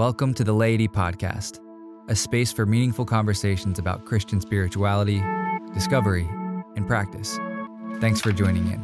Welcome 0.00 0.32
to 0.36 0.44
the 0.44 0.54
Laity 0.54 0.88
Podcast, 0.88 1.60
a 2.08 2.16
space 2.16 2.50
for 2.54 2.64
meaningful 2.64 3.04
conversations 3.04 3.78
about 3.78 4.06
Christian 4.06 4.40
spirituality, 4.40 5.22
discovery, 5.74 6.26
and 6.74 6.86
practice. 6.86 7.38
Thanks 8.00 8.18
for 8.18 8.32
joining 8.32 8.66
in. 8.66 8.80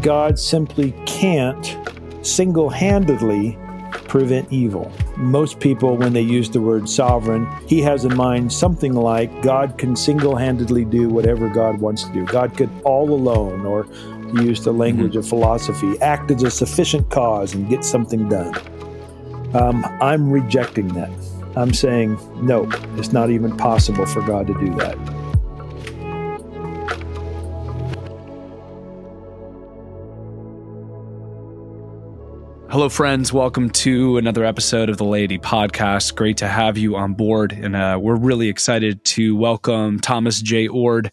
God 0.00 0.36
simply 0.36 0.90
can't 1.06 1.78
single 2.26 2.70
handedly 2.70 3.56
prevent 4.08 4.52
evil. 4.52 4.90
Most 5.16 5.60
people, 5.60 5.96
when 5.96 6.12
they 6.12 6.20
use 6.20 6.50
the 6.50 6.60
word 6.60 6.88
sovereign, 6.88 7.46
he 7.68 7.80
has 7.82 8.04
in 8.04 8.14
mind 8.14 8.52
something 8.52 8.94
like 8.94 9.42
God 9.42 9.78
can 9.78 9.94
single 9.94 10.36
handedly 10.36 10.84
do 10.84 11.08
whatever 11.08 11.48
God 11.48 11.80
wants 11.80 12.04
to 12.04 12.12
do. 12.12 12.24
God 12.26 12.56
could 12.56 12.70
all 12.84 13.10
alone, 13.10 13.64
or 13.64 13.84
to 13.84 14.44
use 14.44 14.64
the 14.64 14.72
language 14.72 15.12
mm-hmm. 15.12 15.20
of 15.20 15.28
philosophy, 15.28 16.00
act 16.00 16.30
as 16.30 16.42
a 16.42 16.50
sufficient 16.50 17.10
cause 17.10 17.54
and 17.54 17.68
get 17.68 17.84
something 17.84 18.28
done. 18.28 18.54
Um, 19.54 19.84
I'm 20.00 20.30
rejecting 20.30 20.88
that. 20.88 21.10
I'm 21.56 21.72
saying, 21.72 22.18
no, 22.44 22.68
it's 22.96 23.12
not 23.12 23.30
even 23.30 23.56
possible 23.56 24.06
for 24.06 24.22
God 24.22 24.48
to 24.48 24.54
do 24.54 24.74
that. 24.76 24.98
Hello, 32.74 32.88
friends. 32.88 33.32
Welcome 33.32 33.70
to 33.70 34.16
another 34.16 34.44
episode 34.44 34.88
of 34.88 34.96
the 34.96 35.04
Laity 35.04 35.38
Podcast. 35.38 36.16
Great 36.16 36.38
to 36.38 36.48
have 36.48 36.76
you 36.76 36.96
on 36.96 37.14
board. 37.14 37.52
And 37.52 37.76
uh, 37.76 38.00
we're 38.02 38.16
really 38.16 38.48
excited 38.48 39.04
to 39.04 39.36
welcome 39.36 40.00
Thomas 40.00 40.42
Jay 40.42 40.66
Oord 40.66 41.12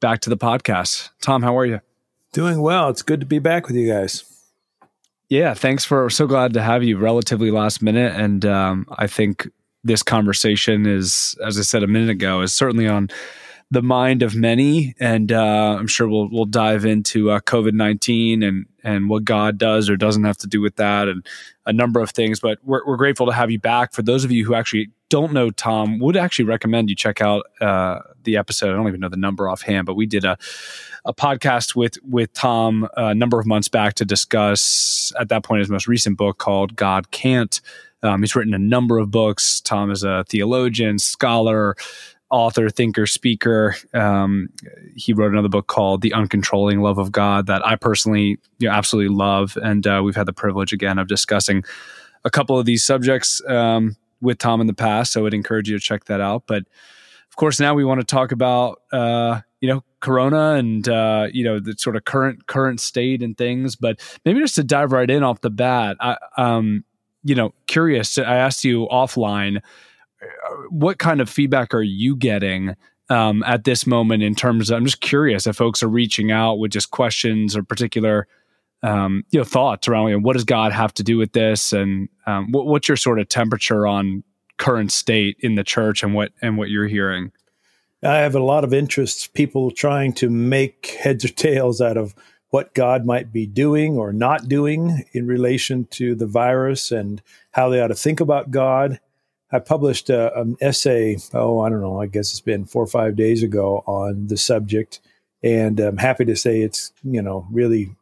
back 0.00 0.22
to 0.22 0.28
the 0.28 0.36
podcast. 0.36 1.10
Tom, 1.20 1.40
how 1.44 1.56
are 1.56 1.64
you? 1.64 1.80
Doing 2.32 2.60
well. 2.60 2.88
It's 2.88 3.02
good 3.02 3.20
to 3.20 3.26
be 3.26 3.38
back 3.38 3.68
with 3.68 3.76
you 3.76 3.86
guys. 3.86 4.24
Yeah, 5.28 5.54
thanks 5.54 5.84
for 5.84 6.10
so 6.10 6.26
glad 6.26 6.52
to 6.54 6.62
have 6.62 6.82
you 6.82 6.98
relatively 6.98 7.52
last 7.52 7.80
minute. 7.80 8.16
And 8.16 8.44
um, 8.44 8.86
I 8.90 9.06
think 9.06 9.48
this 9.84 10.02
conversation 10.02 10.84
is, 10.84 11.36
as 11.46 11.60
I 11.60 11.62
said 11.62 11.84
a 11.84 11.86
minute 11.86 12.10
ago, 12.10 12.40
is 12.40 12.52
certainly 12.52 12.88
on 12.88 13.08
the 13.72 13.82
mind 13.82 14.22
of 14.22 14.36
many, 14.36 14.94
and 15.00 15.32
uh, 15.32 15.76
I'm 15.78 15.86
sure 15.86 16.06
we'll 16.06 16.28
we'll 16.28 16.44
dive 16.44 16.84
into 16.84 17.30
uh, 17.30 17.40
COVID 17.40 17.72
nineteen 17.72 18.42
and 18.42 18.66
and 18.84 19.08
what 19.08 19.24
God 19.24 19.56
does 19.56 19.88
or 19.88 19.96
doesn't 19.96 20.24
have 20.24 20.36
to 20.38 20.46
do 20.46 20.60
with 20.60 20.76
that, 20.76 21.08
and 21.08 21.26
a 21.64 21.72
number 21.72 22.00
of 22.00 22.10
things. 22.10 22.38
But 22.38 22.58
we're 22.62 22.86
we're 22.86 22.98
grateful 22.98 23.24
to 23.26 23.32
have 23.32 23.50
you 23.50 23.58
back. 23.58 23.94
For 23.94 24.02
those 24.02 24.24
of 24.24 24.30
you 24.30 24.44
who 24.44 24.54
actually 24.54 24.90
don't 25.08 25.32
know 25.32 25.48
Tom, 25.50 25.98
would 26.00 26.18
actually 26.18 26.44
recommend 26.44 26.90
you 26.90 26.96
check 26.96 27.22
out 27.22 27.46
uh, 27.62 28.00
the 28.24 28.36
episode. 28.36 28.72
I 28.72 28.76
don't 28.76 28.88
even 28.88 29.00
know 29.00 29.08
the 29.08 29.16
number 29.16 29.48
offhand, 29.48 29.86
but 29.86 29.94
we 29.94 30.04
did 30.04 30.26
a 30.26 30.36
a 31.06 31.14
podcast 31.14 31.74
with 31.74 31.96
with 32.06 32.30
Tom 32.34 32.86
a 32.98 33.14
number 33.14 33.40
of 33.40 33.46
months 33.46 33.68
back 33.68 33.94
to 33.94 34.04
discuss 34.04 35.14
at 35.18 35.30
that 35.30 35.44
point 35.44 35.60
his 35.60 35.70
most 35.70 35.88
recent 35.88 36.18
book 36.18 36.36
called 36.36 36.76
God 36.76 37.10
Can't. 37.10 37.58
Um, 38.02 38.20
he's 38.20 38.34
written 38.34 38.52
a 38.52 38.58
number 38.58 38.98
of 38.98 39.10
books. 39.10 39.60
Tom 39.60 39.90
is 39.90 40.02
a 40.02 40.24
theologian, 40.28 40.98
scholar, 40.98 41.76
author, 42.32 42.70
thinker, 42.70 43.06
speaker. 43.06 43.76
Um, 43.92 44.48
he 44.96 45.12
wrote 45.12 45.32
another 45.32 45.50
book 45.50 45.66
called 45.66 46.00
The 46.00 46.12
Uncontrolling 46.12 46.80
Love 46.80 46.98
of 46.98 47.12
God 47.12 47.46
that 47.46 47.64
I 47.64 47.76
personally 47.76 48.38
you 48.58 48.68
know, 48.68 48.70
absolutely 48.70 49.14
love. 49.14 49.56
And 49.62 49.86
uh, 49.86 50.00
we've 50.02 50.16
had 50.16 50.26
the 50.26 50.32
privilege 50.32 50.72
again 50.72 50.98
of 50.98 51.06
discussing 51.06 51.62
a 52.24 52.30
couple 52.30 52.58
of 52.58 52.64
these 52.64 52.82
subjects 52.82 53.42
um, 53.48 53.96
with 54.22 54.38
Tom 54.38 54.60
in 54.60 54.66
the 54.66 54.74
past. 54.74 55.12
So 55.12 55.20
I 55.20 55.22
would 55.24 55.34
encourage 55.34 55.68
you 55.68 55.78
to 55.78 55.84
check 55.84 56.06
that 56.06 56.20
out. 56.20 56.44
But 56.46 56.64
of 57.28 57.36
course, 57.36 57.60
now 57.60 57.74
we 57.74 57.84
want 57.84 58.00
to 58.00 58.06
talk 58.06 58.32
about, 58.32 58.80
uh, 58.92 59.42
you 59.60 59.68
know, 59.68 59.84
Corona 60.00 60.54
and, 60.54 60.88
uh, 60.88 61.28
you 61.32 61.44
know, 61.44 61.60
the 61.60 61.74
sort 61.78 61.96
of 61.96 62.04
current, 62.04 62.46
current 62.46 62.80
state 62.80 63.22
and 63.22 63.36
things. 63.36 63.76
But 63.76 64.00
maybe 64.24 64.40
just 64.40 64.54
to 64.56 64.64
dive 64.64 64.92
right 64.92 65.08
in 65.08 65.22
off 65.22 65.42
the 65.42 65.50
bat, 65.50 65.96
I, 66.00 66.16
um, 66.36 66.84
you 67.24 67.34
know, 67.34 67.54
curious, 67.66 68.18
I 68.18 68.36
asked 68.36 68.64
you 68.64 68.88
offline, 68.90 69.60
what 70.70 70.98
kind 70.98 71.20
of 71.20 71.28
feedback 71.28 71.74
are 71.74 71.82
you 71.82 72.16
getting 72.16 72.76
um, 73.08 73.42
at 73.44 73.64
this 73.64 73.86
moment 73.86 74.22
in 74.22 74.34
terms 74.34 74.70
of, 74.70 74.76
I'm 74.76 74.84
just 74.84 75.00
curious 75.00 75.46
if 75.46 75.56
folks 75.56 75.82
are 75.82 75.88
reaching 75.88 76.30
out 76.30 76.54
with 76.54 76.72
just 76.72 76.90
questions 76.90 77.56
or 77.56 77.62
particular 77.62 78.26
um, 78.82 79.24
you 79.30 79.38
know 79.38 79.44
thoughts 79.44 79.86
around 79.86 80.08
you 80.08 80.16
know, 80.16 80.22
what 80.22 80.32
does 80.32 80.44
God 80.44 80.72
have 80.72 80.92
to 80.94 81.02
do 81.02 81.16
with 81.16 81.32
this? 81.32 81.72
And 81.72 82.08
um, 82.26 82.50
what, 82.50 82.66
what's 82.66 82.88
your 82.88 82.96
sort 82.96 83.20
of 83.20 83.28
temperature 83.28 83.86
on 83.86 84.24
current 84.58 84.92
state 84.92 85.36
in 85.40 85.54
the 85.54 85.64
church 85.64 86.02
and 86.02 86.14
what 86.14 86.32
and 86.40 86.58
what 86.58 86.68
you're 86.68 86.88
hearing? 86.88 87.32
I 88.02 88.16
have 88.16 88.34
a 88.34 88.42
lot 88.42 88.64
of 88.64 88.74
interest 88.74 89.32
people 89.34 89.70
trying 89.70 90.12
to 90.14 90.28
make 90.28 90.86
heads 91.00 91.24
or 91.24 91.28
tails 91.28 91.80
out 91.80 91.96
of 91.96 92.14
what 92.50 92.74
God 92.74 93.06
might 93.06 93.32
be 93.32 93.46
doing 93.46 93.96
or 93.96 94.12
not 94.12 94.48
doing 94.48 95.04
in 95.12 95.26
relation 95.26 95.86
to 95.92 96.14
the 96.14 96.26
virus 96.26 96.90
and 96.90 97.22
how 97.52 97.68
they 97.68 97.80
ought 97.80 97.88
to 97.88 97.94
think 97.94 98.20
about 98.20 98.50
God 98.50 98.98
I 99.52 99.58
published 99.58 100.08
a, 100.08 100.38
an 100.40 100.56
essay, 100.60 101.18
oh, 101.34 101.60
I 101.60 101.68
don't 101.68 101.82
know, 101.82 102.00
I 102.00 102.06
guess 102.06 102.30
it's 102.30 102.40
been 102.40 102.64
four 102.64 102.82
or 102.82 102.88
five 102.88 103.16
days 103.16 103.42
ago 103.42 103.84
on 103.86 104.28
the 104.28 104.38
subject. 104.38 105.00
And 105.42 105.78
I'm 105.78 105.98
happy 105.98 106.24
to 106.24 106.36
say 106.36 106.62
it's, 106.62 106.92
you 107.02 107.20
know, 107.20 107.46
really 107.50 107.94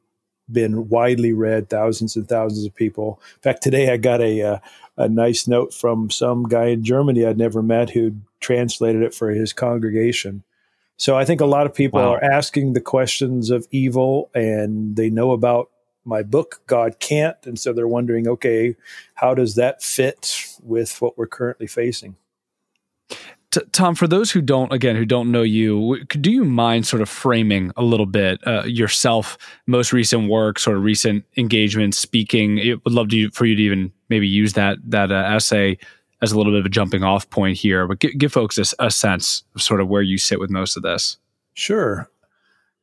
been 0.50 0.88
widely 0.88 1.32
read, 1.32 1.68
thousands 1.68 2.16
and 2.16 2.28
thousands 2.28 2.66
of 2.66 2.74
people. 2.74 3.20
In 3.36 3.42
fact, 3.42 3.62
today 3.62 3.92
I 3.92 3.96
got 3.96 4.20
a, 4.20 4.40
a, 4.40 4.52
uh, 4.54 4.58
a 4.96 5.08
nice 5.08 5.48
note 5.48 5.72
from 5.72 6.10
some 6.10 6.44
guy 6.44 6.66
in 6.66 6.84
Germany 6.84 7.24
I'd 7.24 7.38
never 7.38 7.62
met 7.62 7.90
who 7.90 8.16
translated 8.40 9.02
it 9.02 9.14
for 9.14 9.30
his 9.30 9.52
congregation. 9.52 10.44
So 10.98 11.16
I 11.16 11.24
think 11.24 11.40
a 11.40 11.46
lot 11.46 11.64
of 11.64 11.74
people 11.74 12.00
wow. 12.00 12.14
are 12.14 12.24
asking 12.24 12.74
the 12.74 12.80
questions 12.82 13.48
of 13.48 13.66
evil 13.70 14.28
and 14.34 14.96
they 14.96 15.08
know 15.08 15.30
about 15.30 15.70
my 16.04 16.22
book, 16.22 16.62
God 16.66 16.98
Can't. 16.98 17.36
And 17.44 17.58
so 17.58 17.72
they're 17.72 17.88
wondering, 17.88 18.26
okay, 18.28 18.76
how 19.14 19.34
does 19.34 19.54
that 19.54 19.82
fit 19.82 20.44
with 20.62 21.00
what 21.00 21.18
we're 21.18 21.26
currently 21.26 21.66
facing? 21.66 22.16
T- 23.50 23.60
Tom, 23.72 23.96
for 23.96 24.06
those 24.06 24.30
who 24.30 24.40
don't, 24.40 24.72
again, 24.72 24.94
who 24.94 25.04
don't 25.04 25.32
know 25.32 25.42
you, 25.42 26.04
do 26.04 26.30
you 26.30 26.44
mind 26.44 26.86
sort 26.86 27.02
of 27.02 27.08
framing 27.08 27.72
a 27.76 27.82
little 27.82 28.06
bit 28.06 28.40
uh, 28.46 28.62
yourself, 28.64 29.36
most 29.66 29.92
recent 29.92 30.30
work, 30.30 30.58
sort 30.58 30.76
of 30.76 30.84
recent 30.84 31.24
engagement, 31.36 31.94
speaking? 31.94 32.58
It 32.58 32.84
would 32.84 32.94
love 32.94 33.08
to 33.08 33.30
for 33.32 33.46
you 33.46 33.56
to 33.56 33.62
even 33.62 33.92
maybe 34.08 34.28
use 34.28 34.52
that 34.52 34.78
that 34.84 35.10
uh, 35.10 35.34
essay 35.34 35.78
as 36.22 36.30
a 36.30 36.36
little 36.36 36.52
bit 36.52 36.60
of 36.60 36.66
a 36.66 36.70
jumping 36.70 37.02
off 37.02 37.28
point 37.30 37.56
here, 37.56 37.88
but 37.88 37.98
give, 37.98 38.16
give 38.18 38.32
folks 38.32 38.58
a, 38.58 38.84
a 38.84 38.90
sense 38.90 39.42
of 39.54 39.62
sort 39.62 39.80
of 39.80 39.88
where 39.88 40.02
you 40.02 40.18
sit 40.18 40.38
with 40.38 40.50
most 40.50 40.76
of 40.76 40.82
this. 40.82 41.16
Sure. 41.54 42.08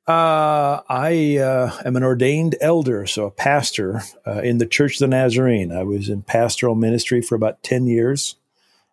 Uh, 0.07 0.79
I 0.88 1.38
uh, 1.38 1.81
am 1.84 1.97
an 1.97 2.03
ordained 2.03 2.56
elder, 2.62 3.06
so 3.06 3.25
a 3.25 3.31
pastor 3.31 4.03
uh, 4.25 4.40
in 4.40 4.57
the 4.57 4.66
Church 4.66 4.94
of 4.94 5.00
the 5.00 5.07
Nazarene. 5.07 5.73
I 5.73 5.84
was 5.84 6.07
in 6.07 6.22
pastoral 6.22 6.75
ministry 6.75 7.22
for 7.22 7.35
about 7.35 7.62
10 7.63 7.88
years, 7.88 8.38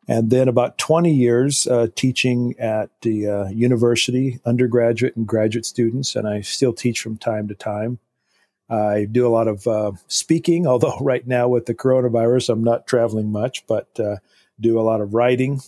and 0.09 0.31
then 0.31 0.49
about 0.49 0.77
20 0.77 1.15
years 1.15 1.69
uh, 1.69 1.87
teaching 1.95 2.59
at 2.59 2.91
the 3.03 3.29
uh, 3.29 3.49
university, 3.51 4.41
undergraduate 4.45 5.15
and 5.15 5.25
graduate 5.25 5.65
students, 5.65 6.17
and 6.17 6.27
I 6.27 6.41
still 6.41 6.73
teach 6.73 7.01
from 7.01 7.17
time 7.17 7.47
to 7.47 7.55
time. 7.55 8.01
I 8.69 9.05
do 9.05 9.25
a 9.25 9.31
lot 9.31 9.47
of 9.47 9.69
uh, 9.69 9.93
speaking, 10.09 10.67
although 10.69 10.99
right 11.01 11.25
now 11.25 11.47
with 11.47 11.67
the 11.67 11.75
coronavirus, 11.75 12.49
I'm 12.49 12.65
not 12.65 12.89
traveling 12.89 13.31
much, 13.31 13.65
but 13.69 13.95
do 14.61 14.81
a 14.81 14.83
lot 14.83 15.01
of 15.01 15.15
writing 15.15 15.61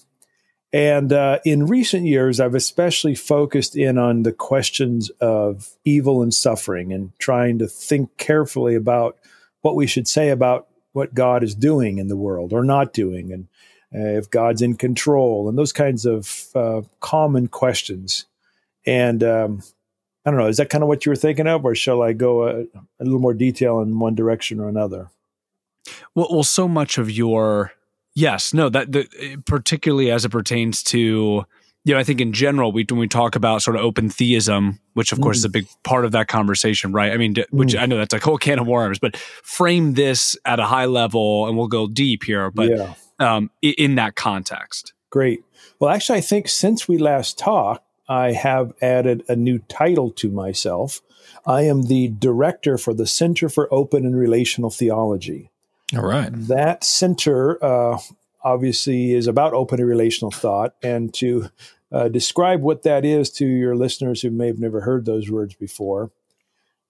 and 0.76 1.10
uh, 1.10 1.38
in 1.42 1.64
recent 1.64 2.04
years, 2.04 2.38
I've 2.38 2.54
especially 2.54 3.14
focused 3.14 3.76
in 3.76 3.96
on 3.96 4.24
the 4.24 4.32
questions 4.32 5.08
of 5.22 5.70
evil 5.86 6.20
and 6.20 6.34
suffering 6.34 6.92
and 6.92 7.18
trying 7.18 7.58
to 7.60 7.66
think 7.66 8.18
carefully 8.18 8.74
about 8.74 9.16
what 9.62 9.74
we 9.74 9.86
should 9.86 10.06
say 10.06 10.28
about 10.28 10.68
what 10.92 11.14
God 11.14 11.42
is 11.42 11.54
doing 11.54 11.96
in 11.96 12.08
the 12.08 12.16
world 12.16 12.52
or 12.52 12.62
not 12.62 12.92
doing, 12.92 13.32
and 13.32 13.48
uh, 13.94 14.18
if 14.18 14.28
God's 14.28 14.60
in 14.60 14.74
control, 14.74 15.48
and 15.48 15.56
those 15.56 15.72
kinds 15.72 16.04
of 16.04 16.48
uh, 16.54 16.82
common 17.00 17.48
questions. 17.48 18.26
And 18.84 19.24
um, 19.24 19.62
I 20.26 20.30
don't 20.30 20.38
know, 20.38 20.48
is 20.48 20.58
that 20.58 20.68
kind 20.68 20.84
of 20.84 20.88
what 20.88 21.06
you 21.06 21.10
were 21.10 21.16
thinking 21.16 21.46
of, 21.46 21.64
or 21.64 21.74
shall 21.74 22.02
I 22.02 22.12
go 22.12 22.46
a, 22.46 22.60
a 22.60 23.04
little 23.04 23.18
more 23.18 23.32
detail 23.32 23.80
in 23.80 23.98
one 23.98 24.14
direction 24.14 24.60
or 24.60 24.68
another? 24.68 25.08
Well, 26.14 26.28
well, 26.30 26.44
so 26.44 26.68
much 26.68 26.98
of 26.98 27.10
your 27.10 27.72
Yes, 28.16 28.54
no, 28.54 28.70
that 28.70 28.90
the, 28.90 29.36
particularly 29.44 30.10
as 30.10 30.24
it 30.24 30.30
pertains 30.30 30.82
to 30.84 31.44
you 31.86 31.94
know, 31.94 32.00
I 32.00 32.02
think 32.02 32.20
in 32.20 32.32
general, 32.32 32.72
we 32.72 32.84
when 32.90 32.98
we 32.98 33.06
talk 33.06 33.36
about 33.36 33.62
sort 33.62 33.76
of 33.76 33.82
open 33.82 34.10
theism, 34.10 34.80
which 34.94 35.12
of 35.12 35.18
mm. 35.18 35.22
course 35.22 35.36
is 35.36 35.44
a 35.44 35.48
mm. 35.48 35.52
big 35.52 35.68
part 35.84 36.04
of 36.04 36.10
that 36.12 36.26
conversation, 36.26 36.90
right? 36.92 37.12
I 37.12 37.16
mean, 37.16 37.36
which 37.50 37.74
mm. 37.74 37.80
I 37.80 37.86
know 37.86 37.96
that's 37.96 38.12
a 38.12 38.18
whole 38.18 38.38
can 38.38 38.58
of 38.58 38.66
worms, 38.66 38.98
but 38.98 39.16
frame 39.16 39.94
this 39.94 40.36
at 40.44 40.58
a 40.58 40.64
high 40.64 40.86
level, 40.86 41.46
and 41.46 41.56
we'll 41.56 41.68
go 41.68 41.86
deep 41.86 42.24
here, 42.24 42.50
but 42.50 42.70
yeah. 42.70 42.94
um, 43.20 43.52
in 43.62 43.94
that 43.94 44.16
context. 44.16 44.94
Great. 45.10 45.44
Well, 45.78 45.94
actually, 45.94 46.18
I 46.18 46.22
think 46.22 46.48
since 46.48 46.88
we 46.88 46.98
last 46.98 47.38
talked, 47.38 47.84
I 48.08 48.32
have 48.32 48.72
added 48.82 49.22
a 49.28 49.36
new 49.36 49.60
title 49.60 50.10
to 50.12 50.28
myself. 50.28 51.02
I 51.46 51.62
am 51.62 51.82
the 51.82 52.08
director 52.08 52.78
for 52.78 52.94
the 52.94 53.06
Center 53.06 53.48
for 53.48 53.72
Open 53.72 54.04
and 54.04 54.16
Relational 54.16 54.70
Theology. 54.70 55.52
All 55.94 56.02
right. 56.02 56.30
That 56.32 56.82
center 56.82 57.62
uh, 57.64 57.98
obviously 58.42 59.12
is 59.12 59.26
about 59.26 59.54
open 59.54 59.84
relational 59.84 60.30
thought. 60.30 60.74
And 60.82 61.12
to 61.14 61.50
uh, 61.92 62.08
describe 62.08 62.62
what 62.62 62.82
that 62.82 63.04
is 63.04 63.30
to 63.30 63.46
your 63.46 63.76
listeners 63.76 64.22
who 64.22 64.30
may 64.30 64.48
have 64.48 64.58
never 64.58 64.80
heard 64.80 65.04
those 65.04 65.30
words 65.30 65.54
before. 65.54 66.10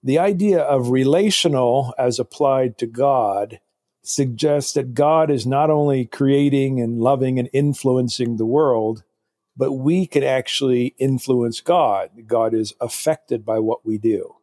The 0.03 0.19
idea 0.19 0.61
of 0.61 0.89
relational 0.89 1.93
as 1.97 2.19
applied 2.19 2.77
to 2.79 2.87
God 2.87 3.59
suggests 4.03 4.73
that 4.73 4.93
God 4.93 5.29
is 5.29 5.45
not 5.45 5.69
only 5.69 6.05
creating 6.05 6.79
and 6.79 6.99
loving 6.99 7.37
and 7.37 7.49
influencing 7.51 8.37
the 8.37 8.45
world, 8.45 9.03
but 9.55 9.73
we 9.73 10.05
can 10.05 10.23
actually 10.23 10.95
influence 10.97 11.61
God. 11.61 12.11
God 12.25 12.53
is 12.53 12.73
affected 12.79 13.43
by 13.43 13.59
what 13.59 13.85
we 13.85 13.97
do. 13.97 14.35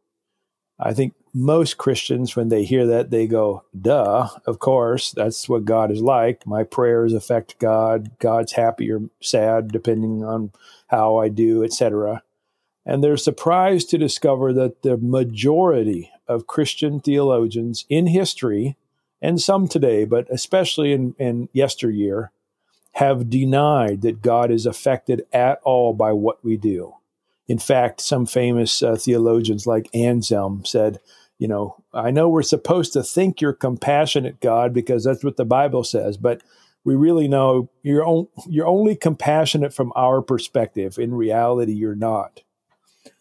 I 0.79 0.93
think 0.93 1.15
most 1.35 1.79
Christians, 1.79 2.37
when 2.37 2.49
they 2.49 2.65
hear 2.65 2.87
that, 2.87 3.11
they 3.11 3.27
go, 3.27 3.65
duh, 3.79 4.29
of 4.47 4.61
course, 4.61 5.11
that's 5.11 5.49
what 5.49 5.65
God 5.65 5.91
is 5.91 6.01
like. 6.01 6.47
My 6.47 6.63
prayers 6.63 7.13
affect 7.13 7.59
God. 7.59 8.17
God's 8.21 8.53
happy 8.53 8.91
or 8.91 9.03
sad, 9.21 9.73
depending 9.73 10.23
on 10.25 10.53
how 10.87 11.17
I 11.17 11.29
do, 11.29 11.65
etc. 11.65 12.23
And 12.87 13.03
they're 13.03 13.17
surprised 13.17 13.91
to 13.91 13.99
discover 13.99 14.53
that 14.53 14.83
the 14.83 14.97
majority 14.97 16.11
of 16.29 16.47
Christian 16.47 17.01
theologians 17.01 17.85
in 17.89 18.07
history, 18.07 18.77
and 19.21 19.41
some 19.41 19.67
today, 19.67 20.05
but 20.05 20.29
especially 20.31 20.93
in, 20.93 21.15
in 21.19 21.49
yesteryear, 21.53 22.31
have 22.93 23.29
denied 23.29 24.03
that 24.03 24.23
God 24.23 24.53
is 24.53 24.67
affected 24.67 25.27
at 25.33 25.61
all 25.65 25.95
by 25.95 26.13
what 26.13 26.45
we 26.45 26.57
do. 26.57 26.95
In 27.49 27.59
fact, 27.59 28.01
some 28.01 28.25
famous 28.25 28.83
uh, 28.83 28.97
theologians 28.97 29.67
like 29.67 29.91
Anselm 29.95 30.65
said, 30.65 31.01
you 31.45 31.49
know, 31.49 31.77
I 31.93 32.11
know 32.11 32.31
we're 32.31 32.41
supposed 32.41 32.95
to 32.95 33.03
think 33.03 33.43
you're 33.43 33.53
compassionate, 33.53 34.41
God, 34.41 34.73
because 34.73 35.05
that's 35.05 35.23
what 35.23 35.37
the 35.37 35.45
Bible 35.45 35.85
says, 35.85 36.17
but 36.17 36.43
we 36.85 36.95
really 36.95 37.29
know 37.29 37.69
you're, 37.83 38.03
on, 38.03 38.29
you're 38.49 38.67
only 38.67 38.97
compassionate 38.97 39.75
from 39.75 39.93
our 39.95 40.23
perspective. 40.23 40.99
In 40.99 41.13
reality, 41.13 41.75
you're 41.75 41.95
not. 41.95 42.41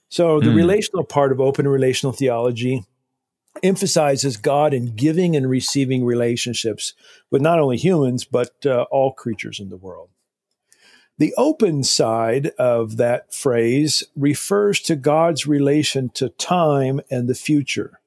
So 0.08 0.40
the 0.40 0.52
mm. 0.52 0.56
relational 0.56 1.04
part 1.04 1.34
of 1.34 1.42
open 1.42 1.68
relational 1.68 2.14
theology 2.14 2.86
emphasizes 3.62 4.38
God 4.38 4.74
in 4.74 4.96
giving 4.96 5.36
and 5.36 5.50
receiving 5.50 6.06
relationships 6.06 6.94
with 7.30 7.42
not 7.42 7.60
only 7.60 7.76
humans, 7.76 8.24
but 8.24 8.66
uh, 8.66 8.86
all 8.90 9.12
creatures 9.12 9.60
in 9.60 9.68
the 9.68 9.76
world. 9.76 10.12
The 11.18 11.34
open 11.38 11.84
side 11.84 12.52
of 12.58 12.96
that 12.96 13.34
phrase 13.34 14.02
refers 14.16 14.80
to 14.84 14.96
God's 14.96 15.46
relation 15.46 16.08
to 16.12 16.30
time 16.30 17.02
and 17.12 17.28
the 17.28 17.36
future. 17.36 18.00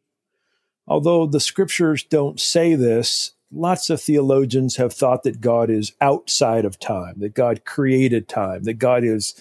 Although 0.88 1.26
the 1.26 1.40
scriptures 1.40 2.02
don't 2.04 2.40
say 2.40 2.74
this, 2.74 3.32
lots 3.52 3.90
of 3.90 4.00
theologians 4.00 4.76
have 4.76 4.92
thought 4.92 5.22
that 5.24 5.40
God 5.40 5.70
is 5.70 5.92
outside 6.00 6.64
of 6.64 6.78
time, 6.78 7.14
that 7.18 7.34
God 7.34 7.64
created 7.64 8.28
time, 8.28 8.64
that 8.64 8.74
God 8.74 9.04
is 9.04 9.34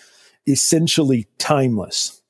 essentially 0.47 1.27
timeless. 1.37 2.21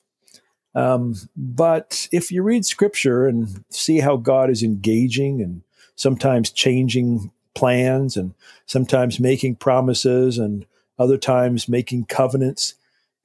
Um, 0.74 1.16
but 1.38 2.08
if 2.12 2.32
you 2.32 2.44
read 2.44 2.66
scripture 2.66 3.28
and 3.28 3.64
see 3.70 4.00
how 4.00 4.18
God 4.18 4.50
is 4.50 4.62
engaging 4.62 5.42
and 5.42 5.62
sometimes 5.96 6.52
changing 6.52 7.32
plans 7.54 8.18
and 8.18 8.34
sometimes 8.66 9.20
making 9.20 9.56
promises 9.56 10.38
and 10.38 10.66
other 11.00 11.18
times 11.18 11.70
making 11.70 12.06
covenants, 12.06 12.76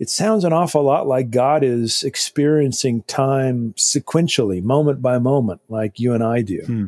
it 0.01 0.09
sounds 0.09 0.45
an 0.45 0.53
awful 0.55 0.83
lot 0.83 1.07
like 1.07 1.31
God 1.31 1.63
is 1.63 2.03
experiencing 2.03 3.03
time 3.03 3.75
sequentially, 3.75 4.63
moment 4.63 5.03
by 5.03 5.19
moment, 5.19 5.61
like 5.69 6.01
you 6.01 6.15
and 6.15 6.25
I 6.25 6.41
do. 6.41 6.63
Hmm. 6.65 6.87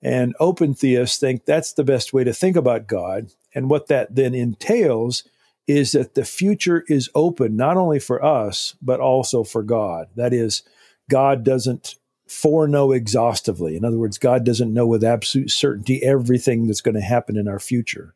And 0.00 0.36
open 0.38 0.72
theists 0.72 1.18
think 1.18 1.44
that's 1.44 1.72
the 1.72 1.82
best 1.82 2.12
way 2.12 2.22
to 2.22 2.32
think 2.32 2.54
about 2.54 2.86
God. 2.86 3.32
And 3.56 3.68
what 3.68 3.88
that 3.88 4.14
then 4.14 4.34
entails 4.34 5.24
is 5.66 5.92
that 5.92 6.14
the 6.14 6.24
future 6.24 6.84
is 6.86 7.10
open 7.14 7.56
not 7.56 7.76
only 7.76 7.98
for 7.98 8.24
us, 8.24 8.76
but 8.80 9.00
also 9.00 9.42
for 9.42 9.64
God. 9.64 10.06
That 10.14 10.32
is, 10.32 10.62
God 11.10 11.42
doesn't 11.42 11.96
foreknow 12.28 12.92
exhaustively. 12.92 13.76
In 13.76 13.84
other 13.84 13.98
words, 13.98 14.16
God 14.16 14.44
doesn't 14.44 14.72
know 14.72 14.86
with 14.86 15.02
absolute 15.02 15.50
certainty 15.50 16.04
everything 16.04 16.68
that's 16.68 16.82
going 16.82 16.94
to 16.94 17.00
happen 17.00 17.36
in 17.36 17.48
our 17.48 17.58
future. 17.58 18.14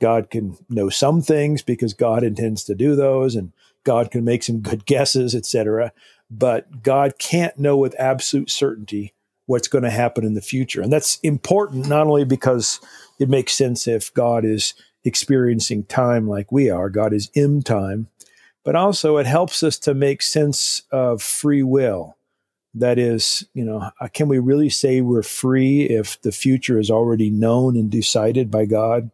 God 0.00 0.28
can 0.30 0.56
know 0.68 0.88
some 0.88 1.22
things 1.22 1.62
because 1.62 1.94
God 1.94 2.24
intends 2.24 2.64
to 2.64 2.74
do 2.74 2.96
those, 2.96 3.36
and 3.36 3.52
God 3.86 4.10
can 4.10 4.24
make 4.24 4.42
some 4.42 4.60
good 4.60 4.84
guesses, 4.86 5.34
etc. 5.34 5.92
But 6.30 6.82
God 6.82 7.18
can't 7.18 7.58
know 7.58 7.78
with 7.78 7.98
absolute 7.98 8.50
certainty 8.50 9.14
what's 9.46 9.68
going 9.68 9.84
to 9.84 9.90
happen 9.90 10.24
in 10.24 10.34
the 10.34 10.40
future. 10.42 10.82
And 10.82 10.92
that's 10.92 11.18
important 11.20 11.88
not 11.88 12.08
only 12.08 12.24
because 12.24 12.80
it 13.18 13.30
makes 13.30 13.54
sense 13.54 13.86
if 13.86 14.12
God 14.12 14.44
is 14.44 14.74
experiencing 15.04 15.84
time 15.84 16.28
like 16.28 16.50
we 16.50 16.68
are. 16.68 16.90
God 16.90 17.12
is 17.12 17.30
in 17.32 17.62
time, 17.62 18.08
but 18.64 18.74
also 18.74 19.18
it 19.18 19.26
helps 19.26 19.62
us 19.62 19.78
to 19.78 19.94
make 19.94 20.20
sense 20.20 20.82
of 20.90 21.22
free 21.22 21.62
will. 21.62 22.16
That 22.74 22.98
is, 22.98 23.46
you 23.54 23.64
know, 23.64 23.90
uh, 24.00 24.08
can 24.12 24.26
we 24.26 24.40
really 24.40 24.68
say 24.68 25.00
we're 25.00 25.22
free 25.22 25.82
if 25.84 26.20
the 26.22 26.32
future 26.32 26.78
is 26.78 26.90
already 26.90 27.30
known 27.30 27.76
and 27.76 27.88
decided 27.88 28.50
by 28.50 28.66
God? 28.66 29.12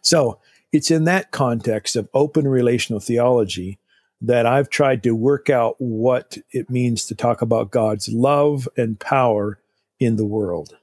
So 0.00 0.40
it's 0.72 0.90
in 0.90 1.04
that 1.04 1.30
context 1.30 1.96
of 1.96 2.08
open 2.14 2.48
relational 2.48 3.00
theology 3.00 3.78
that 4.20 4.46
I've 4.46 4.70
tried 4.70 5.02
to 5.02 5.14
work 5.14 5.50
out 5.50 5.74
what 5.78 6.38
it 6.52 6.70
means 6.70 7.04
to 7.06 7.14
talk 7.14 7.42
about 7.42 7.70
God's 7.70 8.08
love 8.08 8.68
and 8.76 8.98
power 8.98 9.58
in 9.98 10.16
the 10.16 10.24
world. 10.24 10.76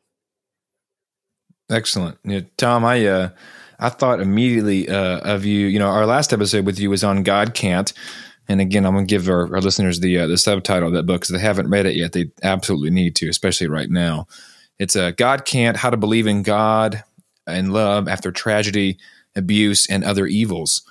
Excellent. 1.70 2.18
Tom, 2.58 2.84
I 2.84 3.06
uh, 3.06 3.30
I 3.80 3.90
thought 3.90 4.20
immediately 4.20 4.90
uh, 4.90 5.20
of 5.20 5.46
you. 5.46 5.68
You 5.68 5.80
know, 5.80 5.88
our 5.88 6.06
last 6.06 6.34
episode 6.34 6.66
with 6.66 6.80
you 6.80 6.90
was 6.90 7.04
on 7.04 7.24
God 7.24 7.54
Can't. 7.54 7.94
And 8.48 8.60
again, 8.60 8.84
I'm 8.86 8.94
going 8.94 9.06
to 9.06 9.10
give 9.10 9.30
our, 9.30 9.54
our 9.54 9.62
listeners 9.62 10.00
the 10.00 10.20
uh, 10.20 10.28
the 10.28 10.38
subtitle 10.38 10.88
of 10.88 10.94
that 10.96 11.06
book 11.06 11.22
because 11.22 11.34
they 11.34 11.40
haven't 11.40 11.70
read 11.70 11.86
it 11.86 11.96
yet. 11.96 12.12
They 12.12 12.32
absolutely 12.42 12.90
need 12.90 13.16
to, 13.18 13.30
especially 13.30 13.68
right 13.68 13.90
now. 13.90 14.28
It's 14.80 14.96
a 14.96 15.08
uh, 15.08 15.12
God 15.12 15.46
Can't: 15.46 15.78
How 15.78 15.92
to 15.92 15.98
Believe 15.98 16.26
in 16.26 16.42
God 16.42 17.04
and 17.46 17.72
Love 17.72 18.08
After 18.08 18.32
Tragedy, 18.32 18.98
Abuse, 19.40 19.88
and 19.88 20.04
Other 20.04 20.28
Evils. 20.28 20.84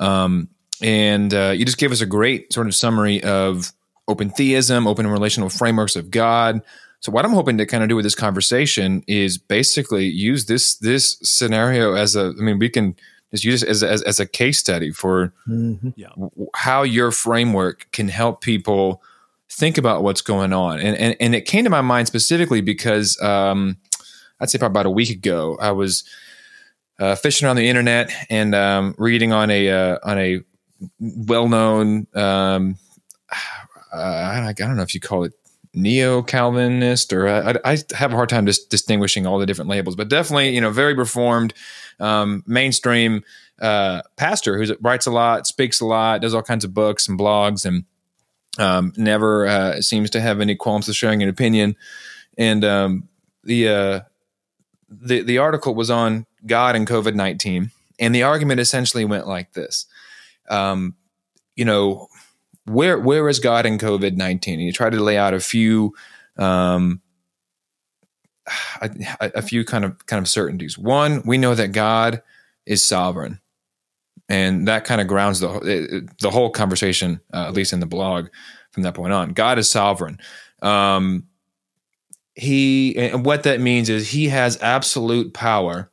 Um, 0.00 0.48
and 0.80 1.34
uh, 1.34 1.52
you 1.54 1.64
just 1.64 1.78
gave 1.78 1.92
us 1.92 2.00
a 2.00 2.06
great 2.06 2.52
sort 2.52 2.66
of 2.66 2.74
summary 2.74 3.22
of 3.22 3.72
open 4.08 4.30
theism, 4.30 4.86
open 4.86 5.06
relational 5.06 5.48
frameworks 5.48 5.96
of 5.96 6.10
God, 6.10 6.62
so 7.00 7.12
what 7.12 7.24
I'm 7.24 7.32
hoping 7.32 7.58
to 7.58 7.66
kind 7.66 7.82
of 7.82 7.88
do 7.88 7.96
with 7.96 8.04
this 8.04 8.14
conversation 8.14 9.02
is 9.06 9.38
basically 9.38 10.06
use 10.06 10.46
this 10.46 10.74
this 10.76 11.18
scenario 11.22 11.94
as 11.94 12.16
a. 12.16 12.32
I 12.36 12.42
mean, 12.42 12.58
we 12.58 12.68
can 12.68 12.96
just 13.30 13.44
use 13.44 13.62
it 13.62 13.68
as 13.68 13.82
as, 13.82 14.02
as 14.02 14.18
a 14.18 14.26
case 14.26 14.58
study 14.58 14.90
for 14.90 15.32
mm-hmm. 15.48 15.90
how 16.54 16.82
your 16.82 17.12
framework 17.12 17.86
can 17.92 18.08
help 18.08 18.40
people 18.40 19.02
think 19.48 19.78
about 19.78 20.02
what's 20.02 20.20
going 20.20 20.52
on. 20.52 20.80
And 20.80 20.96
and, 20.96 21.16
and 21.20 21.34
it 21.34 21.42
came 21.42 21.64
to 21.64 21.70
my 21.70 21.80
mind 21.82 22.08
specifically 22.08 22.60
because 22.60 23.20
um, 23.20 23.76
I'd 24.40 24.50
say 24.50 24.58
probably 24.58 24.72
about 24.72 24.86
a 24.86 24.90
week 24.90 25.10
ago 25.10 25.58
I 25.60 25.72
was 25.72 26.02
uh, 26.98 27.14
fishing 27.14 27.46
around 27.46 27.56
the 27.56 27.68
internet 27.68 28.10
and 28.30 28.54
um, 28.54 28.94
reading 28.98 29.32
on 29.32 29.50
a 29.50 29.70
uh, 29.70 29.98
on 30.02 30.18
a 30.18 30.40
well 31.00 31.48
known. 31.48 32.06
Um, 32.14 32.78
uh, 33.92 33.96
I 33.96 34.52
don't 34.56 34.76
know 34.76 34.82
if 34.82 34.94
you 34.94 35.00
call 35.00 35.24
it 35.24 35.32
neo 35.76 36.22
Calvinist, 36.22 37.12
or 37.12 37.28
I, 37.28 37.54
I, 37.64 37.78
have 37.94 38.12
a 38.12 38.16
hard 38.16 38.28
time 38.28 38.46
just 38.46 38.70
distinguishing 38.70 39.26
all 39.26 39.38
the 39.38 39.46
different 39.46 39.68
labels, 39.68 39.94
but 39.94 40.08
definitely, 40.08 40.54
you 40.54 40.60
know, 40.60 40.70
very 40.70 40.94
reformed, 40.94 41.52
um, 42.00 42.42
mainstream 42.46 43.22
uh, 43.60 44.02
pastor 44.16 44.56
who 44.58 44.74
writes 44.80 45.06
a 45.06 45.10
lot, 45.10 45.46
speaks 45.46 45.80
a 45.80 45.86
lot, 45.86 46.22
does 46.22 46.34
all 46.34 46.42
kinds 46.42 46.64
of 46.64 46.74
books 46.74 47.08
and 47.08 47.18
blogs, 47.18 47.64
and 47.66 47.84
um, 48.58 48.92
never 48.96 49.46
uh, 49.46 49.80
seems 49.80 50.10
to 50.10 50.20
have 50.20 50.40
any 50.40 50.56
qualms 50.56 50.88
with 50.88 50.96
sharing 50.96 51.22
an 51.22 51.28
opinion. 51.28 51.76
And 52.38 52.64
um, 52.64 53.08
the 53.44 53.68
uh, 53.68 54.00
the 54.88 55.22
the 55.22 55.38
article 55.38 55.74
was 55.74 55.90
on 55.90 56.26
God 56.46 56.76
and 56.76 56.86
COVID 56.86 57.14
nineteen, 57.14 57.70
and 57.98 58.14
the 58.14 58.22
argument 58.22 58.60
essentially 58.60 59.04
went 59.04 59.26
like 59.26 59.52
this: 59.52 59.86
um, 60.48 60.94
you 61.54 61.64
know, 61.64 62.08
where 62.64 62.98
where 62.98 63.28
is 63.28 63.40
God 63.40 63.66
in 63.66 63.78
COVID 63.78 64.16
nineteen? 64.16 64.58
And 64.58 64.66
you 64.66 64.72
try 64.72 64.90
to 64.90 65.02
lay 65.02 65.18
out 65.18 65.34
a 65.34 65.40
few 65.40 65.94
um, 66.36 67.00
a, 68.80 68.90
a, 69.36 69.42
few 69.42 69.64
kind 69.64 69.84
of 69.84 70.06
kind 70.06 70.20
of 70.20 70.28
certainties. 70.28 70.78
One, 70.78 71.22
we 71.24 71.38
know 71.38 71.54
that 71.54 71.72
God 71.72 72.22
is 72.64 72.84
sovereign, 72.84 73.40
and 74.28 74.68
that 74.68 74.84
kind 74.84 75.00
of 75.00 75.06
grounds 75.06 75.40
the 75.40 76.08
the 76.20 76.30
whole 76.30 76.50
conversation, 76.50 77.20
uh, 77.32 77.46
at 77.48 77.54
least 77.54 77.72
in 77.72 77.80
the 77.80 77.86
blog. 77.86 78.28
From 78.70 78.82
that 78.82 78.94
point 78.94 79.12
on, 79.12 79.32
God 79.32 79.58
is 79.58 79.70
sovereign. 79.70 80.18
Um, 80.60 81.28
he 82.34 82.94
and 82.96 83.24
what 83.24 83.44
that 83.44 83.60
means 83.60 83.88
is 83.88 84.10
he 84.10 84.28
has 84.28 84.60
absolute 84.60 85.32
power 85.32 85.90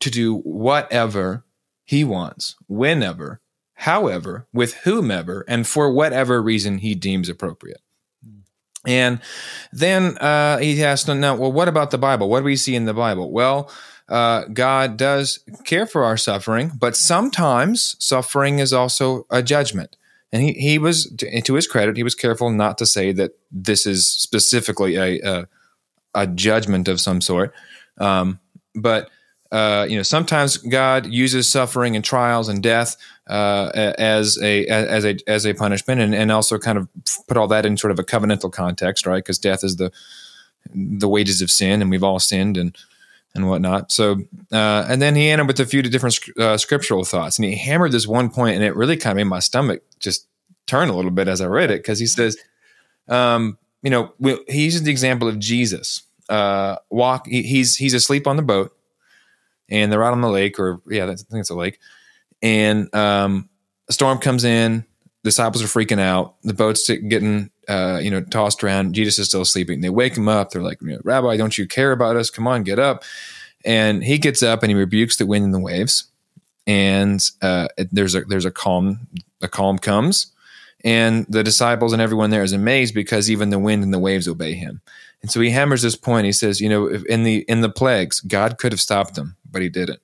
to 0.00 0.10
do 0.10 0.38
whatever 0.38 1.44
he 1.84 2.04
wants, 2.04 2.56
whenever, 2.66 3.40
however, 3.74 4.46
with 4.52 4.74
whomever, 4.84 5.44
and 5.48 5.66
for 5.66 5.92
whatever 5.92 6.42
reason 6.42 6.78
he 6.78 6.94
deems 6.94 7.28
appropriate. 7.28 7.80
And 8.86 9.20
then 9.72 10.16
uh, 10.18 10.58
he 10.58 10.84
asked, 10.84 11.08
now, 11.08 11.36
well, 11.36 11.50
what 11.50 11.68
about 11.68 11.90
the 11.90 11.98
Bible? 11.98 12.28
What 12.28 12.40
do 12.40 12.44
we 12.44 12.56
see 12.56 12.76
in 12.76 12.84
the 12.84 12.94
Bible? 12.94 13.32
Well, 13.32 13.70
uh, 14.08 14.44
God 14.52 14.96
does 14.96 15.40
care 15.64 15.86
for 15.86 16.04
our 16.04 16.16
suffering, 16.16 16.70
but 16.78 16.96
sometimes 16.96 17.96
suffering 17.98 18.60
is 18.60 18.72
also 18.72 19.26
a 19.30 19.42
judgment. 19.42 19.96
And 20.32 20.42
he, 20.42 20.52
he 20.52 20.78
was, 20.78 21.12
to 21.16 21.54
his 21.54 21.66
credit, 21.66 21.96
he 21.96 22.02
was 22.02 22.14
careful 22.14 22.50
not 22.50 22.78
to 22.78 22.86
say 22.86 23.12
that 23.12 23.32
this 23.50 23.86
is 23.86 24.06
specifically 24.06 24.96
a, 24.96 25.20
a, 25.20 25.48
a 26.14 26.26
judgment 26.26 26.88
of 26.88 27.00
some 27.00 27.20
sort. 27.20 27.52
Um, 27.98 28.38
but 28.74 29.10
uh, 29.52 29.86
you 29.88 29.96
know, 29.96 30.02
sometimes 30.02 30.56
God 30.56 31.06
uses 31.06 31.48
suffering 31.48 31.94
and 31.94 32.04
trials 32.04 32.48
and 32.48 32.62
death 32.62 32.96
uh, 33.28 33.70
as 33.74 34.40
a 34.42 34.66
as 34.66 35.04
a 35.04 35.18
as 35.26 35.46
a 35.46 35.54
punishment, 35.54 36.00
and, 36.00 36.14
and 36.14 36.32
also 36.32 36.58
kind 36.58 36.78
of 36.78 36.88
put 37.28 37.36
all 37.36 37.48
that 37.48 37.64
in 37.64 37.76
sort 37.76 37.90
of 37.90 37.98
a 37.98 38.04
covenantal 38.04 38.52
context, 38.52 39.06
right? 39.06 39.22
Because 39.22 39.38
death 39.38 39.62
is 39.62 39.76
the 39.76 39.92
the 40.74 41.08
wages 41.08 41.42
of 41.42 41.50
sin, 41.50 41.80
and 41.80 41.90
we've 41.90 42.02
all 42.02 42.18
sinned 42.18 42.56
and 42.56 42.76
and 43.34 43.48
whatnot. 43.48 43.92
So, 43.92 44.22
uh, 44.50 44.86
and 44.88 45.00
then 45.00 45.14
he 45.14 45.28
ended 45.28 45.46
with 45.46 45.60
a 45.60 45.66
few 45.66 45.82
different 45.82 46.18
uh, 46.38 46.56
scriptural 46.56 47.04
thoughts, 47.04 47.38
and 47.38 47.44
he 47.44 47.56
hammered 47.56 47.92
this 47.92 48.06
one 48.06 48.30
point, 48.30 48.56
and 48.56 48.64
it 48.64 48.74
really 48.74 48.96
kind 48.96 49.12
of 49.12 49.16
made 49.16 49.30
my 49.30 49.40
stomach 49.40 49.82
just 50.00 50.26
turn 50.66 50.88
a 50.88 50.96
little 50.96 51.10
bit 51.10 51.28
as 51.28 51.40
I 51.40 51.46
read 51.46 51.70
it 51.70 51.82
because 51.82 52.00
he 52.00 52.06
says, 52.06 52.36
um, 53.08 53.58
you 53.82 53.90
know, 53.90 54.12
he 54.48 54.64
uses 54.64 54.82
the 54.82 54.90
example 54.90 55.28
of 55.28 55.38
Jesus. 55.38 56.02
Uh, 56.28 56.76
walk, 56.90 57.28
he, 57.28 57.42
he's 57.42 57.76
he's 57.76 57.94
asleep 57.94 58.26
on 58.26 58.34
the 58.34 58.42
boat 58.42 58.76
and 59.68 59.92
they're 59.92 60.04
out 60.04 60.12
on 60.12 60.20
the 60.20 60.30
lake, 60.30 60.58
or 60.58 60.80
yeah, 60.88 61.04
I 61.04 61.08
think 61.08 61.26
it's 61.32 61.50
a 61.50 61.54
lake. 61.54 61.78
And 62.42 62.94
um, 62.94 63.48
a 63.88 63.92
storm 63.92 64.18
comes 64.18 64.44
in. 64.44 64.84
Disciples 65.24 65.62
are 65.62 65.66
freaking 65.66 66.00
out. 66.00 66.36
The 66.42 66.54
boat's 66.54 66.88
getting 66.88 67.50
uh, 67.68 67.98
you 68.02 68.10
know 68.10 68.22
tossed 68.22 68.62
around. 68.62 68.94
Jesus 68.94 69.18
is 69.18 69.28
still 69.28 69.44
sleeping. 69.44 69.80
They 69.80 69.90
wake 69.90 70.16
him 70.16 70.28
up. 70.28 70.50
They're 70.50 70.62
like, 70.62 70.78
Rabbi, 70.80 71.36
don't 71.36 71.58
you 71.58 71.66
care 71.66 71.92
about 71.92 72.16
us? 72.16 72.30
Come 72.30 72.46
on, 72.46 72.62
get 72.62 72.78
up. 72.78 73.02
And 73.64 74.04
he 74.04 74.18
gets 74.18 74.42
up 74.42 74.62
and 74.62 74.70
he 74.70 74.76
rebukes 74.76 75.16
the 75.16 75.26
wind 75.26 75.44
and 75.44 75.54
the 75.54 75.58
waves. 75.58 76.04
And 76.66 77.20
uh, 77.42 77.68
there's 77.90 78.14
a 78.14 78.22
there's 78.22 78.44
a 78.44 78.50
calm. 78.50 79.08
A 79.42 79.48
calm 79.48 79.78
comes, 79.78 80.32
and 80.82 81.26
the 81.28 81.44
disciples 81.44 81.92
and 81.92 82.00
everyone 82.00 82.30
there 82.30 82.42
is 82.42 82.52
amazed 82.52 82.94
because 82.94 83.30
even 83.30 83.50
the 83.50 83.58
wind 83.58 83.82
and 83.82 83.92
the 83.92 83.98
waves 83.98 84.26
obey 84.26 84.54
him. 84.54 84.80
And 85.26 85.30
so 85.32 85.40
he 85.40 85.50
hammers 85.50 85.82
this 85.82 85.96
point. 85.96 86.24
He 86.24 86.30
says, 86.30 86.60
you 86.60 86.68
know, 86.68 86.86
in 86.86 87.24
the 87.24 87.38
in 87.48 87.60
the 87.60 87.68
plagues, 87.68 88.20
God 88.20 88.58
could 88.58 88.70
have 88.70 88.80
stopped 88.80 89.16
them, 89.16 89.36
but 89.50 89.60
he 89.60 89.68
didn't. 89.68 89.98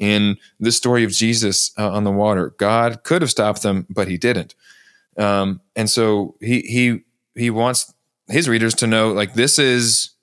In 0.00 0.38
the 0.58 0.72
story 0.72 1.04
of 1.04 1.12
Jesus 1.12 1.70
uh, 1.78 1.88
on 1.88 2.02
the 2.02 2.10
water, 2.10 2.52
God 2.58 3.04
could 3.04 3.22
have 3.22 3.30
stopped 3.30 3.62
them, 3.62 3.86
but 3.88 4.08
he 4.08 4.18
didn't. 4.18 4.56
Um, 5.16 5.60
and 5.76 5.88
so 5.88 6.34
he 6.40 6.62
he 6.62 7.04
he 7.40 7.48
wants 7.48 7.94
his 8.26 8.48
readers 8.48 8.74
to 8.74 8.88
know 8.88 9.12
like 9.12 9.34
this 9.34 9.56
is 9.56 10.16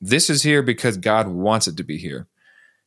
this 0.00 0.30
is 0.30 0.42
here 0.42 0.62
because 0.62 0.96
God 0.96 1.28
wants 1.28 1.68
it 1.68 1.76
to 1.76 1.84
be 1.84 1.98
here. 1.98 2.26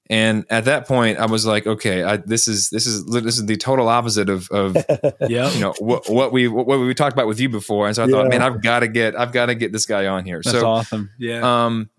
And 0.09 0.45
at 0.49 0.65
that 0.65 0.87
point, 0.87 1.17
I 1.17 1.25
was 1.25 1.45
like, 1.45 1.67
okay, 1.67 2.03
I, 2.03 2.17
this 2.17 2.47
is 2.47 2.69
this 2.69 2.87
is 2.87 3.05
this 3.05 3.37
is 3.37 3.45
the 3.45 3.57
total 3.57 3.89
opposite 3.89 4.29
of 4.29 4.49
of 4.51 4.75
yeah, 5.29 5.51
you 5.51 5.59
know 5.59 5.73
what, 5.79 6.09
what 6.09 6.31
we 6.31 6.47
what 6.47 6.79
we 6.79 6.93
talked 6.93 7.13
about 7.13 7.27
with 7.27 7.39
you 7.39 7.49
before. 7.49 7.87
And 7.87 7.95
so 7.95 8.03
I 8.03 8.05
yeah. 8.07 8.11
thought, 8.11 8.29
man, 8.29 8.41
I've 8.41 8.61
got 8.61 8.79
to 8.79 8.87
get 8.87 9.19
I've 9.19 9.33
got 9.33 9.47
to 9.47 9.55
get 9.55 9.71
this 9.71 9.85
guy 9.85 10.07
on 10.07 10.23
here. 10.23 10.41
That's 10.43 10.57
so 10.57 10.65
awesome. 10.65 11.11
Yeah. 11.19 11.65
Um, 11.65 11.89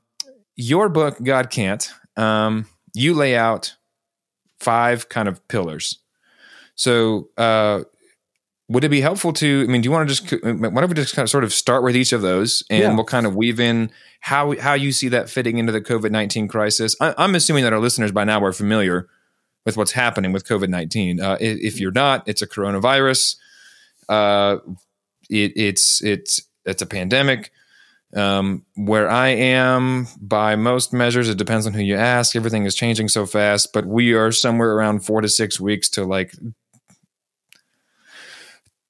your 0.57 0.89
book, 0.89 1.23
God 1.23 1.51
Can't. 1.51 1.89
Um, 2.17 2.67
you 2.95 3.15
lay 3.15 3.37
out 3.37 3.77
five 4.59 5.09
kind 5.09 5.29
of 5.29 5.47
pillars. 5.49 5.99
So, 6.75 7.29
uh, 7.37 7.85
would 8.69 8.85
it 8.85 8.91
be 8.91 9.01
helpful 9.01 9.33
to? 9.35 9.65
I 9.67 9.71
mean, 9.71 9.81
do 9.81 9.87
you 9.87 9.91
want 9.91 10.09
to 10.09 10.15
just 10.15 10.45
why 10.45 10.51
don't 10.51 10.89
we 10.89 10.95
just 10.95 11.15
kind 11.15 11.25
of 11.25 11.31
sort 11.31 11.45
of 11.45 11.53
start 11.53 11.83
with 11.83 11.97
each 11.97 12.13
of 12.13 12.21
those, 12.21 12.63
and 12.69 12.81
yeah. 12.81 12.95
we'll 12.95 13.05
kind 13.05 13.27
of 13.27 13.35
weave 13.35 13.59
in 13.59 13.91
how 14.21 14.59
how 14.61 14.75
you 14.75 14.93
see 14.93 15.09
that 15.09 15.31
fitting 15.31 15.59
into 15.59 15.73
the 15.73 15.81
COVID 15.81 16.11
nineteen 16.11 16.49
crisis. 16.49 16.95
I, 17.01 17.15
am 17.17 17.35
assuming 17.35 17.65
that 17.65 17.73
our 17.73 17.81
listeners 17.81 18.13
by 18.13 18.25
now 18.25 18.45
are 18.45 18.53
familiar 18.53 19.09
with 19.65 19.77
what's 19.77 19.93
happening 19.93 20.33
with 20.33 20.47
COVID 20.47 20.69
nineteen. 20.69 21.19
Uh, 21.19 21.39
if 21.41 21.81
you're 21.81 21.93
not, 21.93 22.29
it's 22.29 22.43
a 22.43 22.47
coronavirus. 22.47 23.37
Uh, 24.09 24.59
it, 25.31 25.53
it's 25.57 26.03
it's 26.03 26.43
it's 26.67 26.83
a 26.83 26.87
pandemic. 26.87 27.51
Um, 28.17 28.65
where 28.75 29.11
I 29.11 29.29
am, 29.29 30.09
by 30.19 30.57
most 30.57 30.95
measures, 30.95 31.29
it 31.29 31.37
depends 31.37 31.67
on 31.67 31.75
who 31.75 31.83
you 31.83 31.95
ask. 31.95 32.35
Everything 32.35 32.65
is 32.65 32.75
changing 32.75 33.09
so 33.09 33.27
fast, 33.27 33.75
but 33.75 33.85
we 33.85 34.15
are 34.15 34.33
somewhere 34.33 34.73
around 34.73 35.05
four 35.05 35.21
to 35.21 35.29
six 35.29 35.61
weeks 35.61 35.91
to 35.91 36.05
like 36.05 36.33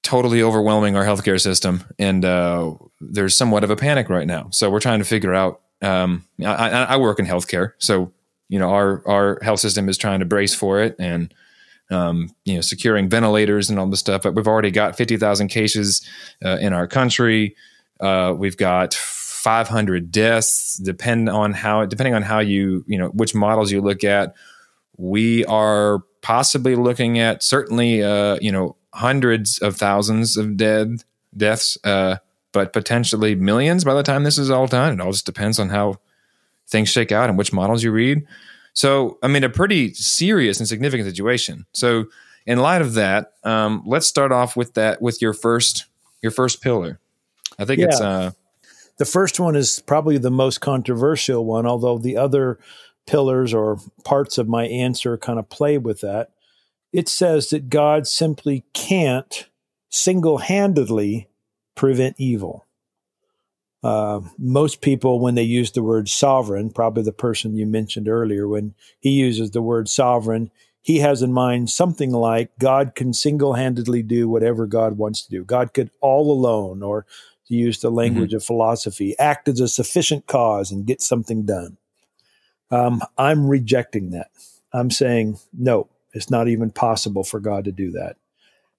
totally 0.08 0.42
overwhelming 0.42 0.96
our 0.96 1.04
healthcare 1.04 1.38
system, 1.38 1.84
and 1.98 2.24
uh, 2.24 2.72
there's 2.98 3.36
somewhat 3.36 3.62
of 3.62 3.68
a 3.68 3.76
panic 3.76 4.08
right 4.08 4.26
now. 4.26 4.48
So 4.50 4.70
we're 4.70 4.80
trying 4.80 5.00
to 5.00 5.04
figure 5.04 5.34
out. 5.34 5.60
Um, 5.82 6.26
I, 6.42 6.70
I, 6.70 6.96
work 6.96 7.20
in 7.20 7.26
healthcare, 7.26 7.72
so 7.78 8.10
you 8.48 8.58
know 8.58 8.70
our 8.70 9.06
our 9.06 9.38
health 9.42 9.60
system 9.60 9.86
is 9.88 9.98
trying 9.98 10.20
to 10.20 10.24
brace 10.24 10.54
for 10.54 10.80
it, 10.80 10.96
and 10.98 11.32
um, 11.90 12.34
you 12.46 12.54
know 12.54 12.62
securing 12.62 13.10
ventilators 13.10 13.68
and 13.68 13.78
all 13.78 13.86
this 13.86 14.00
stuff. 14.00 14.22
But 14.22 14.34
we've 14.34 14.48
already 14.48 14.70
got 14.70 14.96
fifty 14.96 15.18
thousand 15.18 15.48
cases 15.48 16.08
uh, 16.42 16.56
in 16.58 16.72
our 16.72 16.88
country. 16.88 17.54
Uh, 18.00 18.32
we've 18.36 18.56
got 18.56 18.94
500 18.94 20.10
deaths. 20.10 20.76
Depend 20.78 21.28
on 21.28 21.52
how 21.52 21.84
depending 21.84 22.14
on 22.14 22.22
how 22.22 22.38
you 22.38 22.82
you 22.86 22.98
know 22.98 23.08
which 23.08 23.34
models 23.34 23.70
you 23.70 23.82
look 23.82 24.04
at. 24.04 24.34
We 24.96 25.44
are 25.44 26.00
possibly 26.22 26.76
looking 26.76 27.18
at 27.18 27.42
certainly 27.42 28.02
uh, 28.02 28.38
you 28.40 28.50
know 28.50 28.77
hundreds 28.94 29.58
of 29.58 29.76
thousands 29.76 30.36
of 30.36 30.56
dead 30.56 31.04
deaths, 31.36 31.78
uh, 31.84 32.16
but 32.52 32.72
potentially 32.72 33.34
millions 33.34 33.84
by 33.84 33.94
the 33.94 34.02
time 34.02 34.24
this 34.24 34.38
is 34.38 34.50
all 34.50 34.66
done. 34.66 34.94
It 34.94 35.00
all 35.00 35.12
just 35.12 35.26
depends 35.26 35.58
on 35.58 35.68
how 35.68 35.96
things 36.66 36.88
shake 36.88 37.12
out 37.12 37.28
and 37.28 37.38
which 37.38 37.52
models 37.52 37.82
you 37.82 37.92
read. 37.92 38.26
So, 38.72 39.18
I 39.22 39.28
mean, 39.28 39.44
a 39.44 39.48
pretty 39.48 39.92
serious 39.94 40.58
and 40.58 40.68
significant 40.68 41.08
situation. 41.08 41.66
So, 41.72 42.06
in 42.46 42.58
light 42.58 42.80
of 42.80 42.94
that, 42.94 43.32
um, 43.44 43.82
let's 43.84 44.06
start 44.06 44.32
off 44.32 44.56
with 44.56 44.74
that 44.74 45.02
with 45.02 45.20
your 45.20 45.34
first 45.34 45.86
your 46.22 46.32
first 46.32 46.62
pillar. 46.62 46.98
I 47.58 47.64
think 47.64 47.80
yeah. 47.80 47.86
it's 47.86 48.00
uh, 48.00 48.30
the 48.98 49.04
first 49.04 49.38
one 49.38 49.56
is 49.56 49.82
probably 49.86 50.18
the 50.18 50.30
most 50.30 50.60
controversial 50.60 51.44
one, 51.44 51.66
although 51.66 51.98
the 51.98 52.16
other 52.16 52.58
pillars 53.06 53.52
or 53.52 53.78
parts 54.04 54.38
of 54.38 54.48
my 54.48 54.66
answer 54.66 55.16
kind 55.16 55.38
of 55.38 55.48
play 55.48 55.78
with 55.78 56.00
that 56.02 56.30
it 56.92 57.08
says 57.08 57.50
that 57.50 57.68
God 57.68 58.06
simply 58.06 58.64
can't 58.72 59.48
single 59.88 60.38
handedly 60.38 61.28
prevent 61.74 62.16
evil. 62.18 62.66
Uh, 63.82 64.20
most 64.38 64.80
people, 64.80 65.20
when 65.20 65.36
they 65.36 65.42
use 65.42 65.70
the 65.70 65.82
word 65.82 66.08
sovereign, 66.08 66.70
probably 66.70 67.02
the 67.02 67.12
person 67.12 67.54
you 67.54 67.66
mentioned 67.66 68.08
earlier, 68.08 68.48
when 68.48 68.74
he 68.98 69.10
uses 69.10 69.52
the 69.52 69.62
word 69.62 69.88
sovereign, 69.88 70.50
he 70.80 70.98
has 70.98 71.22
in 71.22 71.32
mind 71.32 71.70
something 71.70 72.10
like 72.10 72.50
God 72.58 72.94
can 72.94 73.12
single 73.12 73.54
handedly 73.54 74.02
do 74.02 74.28
whatever 74.28 74.66
God 74.66 74.98
wants 74.98 75.22
to 75.22 75.30
do. 75.30 75.44
God 75.44 75.74
could 75.74 75.90
all 76.00 76.32
alone, 76.32 76.82
or 76.82 77.06
to 77.46 77.54
use 77.54 77.80
the 77.80 77.90
language 77.90 78.30
mm-hmm. 78.30 78.36
of 78.36 78.44
philosophy, 78.44 79.14
act 79.18 79.48
as 79.48 79.60
a 79.60 79.68
sufficient 79.68 80.26
cause 80.26 80.70
and 80.70 80.86
get 80.86 81.00
something 81.00 81.44
done. 81.44 81.76
Um, 82.70 83.00
I'm 83.16 83.46
rejecting 83.46 84.10
that. 84.10 84.30
I'm 84.72 84.90
saying, 84.90 85.38
no, 85.52 85.88
it's 86.18 86.30
not 86.30 86.48
even 86.48 86.72
possible 86.72 87.22
for 87.22 87.38
God 87.38 87.64
to 87.64 87.72
do 87.72 87.92
that. 87.92 88.16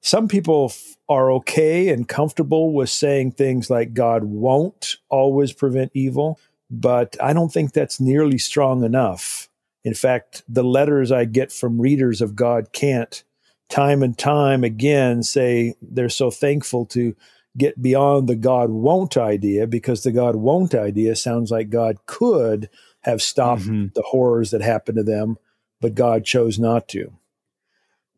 Some 0.02 0.28
people 0.28 0.66
f- 0.72 0.98
are 1.08 1.32
okay 1.32 1.88
and 1.88 2.06
comfortable 2.06 2.74
with 2.74 2.90
saying 2.90 3.32
things 3.32 3.70
like 3.70 3.94
God 3.94 4.26
won't 4.26 4.98
always 5.08 5.54
prevent 5.54 5.92
evil, 5.94 6.38
but 6.70 7.16
I 7.24 7.32
don't 7.32 7.52
think 7.52 7.72
that's 7.72 8.02
nearly 8.02 8.38
strong 8.38 8.84
enough. 8.84 9.50
In 9.86 9.94
fact, 9.94 10.44
the 10.50 10.66
letters 10.66 11.14
I 11.14 11.24
get 11.24 11.50
from 11.50 11.80
readers 11.80 12.22
of 12.22 12.36
God 12.36 12.74
can't 12.74 13.24
time 13.70 14.04
and 14.04 14.18
time 14.18 14.66
again 14.66 15.24
say 15.24 15.76
they're 15.82 16.10
so 16.10 16.30
thankful 16.30 16.86
to 16.88 17.16
get 17.58 17.82
beyond 17.82 18.28
the 18.28 18.36
God 18.36 18.70
won't 18.70 19.16
idea 19.16 19.66
because 19.66 20.04
the 20.04 20.12
God 20.12 20.36
won't 20.36 20.76
idea 20.76 21.16
sounds 21.16 21.52
like 21.52 21.70
God 21.70 21.98
could 22.06 22.70
have 23.04 23.22
stopped 23.22 23.62
mm-hmm. 23.62 23.88
the 23.96 24.02
horrors 24.02 24.52
that 24.52 24.62
happened 24.62 24.98
to 24.98 25.04
them, 25.04 25.38
but 25.80 25.96
God 25.96 26.26
chose 26.26 26.60
not 26.60 26.90
to. 26.90 27.14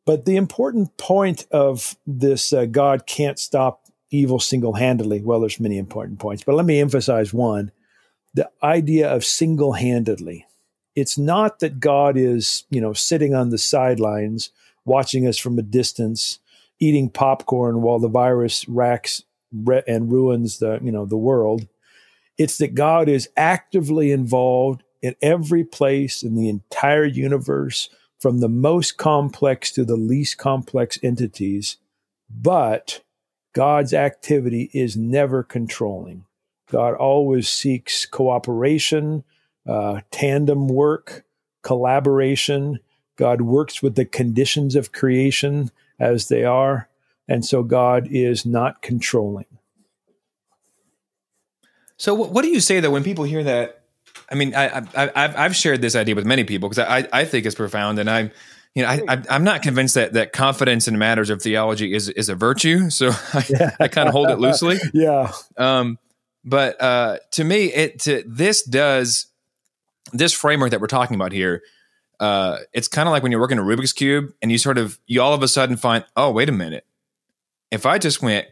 But 0.05 0.25
the 0.25 0.35
important 0.35 0.97
point 0.97 1.45
of 1.51 1.95
this 2.07 2.53
uh, 2.53 2.65
God 2.65 3.05
can't 3.05 3.37
stop 3.39 3.85
evil 4.09 4.39
single 4.39 4.73
handedly, 4.73 5.21
well, 5.21 5.39
there's 5.39 5.59
many 5.59 5.77
important 5.77 6.19
points, 6.19 6.43
but 6.43 6.55
let 6.55 6.65
me 6.65 6.79
emphasize 6.79 7.33
one 7.33 7.71
the 8.33 8.49
idea 8.63 9.09
of 9.09 9.25
single 9.25 9.73
handedly. 9.73 10.45
It's 10.95 11.17
not 11.17 11.59
that 11.59 11.79
God 11.79 12.17
is, 12.17 12.63
you 12.69 12.81
know, 12.81 12.93
sitting 12.93 13.33
on 13.35 13.49
the 13.49 13.57
sidelines 13.57 14.51
watching 14.85 15.27
us 15.27 15.37
from 15.37 15.59
a 15.59 15.63
distance, 15.63 16.39
eating 16.79 17.09
popcorn 17.09 17.81
while 17.81 17.99
the 17.99 18.07
virus 18.07 18.67
racks 18.67 19.23
and 19.87 20.11
ruins 20.11 20.59
the, 20.59 20.79
you 20.81 20.91
know, 20.91 21.05
the 21.05 21.17
world. 21.17 21.67
It's 22.37 22.57
that 22.57 22.73
God 22.73 23.09
is 23.09 23.29
actively 23.35 24.11
involved 24.11 24.83
in 25.01 25.15
every 25.21 25.63
place 25.63 26.23
in 26.23 26.35
the 26.35 26.49
entire 26.49 27.05
universe 27.05 27.89
from 28.21 28.39
the 28.39 28.47
most 28.47 28.97
complex 28.97 29.71
to 29.71 29.83
the 29.83 29.95
least 29.95 30.37
complex 30.37 30.99
entities, 31.01 31.77
but 32.29 33.01
God's 33.53 33.93
activity 33.95 34.69
is 34.73 34.95
never 34.95 35.41
controlling. 35.41 36.25
God 36.69 36.93
always 36.93 37.49
seeks 37.49 38.05
cooperation, 38.05 39.23
uh, 39.67 40.01
tandem 40.11 40.67
work, 40.67 41.25
collaboration. 41.63 42.79
God 43.17 43.41
works 43.41 43.81
with 43.81 43.95
the 43.95 44.05
conditions 44.05 44.75
of 44.75 44.91
creation 44.91 45.71
as 45.99 46.27
they 46.27 46.45
are. 46.45 46.87
And 47.27 47.43
so 47.43 47.63
God 47.63 48.07
is 48.09 48.45
not 48.45 48.83
controlling. 48.83 49.45
So, 51.97 52.13
what 52.13 52.41
do 52.43 52.49
you 52.49 52.59
say 52.59 52.79
though 52.79 52.91
when 52.91 53.03
people 53.03 53.25
hear 53.25 53.43
that? 53.43 53.80
I 54.31 54.35
mean, 54.35 54.55
I, 54.55 54.79
I, 54.95 55.11
I've, 55.15 55.35
I've 55.35 55.55
shared 55.55 55.81
this 55.81 55.95
idea 55.95 56.15
with 56.15 56.25
many 56.25 56.43
people 56.43 56.69
because 56.69 56.85
I, 56.87 57.07
I 57.11 57.25
think 57.25 57.45
it's 57.45 57.55
profound, 57.55 57.99
and 57.99 58.09
I'm, 58.09 58.31
you 58.73 58.83
know, 58.83 58.89
I, 58.89 59.21
I'm 59.29 59.43
not 59.43 59.61
convinced 59.61 59.95
that 59.95 60.13
that 60.13 60.31
confidence 60.31 60.87
in 60.87 60.97
matters 60.97 61.29
of 61.29 61.41
theology 61.41 61.93
is 61.93 62.07
is 62.09 62.29
a 62.29 62.35
virtue. 62.35 62.89
So 62.89 63.11
I, 63.33 63.45
yeah. 63.49 63.75
I 63.79 63.87
kind 63.89 64.07
of 64.07 64.13
hold 64.13 64.29
it 64.29 64.39
loosely. 64.39 64.77
yeah. 64.93 65.33
Um, 65.57 65.99
but 66.45 66.81
uh, 66.81 67.17
to 67.31 67.43
me, 67.43 67.65
it 67.65 67.99
to, 68.01 68.23
this 68.25 68.63
does 68.63 69.27
this 70.13 70.33
framework 70.33 70.71
that 70.71 70.79
we're 70.81 70.87
talking 70.87 71.15
about 71.15 71.33
here. 71.33 71.61
Uh, 72.19 72.59
it's 72.71 72.87
kind 72.87 73.07
of 73.07 73.11
like 73.11 73.23
when 73.23 73.31
you're 73.31 73.41
working 73.41 73.59
a 73.59 73.63
Rubik's 73.63 73.93
cube, 73.93 74.31
and 74.41 74.51
you 74.51 74.57
sort 74.57 74.77
of 74.77 74.97
you 75.07 75.21
all 75.21 75.33
of 75.33 75.43
a 75.43 75.47
sudden 75.47 75.75
find, 75.75 76.05
oh, 76.15 76.31
wait 76.31 76.47
a 76.47 76.53
minute, 76.53 76.85
if 77.71 77.85
I 77.85 77.97
just 77.97 78.21
went 78.21 78.47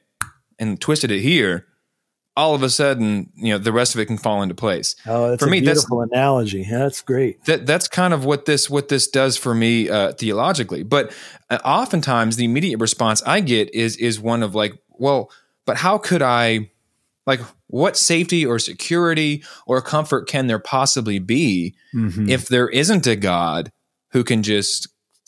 and 0.58 0.80
twisted 0.82 1.12
it 1.12 1.22
here, 1.22 1.68
all 2.39 2.55
of 2.55 2.63
a 2.63 2.69
sudden, 2.69 3.29
you 3.36 3.51
know, 3.51 3.58
the 3.58 3.74
rest 3.74 3.93
of 3.93 4.00
it 4.00 4.05
can 4.05 4.17
fall 4.17 4.41
into 4.41 4.55
place. 4.55 4.96
Oh, 5.05 5.31
that's 5.31 5.43
for 5.43 5.50
a 5.50 5.51
me, 5.51 5.60
beautiful 5.60 6.00
that's, 6.00 6.12
analogy. 6.13 6.62
Yeah, 6.62 6.79
that's 6.79 7.01
great. 7.01 7.43
That 7.43 7.65
that's 7.65 7.89
kind 7.89 8.13
of 8.13 8.24
what 8.24 8.46
this 8.46 8.69
what 8.69 8.88
this 8.88 9.10
does 9.10 9.36
for 9.36 9.53
me 9.53 9.89
uh, 9.89 10.13
theologically. 10.13 10.84
But 10.84 11.12
uh, 11.50 11.60
oftentimes, 11.65 12.38
the 12.38 12.46
immediate 12.46 12.79
response 12.79 13.22
I 13.25 13.41
get 13.41 13.75
is 13.75 13.98
is 13.98 14.22
one 14.22 14.41
of 14.41 14.55
like, 14.55 14.74
well, 14.88 15.29
but 15.65 15.75
how 15.75 15.98
could 15.98 16.22
I, 16.22 16.72
like, 17.27 17.41
what 17.67 17.98
safety 17.98 18.46
or 18.46 18.58
security 18.58 19.43
or 19.67 19.81
comfort 19.81 20.27
can 20.27 20.48
there 20.48 20.60
possibly 20.60 21.19
be 21.19 21.75
mm-hmm. 21.93 22.29
if 22.29 22.48
there 22.48 22.69
isn't 22.69 23.05
a 23.05 23.17
God 23.17 23.69
who 24.12 24.24
can 24.24 24.43
just 24.43 24.88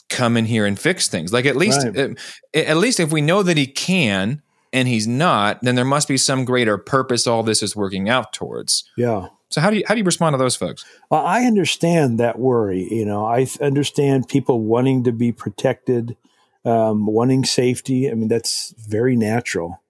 come 0.10 0.38
in 0.38 0.46
here 0.46 0.66
and 0.66 0.80
fix 0.80 1.10
things? 1.10 1.34
Like, 1.34 1.46
at 1.46 1.58
least, 1.58 1.86
right. 1.86 1.98
uh, 1.98 2.14
at 2.54 2.78
least 2.78 3.02
if 3.02 3.12
we 3.12 3.22
know 3.22 3.44
that 3.44 3.58
He 3.58 3.68
can 3.68 4.42
and 4.74 4.88
he's 4.88 5.08
not, 5.08 5.62
then 5.62 5.76
there 5.76 5.86
must 5.86 6.08
be 6.08 6.18
some 6.18 6.46
greater 6.46 6.78
purpose 6.78 7.28
all 7.28 7.44
this 7.44 7.62
is 7.62 7.76
working 7.76 8.10
out 8.10 8.34
towards. 8.34 8.84
Yeah. 8.96 9.28
So 9.50 9.60
how 9.60 9.70
do 9.70 9.78
you 9.78 9.84
how 9.86 9.94
do 9.94 10.00
you 10.00 10.06
respond 10.06 10.34
to 10.34 10.38
those 10.38 10.56
folks? 10.56 10.86
Well, 11.10 11.26
I 11.26 11.44
understand 11.44 12.20
that 12.20 12.40
worry. 12.40 12.88
You 12.90 13.06
know, 13.06 13.26
I 13.26 13.48
understand 13.60 14.30
people 14.30 14.62
wanting 14.62 15.04
to 15.04 15.12
be 15.12 15.34
protected, 15.34 16.16
um, 16.64 17.06
wanting 17.06 17.44
safety. 17.44 18.10
I 18.10 18.14
mean, 18.14 18.30
that's 18.30 18.74
very 18.78 19.18
natural. 19.18 19.82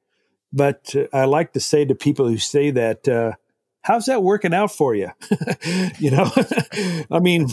But 0.51 0.95
uh, 0.95 1.05
I 1.13 1.25
like 1.25 1.53
to 1.53 1.59
say 1.59 1.85
to 1.85 1.93
people 1.93 2.27
who 2.27 2.39
say 2.39 2.71
that, 2.71 3.07
uh, 3.07 3.33
"How's 3.81 4.07
that 4.07 4.23
working 4.23 4.53
out 4.53 4.71
for 4.71 4.95
you?" 4.95 5.11
you 5.99 6.09
know, 6.09 6.31
I 7.11 7.19
mean, 7.19 7.47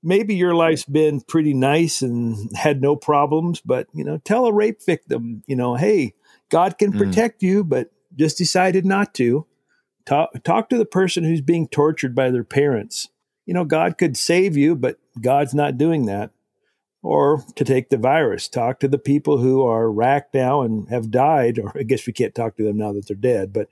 maybe 0.00 0.36
your 0.36 0.54
life's 0.54 0.84
been 0.84 1.20
pretty 1.22 1.54
nice 1.54 2.02
and 2.02 2.56
had 2.56 2.80
no 2.80 2.94
problems, 2.94 3.60
but 3.60 3.88
you 3.92 4.04
know, 4.04 4.18
tell 4.18 4.46
a 4.46 4.52
rape 4.52 4.82
victim, 4.84 5.42
you 5.48 5.56
know, 5.56 5.74
hey, 5.74 6.14
God 6.50 6.78
can 6.78 6.92
hmm. 6.92 6.98
protect 6.98 7.40
mm. 7.40 7.48
you, 7.48 7.64
but 7.64 7.90
just 8.16 8.38
decided 8.38 8.84
not 8.84 9.14
to. 9.14 9.46
Talk, 10.06 10.30
talk 10.42 10.70
to 10.70 10.78
the 10.78 10.86
person 10.86 11.24
who's 11.24 11.42
being 11.42 11.68
tortured 11.68 12.14
by 12.14 12.30
their 12.30 12.44
parents. 12.44 13.08
You 13.44 13.54
know, 13.54 13.64
God 13.64 13.98
could 13.98 14.16
save 14.16 14.56
you, 14.56 14.74
but 14.74 14.98
God's 15.20 15.54
not 15.54 15.78
doing 15.78 16.06
that. 16.06 16.30
Or 17.02 17.44
to 17.54 17.64
take 17.64 17.90
the 17.90 17.96
virus, 17.96 18.48
talk 18.48 18.80
to 18.80 18.88
the 18.88 18.98
people 18.98 19.38
who 19.38 19.62
are 19.62 19.90
racked 19.90 20.34
now 20.34 20.62
and 20.62 20.88
have 20.88 21.10
died, 21.10 21.58
or 21.58 21.72
I 21.78 21.84
guess 21.84 22.06
we 22.06 22.12
can't 22.12 22.34
talk 22.34 22.56
to 22.56 22.64
them 22.64 22.76
now 22.76 22.92
that 22.92 23.06
they're 23.06 23.16
dead, 23.16 23.52
but 23.52 23.68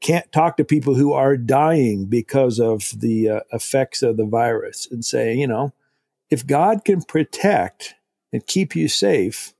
can't 0.00 0.30
talk 0.30 0.56
to 0.56 0.64
people 0.64 0.94
who 0.94 1.12
are 1.12 1.36
dying 1.36 2.06
because 2.06 2.60
of 2.60 2.92
the 2.96 3.28
uh, 3.28 3.40
effects 3.52 4.02
of 4.02 4.16
the 4.16 4.26
virus 4.26 4.86
and 4.90 5.04
say, 5.04 5.34
you 5.34 5.46
know, 5.46 5.72
if 6.30 6.46
God 6.46 6.84
can 6.84 7.02
protect 7.02 7.94
and 8.32 8.46
keep 8.46 8.76
you 8.76 8.86
safe, 8.88 9.54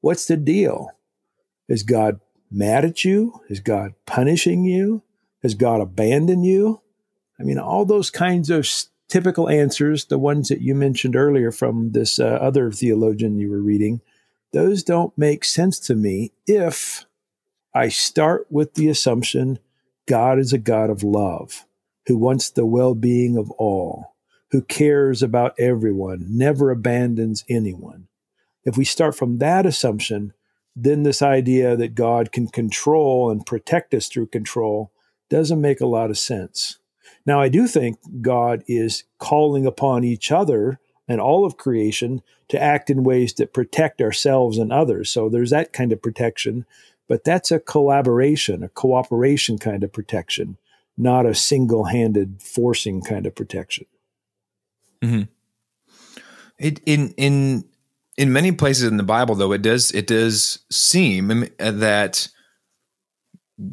what's 0.00 0.26
the 0.26 0.36
deal? 0.36 0.90
Is 1.68 1.82
God 1.82 2.20
mad 2.50 2.84
at 2.84 3.04
you? 3.04 3.40
Is 3.48 3.60
God 3.60 3.94
punishing 4.06 4.64
you? 4.64 5.02
Has 5.42 5.54
God 5.54 5.80
abandoned 5.80 6.44
you? 6.44 6.80
I 7.38 7.42
mean, 7.42 7.58
all 7.58 7.84
those 7.84 8.10
kinds 8.10 8.50
of 8.50 8.68
typical 9.08 9.48
answers, 9.48 10.06
the 10.06 10.18
ones 10.18 10.48
that 10.48 10.60
you 10.60 10.74
mentioned 10.74 11.16
earlier 11.16 11.50
from 11.50 11.92
this 11.92 12.18
uh, 12.18 12.24
other 12.24 12.70
theologian 12.70 13.38
you 13.38 13.50
were 13.50 13.60
reading, 13.60 14.00
those 14.52 14.82
don't 14.82 15.16
make 15.16 15.44
sense 15.44 15.78
to 15.80 15.94
me 15.94 16.32
if 16.46 17.04
I 17.74 17.88
start 17.88 18.46
with 18.50 18.74
the 18.74 18.88
assumption 18.88 19.58
God 20.06 20.38
is 20.38 20.52
a 20.52 20.58
God 20.58 20.90
of 20.90 21.02
love 21.02 21.66
who 22.06 22.16
wants 22.16 22.50
the 22.50 22.66
well 22.66 22.94
being 22.94 23.36
of 23.36 23.50
all, 23.52 24.14
who 24.50 24.62
cares 24.62 25.22
about 25.22 25.58
everyone, 25.58 26.26
never 26.28 26.70
abandons 26.70 27.44
anyone. 27.48 28.08
If 28.64 28.76
we 28.76 28.84
start 28.84 29.16
from 29.16 29.38
that 29.38 29.66
assumption, 29.66 30.32
then 30.74 31.02
this 31.02 31.22
idea 31.22 31.76
that 31.76 31.94
God 31.94 32.32
can 32.32 32.48
control 32.48 33.30
and 33.30 33.44
protect 33.44 33.92
us 33.94 34.08
through 34.08 34.26
control 34.28 34.90
doesn't 35.28 35.60
make 35.60 35.80
a 35.80 35.86
lot 35.86 36.10
of 36.10 36.18
sense. 36.18 36.78
Now, 37.24 37.40
I 37.40 37.48
do 37.48 37.66
think 37.66 37.98
God 38.20 38.64
is 38.66 39.04
calling 39.18 39.66
upon 39.66 40.04
each 40.04 40.32
other 40.32 40.80
and 41.06 41.20
all 41.20 41.44
of 41.44 41.56
creation 41.56 42.22
to 42.48 42.60
act 42.60 42.90
in 42.90 43.04
ways 43.04 43.34
that 43.34 43.52
protect 43.52 44.00
ourselves 44.00 44.58
and 44.58 44.72
others. 44.72 45.10
So 45.10 45.28
there's 45.28 45.50
that 45.50 45.72
kind 45.72 45.92
of 45.92 46.02
protection, 46.02 46.64
but 47.08 47.24
that's 47.24 47.50
a 47.50 47.60
collaboration, 47.60 48.62
a 48.62 48.68
cooperation 48.68 49.58
kind 49.58 49.84
of 49.84 49.92
protection, 49.92 50.56
not 50.96 51.26
a 51.26 51.34
single 51.34 51.84
handed 51.84 52.40
forcing 52.40 53.02
kind 53.02 53.26
of 53.26 53.34
protection. 53.34 53.86
Mm-hmm. 55.02 55.22
It, 56.58 56.80
in 56.86 57.12
in 57.16 57.64
in 58.16 58.32
many 58.32 58.52
places 58.52 58.84
in 58.84 58.96
the 58.96 59.02
Bible, 59.02 59.34
though, 59.34 59.52
it 59.52 59.62
does 59.62 59.90
it 59.92 60.06
does 60.06 60.60
seem 60.70 61.48
that 61.58 62.28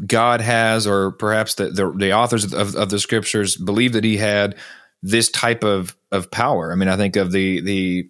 God 0.05 0.41
has, 0.41 0.87
or 0.87 1.11
perhaps 1.11 1.55
the 1.55 1.69
the, 1.69 1.91
the 1.91 2.13
authors 2.13 2.53
of, 2.53 2.75
of 2.75 2.89
the 2.89 2.99
scriptures 2.99 3.57
believe 3.57 3.93
that 3.93 4.03
He 4.03 4.17
had 4.17 4.55
this 5.03 5.29
type 5.29 5.63
of 5.63 5.95
of 6.11 6.31
power. 6.31 6.71
I 6.71 6.75
mean, 6.75 6.89
I 6.89 6.97
think 6.97 7.15
of 7.15 7.31
the 7.31 7.61
the 7.61 8.09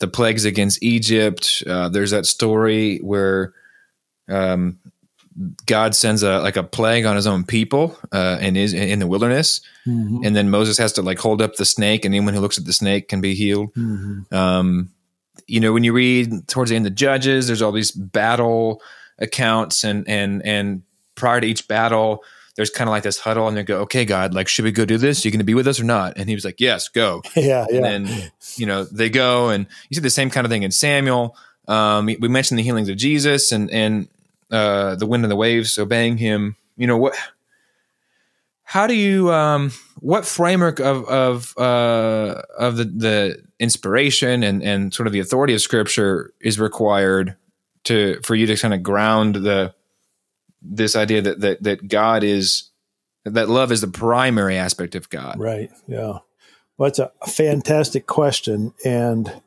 the 0.00 0.08
plagues 0.08 0.44
against 0.44 0.82
Egypt. 0.82 1.62
Uh, 1.66 1.88
there's 1.88 2.10
that 2.10 2.26
story 2.26 2.98
where 2.98 3.54
um, 4.28 4.78
God 5.66 5.94
sends 5.94 6.22
a 6.22 6.40
like 6.40 6.56
a 6.56 6.64
plague 6.64 7.04
on 7.04 7.16
His 7.16 7.28
own 7.28 7.44
people 7.44 7.96
uh, 8.12 8.38
and 8.40 8.56
is 8.56 8.72
in 8.74 8.98
the 8.98 9.06
wilderness, 9.06 9.60
mm-hmm. 9.86 10.24
and 10.24 10.34
then 10.34 10.50
Moses 10.50 10.78
has 10.78 10.94
to 10.94 11.02
like 11.02 11.18
hold 11.18 11.40
up 11.40 11.54
the 11.54 11.64
snake, 11.64 12.04
and 12.04 12.12
anyone 12.12 12.34
who 12.34 12.40
looks 12.40 12.58
at 12.58 12.64
the 12.64 12.72
snake 12.72 13.08
can 13.08 13.20
be 13.20 13.34
healed. 13.34 13.72
Mm-hmm. 13.74 14.34
Um, 14.34 14.90
you 15.46 15.60
know, 15.60 15.72
when 15.72 15.84
you 15.84 15.92
read 15.92 16.48
towards 16.48 16.70
the 16.70 16.76
end 16.76 16.86
of 16.86 16.94
Judges, 16.94 17.46
there's 17.46 17.62
all 17.62 17.72
these 17.72 17.90
battle 17.90 18.82
accounts, 19.18 19.84
and 19.84 20.08
and 20.08 20.44
and 20.44 20.82
prior 21.14 21.40
to 21.40 21.46
each 21.46 21.68
battle, 21.68 22.24
there's 22.56 22.70
kind 22.70 22.88
of 22.88 22.92
like 22.92 23.02
this 23.02 23.18
huddle, 23.18 23.48
and 23.48 23.56
they 23.56 23.62
go, 23.62 23.80
"Okay, 23.82 24.04
God, 24.04 24.34
like, 24.34 24.48
should 24.48 24.64
we 24.64 24.72
go 24.72 24.84
do 24.84 24.98
this? 24.98 25.24
Are 25.24 25.28
you 25.28 25.32
going 25.32 25.38
to 25.38 25.44
be 25.44 25.54
with 25.54 25.68
us 25.68 25.80
or 25.80 25.84
not?" 25.84 26.14
And 26.16 26.28
he 26.28 26.34
was 26.34 26.44
like, 26.44 26.60
"Yes, 26.60 26.88
go." 26.88 27.22
yeah, 27.36 27.66
yeah. 27.70 27.84
And 27.84 27.84
then 27.84 28.32
you 28.56 28.66
know 28.66 28.84
they 28.84 29.10
go, 29.10 29.50
and 29.50 29.66
you 29.88 29.94
see 29.94 30.00
the 30.00 30.10
same 30.10 30.30
kind 30.30 30.44
of 30.46 30.50
thing 30.50 30.62
in 30.62 30.70
Samuel. 30.70 31.36
Um, 31.66 32.06
we 32.06 32.28
mentioned 32.28 32.58
the 32.58 32.62
healings 32.62 32.88
of 32.88 32.96
Jesus 32.96 33.52
and 33.52 33.70
and 33.70 34.08
uh, 34.50 34.94
the 34.96 35.06
wind 35.06 35.24
and 35.24 35.30
the 35.30 35.36
waves 35.36 35.78
obeying 35.78 36.16
him. 36.18 36.56
You 36.76 36.86
know 36.86 36.96
what? 36.96 37.14
How 38.74 38.88
do 38.88 38.94
you 38.94 39.32
um, 39.32 39.70
what 40.00 40.26
framework 40.26 40.80
of 40.80 41.04
of 41.04 41.56
uh, 41.56 42.42
of 42.58 42.76
the 42.76 42.84
the 42.84 43.44
inspiration 43.60 44.42
and 44.42 44.64
and 44.64 44.92
sort 44.92 45.06
of 45.06 45.12
the 45.12 45.20
authority 45.20 45.54
of 45.54 45.60
scripture 45.60 46.34
is 46.40 46.58
required 46.58 47.36
to 47.84 48.18
for 48.24 48.34
you 48.34 48.46
to 48.46 48.56
kind 48.56 48.74
of 48.74 48.82
ground 48.82 49.36
the 49.36 49.72
this 50.60 50.96
idea 50.96 51.22
that 51.22 51.38
that 51.38 51.62
that 51.62 51.86
God 51.86 52.24
is 52.24 52.70
that 53.24 53.48
love 53.48 53.70
is 53.70 53.80
the 53.80 53.86
primary 53.86 54.56
aspect 54.56 54.96
of 54.96 55.08
God. 55.08 55.38
Right. 55.38 55.70
Yeah. 55.86 56.18
Well, 56.76 56.90
that's 56.90 56.98
a 56.98 57.12
fantastic 57.28 58.08
question, 58.08 58.74
and 58.84 59.40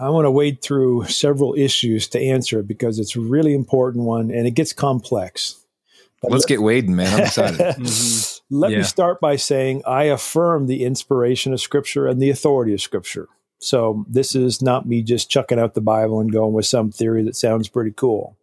I 0.00 0.08
want 0.08 0.24
to 0.24 0.32
wade 0.32 0.62
through 0.62 1.04
several 1.04 1.54
issues 1.54 2.08
to 2.08 2.20
answer 2.20 2.58
it 2.58 2.66
because 2.66 2.98
it's 2.98 3.14
a 3.14 3.20
really 3.20 3.54
important 3.54 4.02
one, 4.04 4.32
and 4.32 4.48
it 4.48 4.54
gets 4.56 4.72
complex. 4.72 5.62
But 6.22 6.30
Let's 6.30 6.46
get 6.46 6.62
wading, 6.62 6.94
man. 6.94 7.12
I'm 7.12 7.24
excited. 7.24 7.58
mm-hmm. 7.60 8.31
Let 8.54 8.72
yeah. 8.72 8.78
me 8.78 8.84
start 8.84 9.18
by 9.18 9.36
saying 9.36 9.82
I 9.86 10.04
affirm 10.04 10.66
the 10.66 10.84
inspiration 10.84 11.54
of 11.54 11.60
Scripture 11.62 12.06
and 12.06 12.20
the 12.20 12.28
authority 12.28 12.74
of 12.74 12.82
Scripture. 12.82 13.28
So 13.60 14.04
this 14.06 14.34
is 14.34 14.60
not 14.60 14.86
me 14.86 15.02
just 15.02 15.30
chucking 15.30 15.58
out 15.58 15.72
the 15.72 15.80
Bible 15.80 16.20
and 16.20 16.30
going 16.30 16.52
with 16.52 16.66
some 16.66 16.90
theory 16.90 17.22
that 17.22 17.34
sounds 17.34 17.68
pretty 17.68 17.92
cool. 17.92 18.36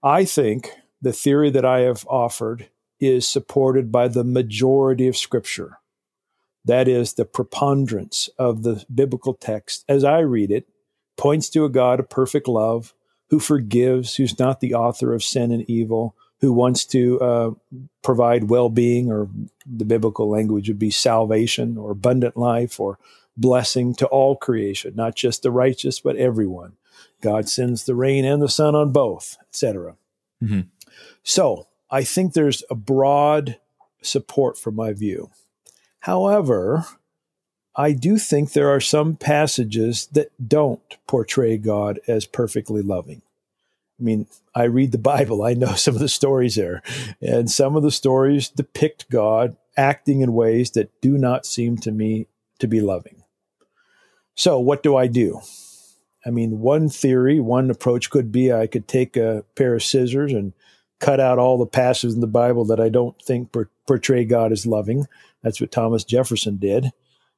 I 0.00 0.24
think 0.24 0.70
the 1.02 1.12
theory 1.12 1.50
that 1.50 1.64
I 1.64 1.80
have 1.80 2.06
offered 2.08 2.68
is 3.00 3.26
supported 3.26 3.90
by 3.90 4.06
the 4.06 4.22
majority 4.22 5.08
of 5.08 5.16
Scripture. 5.16 5.78
That 6.64 6.86
is, 6.86 7.14
the 7.14 7.24
preponderance 7.24 8.28
of 8.38 8.62
the 8.62 8.84
biblical 8.94 9.34
text, 9.34 9.84
as 9.88 10.04
I 10.04 10.20
read 10.20 10.52
it, 10.52 10.68
points 11.16 11.48
to 11.50 11.64
a 11.64 11.68
God 11.68 11.98
of 11.98 12.08
perfect 12.08 12.46
love 12.46 12.94
who 13.30 13.40
forgives, 13.40 14.14
who's 14.14 14.38
not 14.38 14.60
the 14.60 14.74
author 14.74 15.12
of 15.14 15.24
sin 15.24 15.50
and 15.50 15.68
evil, 15.68 16.14
who 16.40 16.52
wants 16.52 16.84
to 16.86 17.20
uh, 17.20 17.50
provide 18.02 18.50
well 18.50 18.68
being, 18.68 19.10
or 19.10 19.28
the 19.66 19.84
biblical 19.84 20.28
language 20.28 20.68
would 20.68 20.78
be 20.78 20.90
salvation 20.90 21.76
or 21.76 21.90
abundant 21.90 22.36
life 22.36 22.80
or 22.80 22.98
blessing 23.36 23.94
to 23.94 24.06
all 24.06 24.36
creation, 24.36 24.94
not 24.96 25.14
just 25.14 25.42
the 25.42 25.50
righteous, 25.50 26.00
but 26.00 26.16
everyone. 26.16 26.72
God 27.20 27.48
sends 27.48 27.84
the 27.84 27.94
rain 27.94 28.24
and 28.24 28.40
the 28.40 28.48
sun 28.48 28.74
on 28.74 28.92
both, 28.92 29.36
etc. 29.48 29.96
Mm-hmm. 30.42 30.60
So 31.22 31.66
I 31.90 32.04
think 32.04 32.32
there's 32.32 32.62
a 32.70 32.74
broad 32.74 33.58
support 34.02 34.56
for 34.56 34.70
my 34.70 34.92
view. 34.92 35.30
However, 36.00 36.86
I 37.76 37.92
do 37.92 38.18
think 38.18 38.52
there 38.52 38.70
are 38.70 38.80
some 38.80 39.16
passages 39.16 40.08
that 40.12 40.30
don't 40.46 40.96
portray 41.06 41.56
God 41.58 42.00
as 42.08 42.24
perfectly 42.26 42.82
loving. 42.82 43.22
I 44.00 44.02
mean, 44.02 44.26
I 44.54 44.64
read 44.64 44.92
the 44.92 44.98
Bible, 44.98 45.42
I 45.42 45.54
know 45.54 45.74
some 45.76 45.94
of 45.94 46.00
the 46.00 46.08
stories 46.08 46.54
there, 46.54 46.82
and 47.20 47.50
some 47.50 47.76
of 47.76 47.82
the 47.82 47.90
stories 47.90 48.48
depict 48.48 49.10
God 49.10 49.56
acting 49.76 50.20
in 50.20 50.32
ways 50.32 50.72
that 50.72 50.90
do 51.00 51.16
not 51.18 51.46
seem 51.46 51.76
to 51.78 51.90
me 51.90 52.26
to 52.58 52.66
be 52.66 52.80
loving. 52.80 53.22
So, 54.34 54.58
what 54.58 54.82
do 54.82 54.96
I 54.96 55.06
do? 55.06 55.40
I 56.24 56.30
mean, 56.30 56.60
one 56.60 56.88
theory, 56.88 57.40
one 57.40 57.70
approach 57.70 58.10
could 58.10 58.30
be 58.30 58.52
I 58.52 58.66
could 58.66 58.86
take 58.86 59.16
a 59.16 59.44
pair 59.54 59.74
of 59.74 59.82
scissors 59.82 60.32
and 60.32 60.52
cut 60.98 61.18
out 61.18 61.38
all 61.38 61.58
the 61.58 61.66
passages 61.66 62.14
in 62.14 62.20
the 62.20 62.26
Bible 62.26 62.64
that 62.66 62.80
I 62.80 62.90
don't 62.90 63.20
think 63.22 63.52
per- 63.52 63.70
portray 63.86 64.24
God 64.24 64.52
as 64.52 64.66
loving. 64.66 65.06
That's 65.42 65.60
what 65.60 65.72
Thomas 65.72 66.04
Jefferson 66.04 66.58
did. 66.58 66.92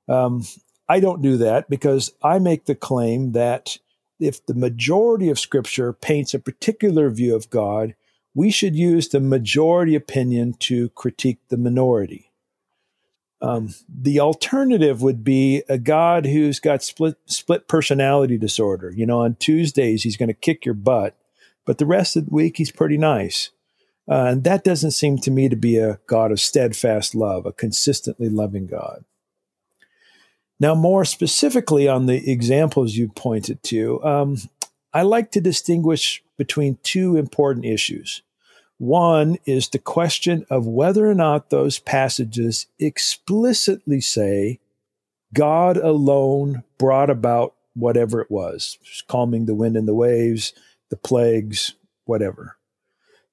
Um, 0.09 0.45
I 0.89 0.99
don't 0.99 1.23
do 1.23 1.37
that 1.39 1.71
because 1.71 2.13
I 2.23 2.41
make 2.41 2.65
the 2.65 2.75
claim 2.75 3.33
that 3.33 3.79
if 4.23 4.45
the 4.47 4.55
majority 4.55 5.29
of 5.29 5.39
Scripture 5.39 5.93
paints 5.93 6.35
a 6.35 6.39
particular 6.39 7.11
view 7.11 7.35
of 7.35 7.51
God, 7.51 7.95
we 8.35 8.51
should 8.51 8.77
use 8.77 9.09
the 9.09 9.21
majority 9.21 9.95
opinion 9.95 10.55
to 10.61 10.89
critique 10.91 11.39
the 11.49 11.57
minority. 11.57 12.31
Um, 13.41 13.75
the 13.89 14.21
alternative 14.21 15.03
would 15.03 15.25
be 15.25 15.65
a 15.69 15.77
God 15.77 16.27
who's 16.27 16.61
got 16.61 16.85
split 16.85 17.17
split 17.27 17.67
personality 17.67 18.39
disorder. 18.39 18.93
You 18.95 19.05
know, 19.05 19.23
on 19.23 19.35
Tuesdays 19.35 20.05
he's 20.05 20.17
going 20.17 20.29
to 20.29 20.35
kick 20.35 20.65
your 20.65 20.75
butt, 20.75 21.17
but 21.67 21.79
the 21.79 21.87
rest 21.87 22.15
of 22.17 22.27
the 22.27 22.35
week 22.35 22.59
he's 22.59 22.71
pretty 22.71 22.97
nice. 22.97 23.51
Uh, 24.09 24.27
and 24.27 24.45
that 24.45 24.65
doesn't 24.65 24.93
seem 24.93 25.19
to 25.19 25.31
me 25.31 25.49
to 25.49 25.57
be 25.57 25.79
a 25.79 25.99
God 26.07 26.33
of 26.33 26.41
steadfast 26.41 27.15
love, 27.15 27.45
a 27.45 27.53
consistently 27.53 28.29
loving 28.29 28.67
God. 28.67 29.05
Now, 30.63 30.77
more 30.77 31.05
specifically 31.05 31.89
on 31.89 32.07
the 32.07 32.31
examples 32.31 32.95
you 32.95 33.09
pointed 33.09 33.65
to, 33.65 34.01
um, 34.05 34.37
I 34.95 35.03
like 35.03 35.33
to 35.33 35.41
distinguish 35.41 36.23
between 36.39 36.79
two 36.85 37.17
important 37.17 37.67
issues. 37.67 38.23
One 38.79 39.39
is 39.45 39.69
the 39.69 39.81
question 39.81 40.47
of 40.49 40.69
whether 40.69 41.11
or 41.11 41.17
not 41.17 41.51
those 41.51 41.81
passages 41.81 42.67
explicitly 42.79 44.01
say 44.01 44.61
God 45.35 45.79
alone 45.79 46.63
brought 46.79 47.11
about 47.11 47.55
whatever 47.75 48.21
it 48.21 48.31
was, 48.31 48.79
calming 49.09 49.47
the 49.47 49.57
wind 49.57 49.77
and 49.77 49.89
the 49.89 49.95
waves, 49.95 50.53
the 50.91 50.97
plagues, 50.97 51.75
whatever. 52.05 52.57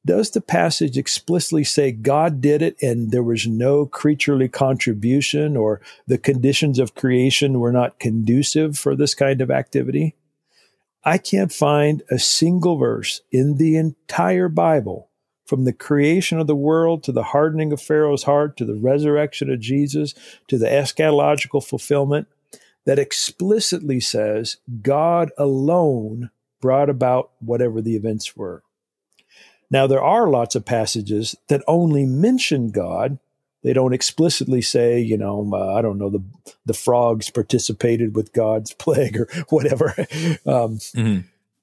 Does 0.06 0.32
the 0.32 0.42
passage 0.42 0.98
explicitly 0.98 1.64
say 1.64 1.92
God 1.92 2.40
did 2.40 2.62
it 2.62 2.82
and 2.82 3.12
there 3.12 3.24
was 3.24 3.46
no 3.46 3.86
creaturely 3.86 4.48
contribution 4.48 5.58
or 5.58 5.82
the 6.08 6.18
conditions 6.18 6.80
of 6.80 6.96
creation 6.96 7.60
were 7.60 7.74
not 7.74 8.00
conducive 8.00 8.78
for 8.78 8.96
this 8.96 9.14
kind 9.14 9.42
of 9.42 9.52
activity? 9.52 10.16
I 11.04 11.18
can't 11.18 11.52
find 11.52 12.04
a 12.10 12.20
single 12.20 12.78
verse 12.78 13.22
in 13.32 13.58
the 13.58 13.76
entire 13.78 14.50
Bible 14.50 15.10
from 15.46 15.66
the 15.66 15.74
creation 15.74 16.40
of 16.40 16.48
the 16.48 16.56
world 16.56 17.04
to 17.04 17.12
the 17.12 17.24
hardening 17.24 17.74
of 17.74 17.82
Pharaoh's 17.82 18.24
heart 18.24 18.56
to 18.58 18.66
the 18.66 18.76
resurrection 18.76 19.50
of 19.50 19.60
Jesus 19.60 20.14
to 20.48 20.58
the 20.58 20.68
eschatological 20.68 21.66
fulfillment 21.66 22.28
that 22.86 23.00
explicitly 23.00 24.00
says 24.00 24.58
God 24.82 25.32
alone 25.38 26.30
brought 26.62 26.90
about 26.90 27.32
whatever 27.40 27.82
the 27.82 27.96
events 27.96 28.38
were. 28.38 28.64
Now, 29.71 29.88
there 29.88 30.01
are 30.01 30.29
lots 30.29 30.55
of 30.55 30.65
passages 30.65 31.36
that 31.47 31.63
only 31.67 32.05
mention 32.05 32.71
God. 32.71 33.19
They 33.63 33.73
don't 33.73 33.93
explicitly 33.93 34.62
say, 34.62 34.99
you 34.99 35.17
know, 35.17 35.49
uh, 35.53 35.75
I 35.75 35.82
don't 35.82 35.97
know, 35.97 36.10
the, 36.10 36.23
the 36.65 36.73
frogs 36.73 37.29
participated 37.29 38.15
with 38.15 38.34
God's 38.34 38.73
plague 38.84 39.17
or 39.17 39.27
whatever. 39.49 39.95
Um, 40.45 40.77
mm-hmm. 40.77 41.19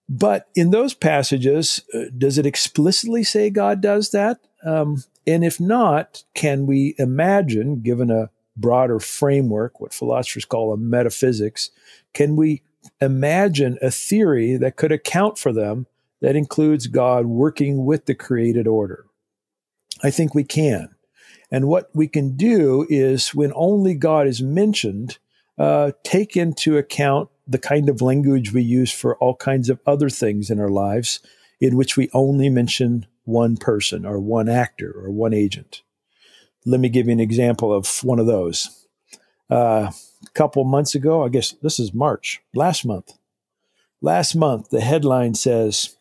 But 0.09 0.49
in 0.55 0.71
those 0.71 0.95
passages, 0.95 1.83
uh, 1.93 2.05
does 2.17 2.39
it 2.39 2.47
explicitly 2.47 3.25
say 3.25 3.51
God 3.51 3.81
does 3.81 4.11
that? 4.11 4.39
Um, 4.65 5.03
and 5.27 5.45
if 5.45 5.59
not, 5.59 6.23
can 6.35 6.67
we 6.67 6.95
imagine, 6.99 7.81
given 7.81 8.11
a 8.11 8.31
broader 8.57 9.01
framework, 9.01 9.81
what 9.81 9.93
philosophers 9.93 10.45
call 10.45 10.73
a 10.73 10.77
metaphysics, 10.77 11.71
can 12.15 12.37
we 12.37 12.63
imagine 13.01 13.79
a 13.83 13.91
theory 13.91 14.57
that 14.57 14.77
could 14.77 14.93
account 14.93 15.39
for 15.39 15.53
them 15.53 15.87
that 16.21 16.37
includes 16.37 16.87
God 16.87 17.27
working 17.27 17.85
with 17.85 18.07
the 18.07 18.15
created 18.15 18.67
order? 18.67 19.07
I 20.03 20.11
think 20.11 20.35
we 20.35 20.45
can. 20.45 20.95
And 21.51 21.69
what 21.69 21.91
we 21.95 22.09
can 22.09 22.37
do 22.37 22.87
is, 22.89 23.35
when 23.35 23.53
only 23.55 23.95
God 23.95 24.27
is 24.27 24.43
mentioned, 24.43 25.19
uh, 25.59 25.93
take 26.05 26.37
into 26.37 26.77
account 26.77 27.29
the 27.47 27.59
kind 27.59 27.89
of 27.89 28.03
language 28.03 28.53
we 28.53 28.63
use 28.63 28.93
for 28.93 29.17
all 29.19 29.37
kinds 29.37 29.71
of 29.71 29.81
other 29.87 30.11
things 30.11 30.51
in 30.51 30.61
our 30.61 30.69
lives, 30.69 31.21
in 31.61 31.77
which 31.77 31.97
we 31.97 32.11
only 32.13 32.49
mention 32.49 33.07
one 33.25 33.57
person 33.57 34.05
or 34.05 34.19
one 34.19 34.49
actor 34.49 34.93
or 34.97 35.11
one 35.11 35.33
agent. 35.33 35.83
Let 36.65 36.81
me 36.81 36.89
give 36.89 37.07
you 37.07 37.13
an 37.13 37.21
example 37.21 37.73
of 37.73 38.03
one 38.03 38.19
of 38.19 38.27
those. 38.27 38.87
Uh, 39.49 39.93
a 40.27 40.31
couple 40.35 40.65
months 40.65 40.95
ago, 40.95 41.25
I 41.25 41.29
guess 41.29 41.53
this 41.63 41.79
is 41.79 41.95
March, 41.95 42.41
last 42.55 42.85
month. 42.85 43.13
Last 44.03 44.35
month, 44.35 44.71
the 44.71 44.81
headline 44.81 45.35
says 45.35 45.97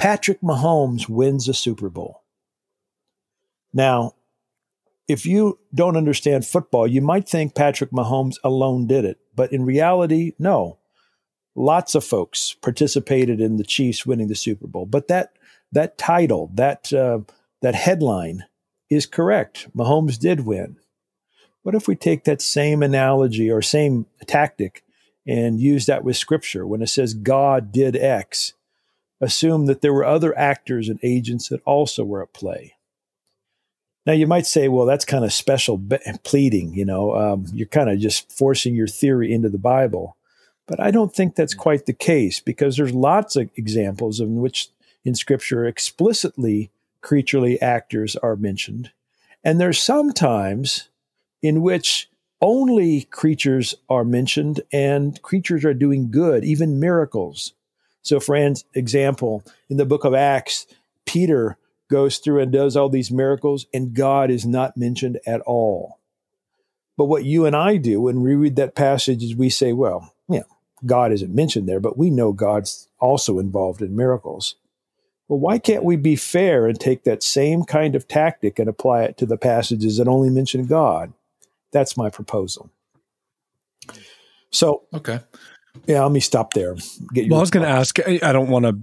Patrick 0.00 0.40
Mahomes 0.40 1.10
wins 1.10 1.46
a 1.46 1.52
Super 1.52 1.90
Bowl. 1.90 2.22
Now, 3.74 4.14
if 5.06 5.26
you 5.26 5.58
don't 5.74 5.98
understand 5.98 6.46
football, 6.46 6.86
you 6.86 7.02
might 7.02 7.28
think 7.28 7.54
Patrick 7.54 7.90
Mahomes 7.90 8.36
alone 8.42 8.86
did 8.86 9.04
it. 9.04 9.18
But 9.36 9.52
in 9.52 9.66
reality, 9.66 10.32
no. 10.38 10.78
Lots 11.54 11.94
of 11.94 12.02
folks 12.02 12.56
participated 12.62 13.42
in 13.42 13.58
the 13.58 13.62
Chiefs 13.62 14.06
winning 14.06 14.28
the 14.28 14.34
Super 14.34 14.66
Bowl. 14.66 14.86
But 14.86 15.08
that 15.08 15.34
that 15.70 15.98
title, 15.98 16.50
that 16.54 16.90
uh, 16.94 17.18
that 17.60 17.74
headline 17.74 18.46
is 18.88 19.04
correct. 19.04 19.68
Mahomes 19.76 20.18
did 20.18 20.46
win. 20.46 20.78
What 21.60 21.74
if 21.74 21.86
we 21.86 21.94
take 21.94 22.24
that 22.24 22.40
same 22.40 22.82
analogy 22.82 23.50
or 23.50 23.60
same 23.60 24.06
tactic 24.26 24.82
and 25.26 25.60
use 25.60 25.84
that 25.84 26.04
with 26.04 26.16
scripture 26.16 26.66
when 26.66 26.80
it 26.80 26.88
says 26.88 27.12
God 27.12 27.70
did 27.70 27.96
X? 27.96 28.54
Assume 29.20 29.66
that 29.66 29.82
there 29.82 29.92
were 29.92 30.04
other 30.04 30.36
actors 30.38 30.88
and 30.88 30.98
agents 31.02 31.48
that 31.48 31.62
also 31.64 32.04
were 32.04 32.22
at 32.22 32.32
play. 32.32 32.74
Now 34.06 34.14
you 34.14 34.26
might 34.26 34.46
say, 34.46 34.68
well, 34.68 34.86
that's 34.86 35.04
kind 35.04 35.24
of 35.24 35.32
special 35.32 35.76
be- 35.76 35.98
pleading. 36.24 36.74
You 36.74 36.86
know, 36.86 37.14
um, 37.14 37.46
you're 37.52 37.66
kind 37.66 37.90
of 37.90 37.98
just 37.98 38.32
forcing 38.32 38.74
your 38.74 38.86
theory 38.86 39.32
into 39.32 39.50
the 39.50 39.58
Bible. 39.58 40.16
But 40.66 40.80
I 40.80 40.90
don't 40.90 41.14
think 41.14 41.34
that's 41.34 41.54
quite 41.54 41.86
the 41.86 41.92
case 41.92 42.40
because 42.40 42.76
there's 42.76 42.94
lots 42.94 43.36
of 43.36 43.50
examples 43.56 44.20
in 44.20 44.36
which 44.36 44.68
in 45.04 45.14
Scripture 45.14 45.66
explicitly 45.66 46.70
creaturely 47.00 47.60
actors 47.60 48.14
are 48.16 48.36
mentioned, 48.36 48.92
and 49.42 49.60
there's 49.60 49.82
sometimes 49.82 50.88
in 51.42 51.62
which 51.62 52.08
only 52.40 53.02
creatures 53.02 53.74
are 53.88 54.04
mentioned 54.04 54.60
and 54.72 55.20
creatures 55.22 55.64
are 55.64 55.74
doing 55.74 56.10
good, 56.10 56.44
even 56.44 56.80
miracles. 56.80 57.52
So, 58.02 58.20
for 58.20 58.36
example, 58.74 59.44
in 59.68 59.76
the 59.76 59.86
book 59.86 60.04
of 60.04 60.14
Acts, 60.14 60.66
Peter 61.06 61.58
goes 61.90 62.18
through 62.18 62.40
and 62.40 62.52
does 62.52 62.76
all 62.76 62.88
these 62.88 63.10
miracles, 63.10 63.66
and 63.74 63.94
God 63.94 64.30
is 64.30 64.46
not 64.46 64.76
mentioned 64.76 65.18
at 65.26 65.40
all. 65.42 65.98
But 66.96 67.06
what 67.06 67.24
you 67.24 67.46
and 67.46 67.56
I 67.56 67.76
do 67.76 68.00
when 68.00 68.20
we 68.22 68.34
read 68.34 68.56
that 68.56 68.74
passage 68.74 69.22
is 69.22 69.34
we 69.34 69.50
say, 69.50 69.72
well, 69.72 70.14
yeah, 70.28 70.42
God 70.86 71.12
isn't 71.12 71.34
mentioned 71.34 71.68
there, 71.68 71.80
but 71.80 71.98
we 71.98 72.10
know 72.10 72.32
God's 72.32 72.88
also 72.98 73.38
involved 73.38 73.82
in 73.82 73.96
miracles. 73.96 74.54
Well, 75.28 75.38
why 75.38 75.58
can't 75.58 75.84
we 75.84 75.96
be 75.96 76.16
fair 76.16 76.66
and 76.66 76.78
take 76.78 77.04
that 77.04 77.22
same 77.22 77.64
kind 77.64 77.94
of 77.94 78.08
tactic 78.08 78.58
and 78.58 78.68
apply 78.68 79.04
it 79.04 79.16
to 79.18 79.26
the 79.26 79.36
passages 79.36 79.96
that 79.96 80.08
only 80.08 80.28
mention 80.28 80.66
God? 80.66 81.12
That's 81.72 81.96
my 81.96 82.10
proposal. 82.10 82.70
So, 84.50 84.82
okay. 84.92 85.20
Yeah, 85.86 86.02
let 86.02 86.12
me 86.12 86.20
stop 86.20 86.52
there. 86.54 86.76
Get 87.14 87.30
well, 87.30 87.38
I 87.38 87.42
was 87.42 87.50
going 87.50 87.64
to 87.64 87.72
ask, 87.72 87.98
I 88.06 88.32
don't 88.32 88.48
want 88.48 88.64
to 88.64 88.78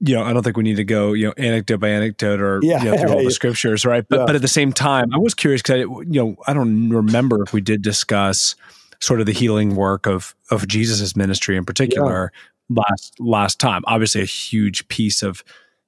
you 0.00 0.14
know, 0.14 0.24
I 0.24 0.32
don't 0.32 0.42
think 0.42 0.56
we 0.56 0.64
need 0.64 0.76
to 0.76 0.84
go, 0.84 1.12
you 1.12 1.26
know, 1.26 1.34
anecdote 1.36 1.78
by 1.78 1.88
anecdote 1.88 2.40
or 2.40 2.60
yeah. 2.62 2.82
you 2.82 2.90
know, 2.90 2.96
through 2.98 3.12
all 3.12 3.24
the 3.24 3.30
scriptures, 3.30 3.84
right? 3.84 4.04
But 4.08 4.20
yeah. 4.20 4.26
but 4.26 4.34
at 4.34 4.42
the 4.42 4.48
same 4.48 4.72
time, 4.72 5.14
I 5.14 5.18
was 5.18 5.34
curious 5.34 5.62
because 5.62 5.76
I, 5.76 5.78
you 5.78 6.06
know, 6.24 6.36
I 6.46 6.52
don't 6.52 6.90
remember 6.90 7.42
if 7.42 7.52
we 7.52 7.60
did 7.60 7.82
discuss 7.82 8.56
sort 9.00 9.20
of 9.20 9.26
the 9.26 9.32
healing 9.32 9.76
work 9.76 10.06
of 10.06 10.34
of 10.50 10.66
Jesus's 10.66 11.16
ministry 11.16 11.56
in 11.56 11.64
particular 11.64 12.32
yeah. 12.68 12.82
last 12.88 13.20
last 13.20 13.60
time. 13.60 13.82
Obviously, 13.86 14.20
a 14.20 14.26
huge 14.26 14.88
piece 14.88 15.22
of 15.22 15.44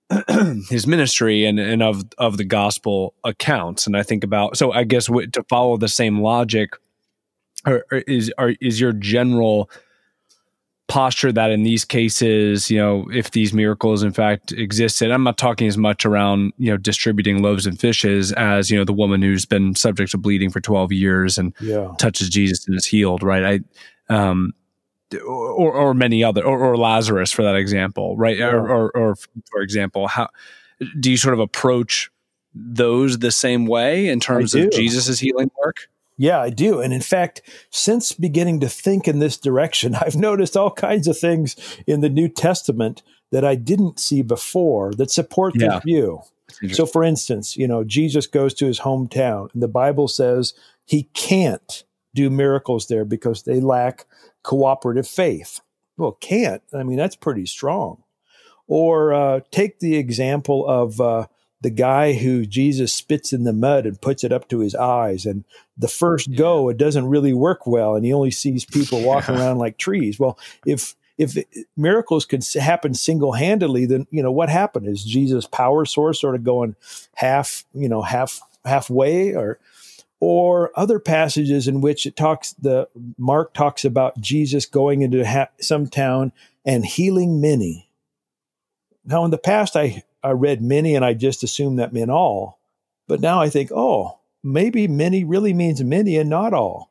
his 0.70 0.86
ministry 0.86 1.44
and 1.44 1.58
and 1.58 1.82
of 1.82 2.04
of 2.18 2.36
the 2.36 2.44
gospel 2.44 3.14
accounts. 3.24 3.86
And 3.86 3.96
I 3.96 4.02
think 4.02 4.22
about 4.22 4.56
so 4.56 4.72
I 4.72 4.84
guess 4.84 5.06
w- 5.06 5.26
to 5.28 5.42
follow 5.44 5.76
the 5.76 5.88
same 5.88 6.20
logic 6.20 6.76
or, 7.66 7.84
or 7.90 7.98
is 7.98 8.32
are, 8.38 8.54
is 8.60 8.80
your 8.80 8.92
general 8.92 9.68
posture 10.90 11.30
that 11.30 11.50
in 11.52 11.62
these 11.62 11.84
cases, 11.84 12.68
you 12.68 12.76
know, 12.76 13.06
if 13.12 13.30
these 13.30 13.54
miracles 13.54 14.02
in 14.02 14.12
fact 14.12 14.50
existed, 14.50 15.12
I'm 15.12 15.22
not 15.22 15.38
talking 15.38 15.68
as 15.68 15.78
much 15.78 16.04
around, 16.04 16.52
you 16.58 16.70
know, 16.70 16.76
distributing 16.76 17.42
loaves 17.42 17.64
and 17.64 17.78
fishes 17.78 18.32
as, 18.32 18.70
you 18.70 18.76
know, 18.76 18.84
the 18.84 18.92
woman 18.92 19.22
who's 19.22 19.46
been 19.46 19.76
subject 19.76 20.10
to 20.10 20.18
bleeding 20.18 20.50
for 20.50 20.60
12 20.60 20.92
years 20.92 21.38
and 21.38 21.54
Yeah. 21.60 21.92
touches 21.98 22.28
Jesus 22.28 22.66
and 22.66 22.76
is 22.76 22.84
healed, 22.86 23.22
right? 23.22 23.62
I, 24.10 24.14
um, 24.14 24.52
or, 25.24 25.72
or 25.72 25.94
many 25.94 26.24
other, 26.24 26.44
or, 26.44 26.58
or 26.58 26.76
Lazarus 26.76 27.30
for 27.30 27.42
that 27.44 27.54
example, 27.54 28.16
right? 28.16 28.36
Yeah. 28.38 28.50
Or, 28.50 28.68
or, 28.68 28.90
or 28.96 29.14
for 29.50 29.60
example, 29.62 30.08
how 30.08 30.28
do 30.98 31.10
you 31.10 31.16
sort 31.16 31.34
of 31.34 31.40
approach 31.40 32.10
those 32.52 33.20
the 33.20 33.30
same 33.30 33.66
way 33.66 34.08
in 34.08 34.18
terms 34.18 34.54
of 34.56 34.70
Jesus's 34.72 35.20
healing 35.20 35.50
work? 35.62 35.88
Yeah, 36.20 36.38
I 36.38 36.50
do. 36.50 36.82
And 36.82 36.92
in 36.92 37.00
fact, 37.00 37.40
since 37.70 38.12
beginning 38.12 38.60
to 38.60 38.68
think 38.68 39.08
in 39.08 39.20
this 39.20 39.38
direction, 39.38 39.94
I've 40.00 40.16
noticed 40.16 40.54
all 40.54 40.70
kinds 40.70 41.08
of 41.08 41.18
things 41.18 41.56
in 41.86 42.02
the 42.02 42.10
New 42.10 42.28
Testament 42.28 43.02
that 43.32 43.42
I 43.42 43.54
didn't 43.54 43.98
see 43.98 44.20
before 44.20 44.92
that 44.98 45.10
support 45.10 45.54
Yeah. 45.56 45.68
this 45.76 45.82
view. 45.84 46.20
So, 46.72 46.84
for 46.84 47.02
instance, 47.02 47.56
you 47.56 47.66
know, 47.66 47.84
Jesus 47.84 48.26
goes 48.26 48.52
to 48.54 48.66
his 48.66 48.80
hometown, 48.80 49.48
and 49.54 49.62
the 49.62 49.68
Bible 49.68 50.08
says 50.08 50.52
he 50.84 51.04
can't 51.14 51.84
do 52.14 52.28
miracles 52.28 52.88
there 52.88 53.06
because 53.06 53.44
they 53.44 53.60
lack 53.60 54.04
cooperative 54.42 55.08
faith. 55.08 55.60
Well, 55.96 56.18
can't. 56.20 56.60
I 56.74 56.82
mean, 56.82 56.98
that's 56.98 57.16
pretty 57.16 57.46
strong. 57.46 58.02
Or 58.66 59.14
uh, 59.14 59.40
take 59.50 59.78
the 59.78 59.96
example 59.96 60.66
of 60.68 61.00
uh, 61.00 61.26
the 61.60 61.70
guy 61.70 62.14
who 62.14 62.46
Jesus 62.46 62.92
spits 62.92 63.32
in 63.32 63.44
the 63.44 63.52
mud 63.52 63.86
and 63.86 64.00
puts 64.00 64.24
it 64.24 64.32
up 64.32 64.48
to 64.48 64.60
his 64.60 64.74
eyes. 64.74 65.26
And 65.26 65.44
the 65.76 65.88
first 65.88 66.34
go, 66.34 66.68
it 66.68 66.78
doesn't 66.78 67.06
really 67.06 67.34
work 67.34 67.66
well, 67.66 67.94
and 67.94 68.04
he 68.04 68.12
only 68.12 68.30
sees 68.30 68.64
people 68.64 69.02
walking 69.04 69.36
around 69.36 69.58
like 69.58 69.78
trees. 69.78 70.18
Well, 70.18 70.38
if 70.66 70.94
if 71.18 71.36
miracles 71.76 72.26
s- 72.32 72.54
happen 72.54 72.94
single 72.94 73.32
handedly, 73.32 73.84
then 73.84 74.06
you 74.10 74.22
know 74.22 74.32
what 74.32 74.48
happened 74.48 74.86
is 74.86 75.04
Jesus' 75.04 75.46
power 75.46 75.84
source 75.84 76.20
sort 76.20 76.34
of 76.34 76.44
going 76.44 76.76
half, 77.14 77.64
you 77.74 77.88
know, 77.88 78.00
half 78.00 78.40
halfway, 78.64 79.34
or 79.34 79.58
or 80.18 80.70
other 80.76 80.98
passages 80.98 81.68
in 81.68 81.82
which 81.82 82.06
it 82.06 82.16
talks 82.16 82.52
the 82.54 82.88
Mark 83.18 83.52
talks 83.52 83.84
about 83.84 84.18
Jesus 84.20 84.64
going 84.64 85.02
into 85.02 85.26
ha- 85.26 85.48
some 85.60 85.88
town 85.88 86.32
and 86.64 86.86
healing 86.86 87.40
many. 87.40 87.90
Now, 89.04 89.24
in 89.24 89.30
the 89.30 89.38
past, 89.38 89.76
I 89.76 90.02
I 90.22 90.30
read 90.30 90.62
many 90.62 90.94
and 90.94 91.04
I 91.04 91.14
just 91.14 91.42
assumed 91.42 91.78
that 91.78 91.92
meant 91.92 92.10
all, 92.10 92.58
but 93.08 93.20
now 93.20 93.40
I 93.40 93.48
think, 93.48 93.70
oh, 93.72 94.18
maybe 94.42 94.88
many 94.88 95.24
really 95.24 95.52
means 95.54 95.82
many 95.82 96.16
and 96.16 96.30
not 96.30 96.52
all. 96.52 96.90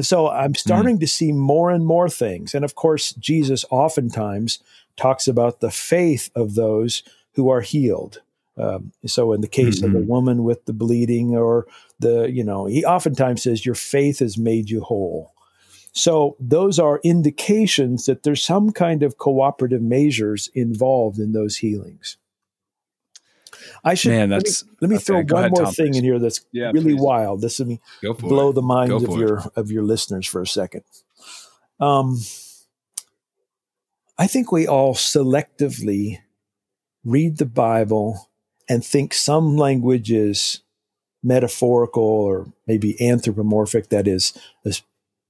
So 0.00 0.30
I'm 0.30 0.54
starting 0.54 0.98
to 1.00 1.06
see 1.06 1.32
more 1.32 1.70
and 1.70 1.84
more 1.84 2.08
things. 2.08 2.54
And 2.54 2.64
of 2.64 2.74
course, 2.74 3.12
Jesus 3.12 3.64
oftentimes 3.70 4.58
talks 4.96 5.28
about 5.28 5.60
the 5.60 5.70
faith 5.70 6.30
of 6.34 6.54
those 6.54 7.02
who 7.34 7.50
are 7.50 7.60
healed. 7.60 8.22
Um, 8.56 8.92
so 9.06 9.32
in 9.32 9.40
the 9.40 9.48
case 9.48 9.82
of 9.82 9.92
the 9.92 9.98
Mhm. 9.98 10.06
woman 10.06 10.44
with 10.44 10.64
the 10.64 10.72
bleeding, 10.72 11.36
or 11.36 11.66
the, 11.98 12.30
you 12.30 12.44
know, 12.44 12.66
he 12.66 12.84
oftentimes 12.84 13.42
says, 13.42 13.64
Your 13.66 13.74
faith 13.74 14.18
has 14.20 14.36
made 14.38 14.70
you 14.70 14.80
whole. 14.80 15.32
So 15.92 16.36
those 16.38 16.78
are 16.78 17.00
indications 17.02 18.06
that 18.06 18.22
there's 18.22 18.42
some 18.42 18.70
kind 18.70 19.02
of 19.02 19.18
cooperative 19.18 19.82
measures 19.82 20.48
involved 20.54 21.18
in 21.18 21.32
those 21.32 21.56
healings. 21.58 22.16
I 23.82 23.94
should 23.94 24.10
Man, 24.12 24.30
let 24.30 24.44
me- 24.44 24.50
let 24.80 24.90
me, 24.90 24.96
okay, 24.96 25.04
throw 25.04 25.16
one 25.22 25.28
ahead, 25.44 25.50
more 25.52 25.64
Tom, 25.64 25.72
thing 25.74 25.92
please. 25.92 25.98
in 25.98 26.04
here 26.04 26.18
that's 26.18 26.40
Yeah, 26.52 26.70
really 26.72 26.92
please. 26.94 27.00
wild. 27.00 27.40
This 27.40 27.58
will 27.58 27.66
be 27.66 27.80
Go 28.02 28.12
blow 28.14 28.50
it. 28.50 28.54
the 28.54 28.62
minds 28.62 28.92
of 28.92 29.04
for 29.06 29.16
it. 29.16 29.20
your 29.20 29.42
of 29.56 29.70
your 29.70 29.82
listeners 29.82 30.26
for 30.26 30.42
a 30.42 30.46
second. 30.46 30.82
Um, 31.80 32.18
I 34.18 34.26
think 34.26 34.52
we 34.52 34.66
all 34.66 34.94
selectively 34.94 36.18
read 37.04 37.38
the 37.38 37.46
Bible 37.46 38.28
and 38.68 38.84
think 38.84 39.14
some 39.14 39.56
language 39.56 40.12
is 40.12 40.60
metaphorical 41.22 42.02
or 42.02 42.52
maybe 42.66 43.00
anthropomorphic, 43.00 43.88
that 43.88 44.06
is, 44.06 44.32
is 44.64 44.82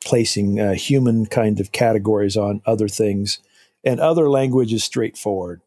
placing 0.05 0.59
uh, 0.61 0.73
human 0.75 1.27
kind 1.27 1.61
of 1.61 1.73
categories 1.73 2.37
on 2.37 2.63
other 2.67 2.89
things, 2.89 3.39
and 3.85 4.01
other 4.01 4.29
language 4.29 4.73
is 4.73 4.83
straightforward. 4.85 5.61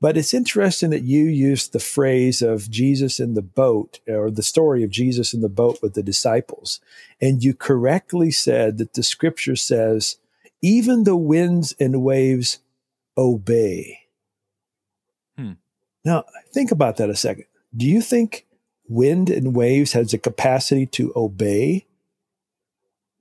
But 0.00 0.18
it's 0.18 0.34
interesting 0.34 0.90
that 0.90 1.04
you 1.04 1.24
used 1.24 1.72
the 1.72 1.78
phrase 1.78 2.42
of 2.42 2.70
Jesus 2.70 3.18
in 3.18 3.34
the 3.34 3.42
boat, 3.42 4.00
or 4.06 4.30
the 4.30 4.42
story 4.42 4.84
of 4.84 4.90
Jesus 4.90 5.32
in 5.32 5.40
the 5.40 5.48
boat 5.48 5.78
with 5.80 5.94
the 5.94 6.02
disciples. 6.02 6.80
And 7.20 7.42
you 7.42 7.54
correctly 7.54 8.30
said 8.30 8.76
that 8.78 8.92
the 8.92 9.02
scripture 9.02 9.56
says, 9.56 10.18
even 10.60 11.04
the 11.04 11.16
winds 11.16 11.74
and 11.80 12.02
waves 12.02 12.58
obey. 13.16 14.00
Hmm. 15.36 15.52
Now, 16.04 16.24
think 16.52 16.70
about 16.70 16.96
that 16.98 17.10
a 17.10 17.16
second. 17.16 17.46
Do 17.74 17.86
you 17.86 18.02
think 18.02 18.46
wind 18.88 19.30
and 19.30 19.54
waves 19.54 19.92
has 19.92 20.10
the 20.10 20.18
capacity 20.18 20.86
to 20.86 21.12
obey? 21.16 21.86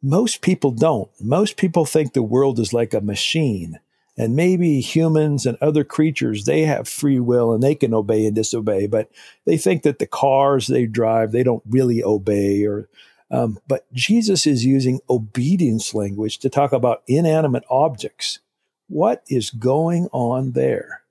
Most 0.01 0.41
people 0.41 0.71
don't. 0.71 1.09
Most 1.19 1.57
people 1.57 1.85
think 1.85 2.13
the 2.13 2.21
world 2.21 2.59
is 2.59 2.73
like 2.73 2.93
a 2.93 3.01
machine. 3.01 3.79
And 4.17 4.36
maybe 4.36 4.80
humans 4.80 5.45
and 5.45 5.58
other 5.62 5.84
creatures, 5.84 6.45
they 6.45 6.62
have 6.62 6.88
free 6.88 7.19
will 7.19 7.54
and 7.54 7.62
they 7.62 7.75
can 7.75 7.93
obey 7.93 8.25
and 8.25 8.34
disobey, 8.36 8.88
but 8.88 9.10
they 9.45 9.58
think 9.58 9.84
that 9.84 9.99
the 9.99 10.08
cars 10.08 10.67
they 10.67 10.86
drive, 10.86 11.32
they 11.32 11.43
don't 11.43 11.63
really 11.69 12.01
obey. 12.01 12.63
Or, 12.63 12.88
um, 13.30 13.60
but 13.67 13.91
Jesus 13.93 14.47
is 14.47 14.63
using 14.63 15.01
obedience 15.10 15.93
language 15.93 16.38
to 16.39 16.49
talk 16.49 16.71
about 16.71 17.04
inanimate 17.08 17.65
objects. 17.69 18.39
What 18.88 19.23
is 19.28 19.49
going 19.49 20.08
on 20.13 20.54
there? 20.54 21.01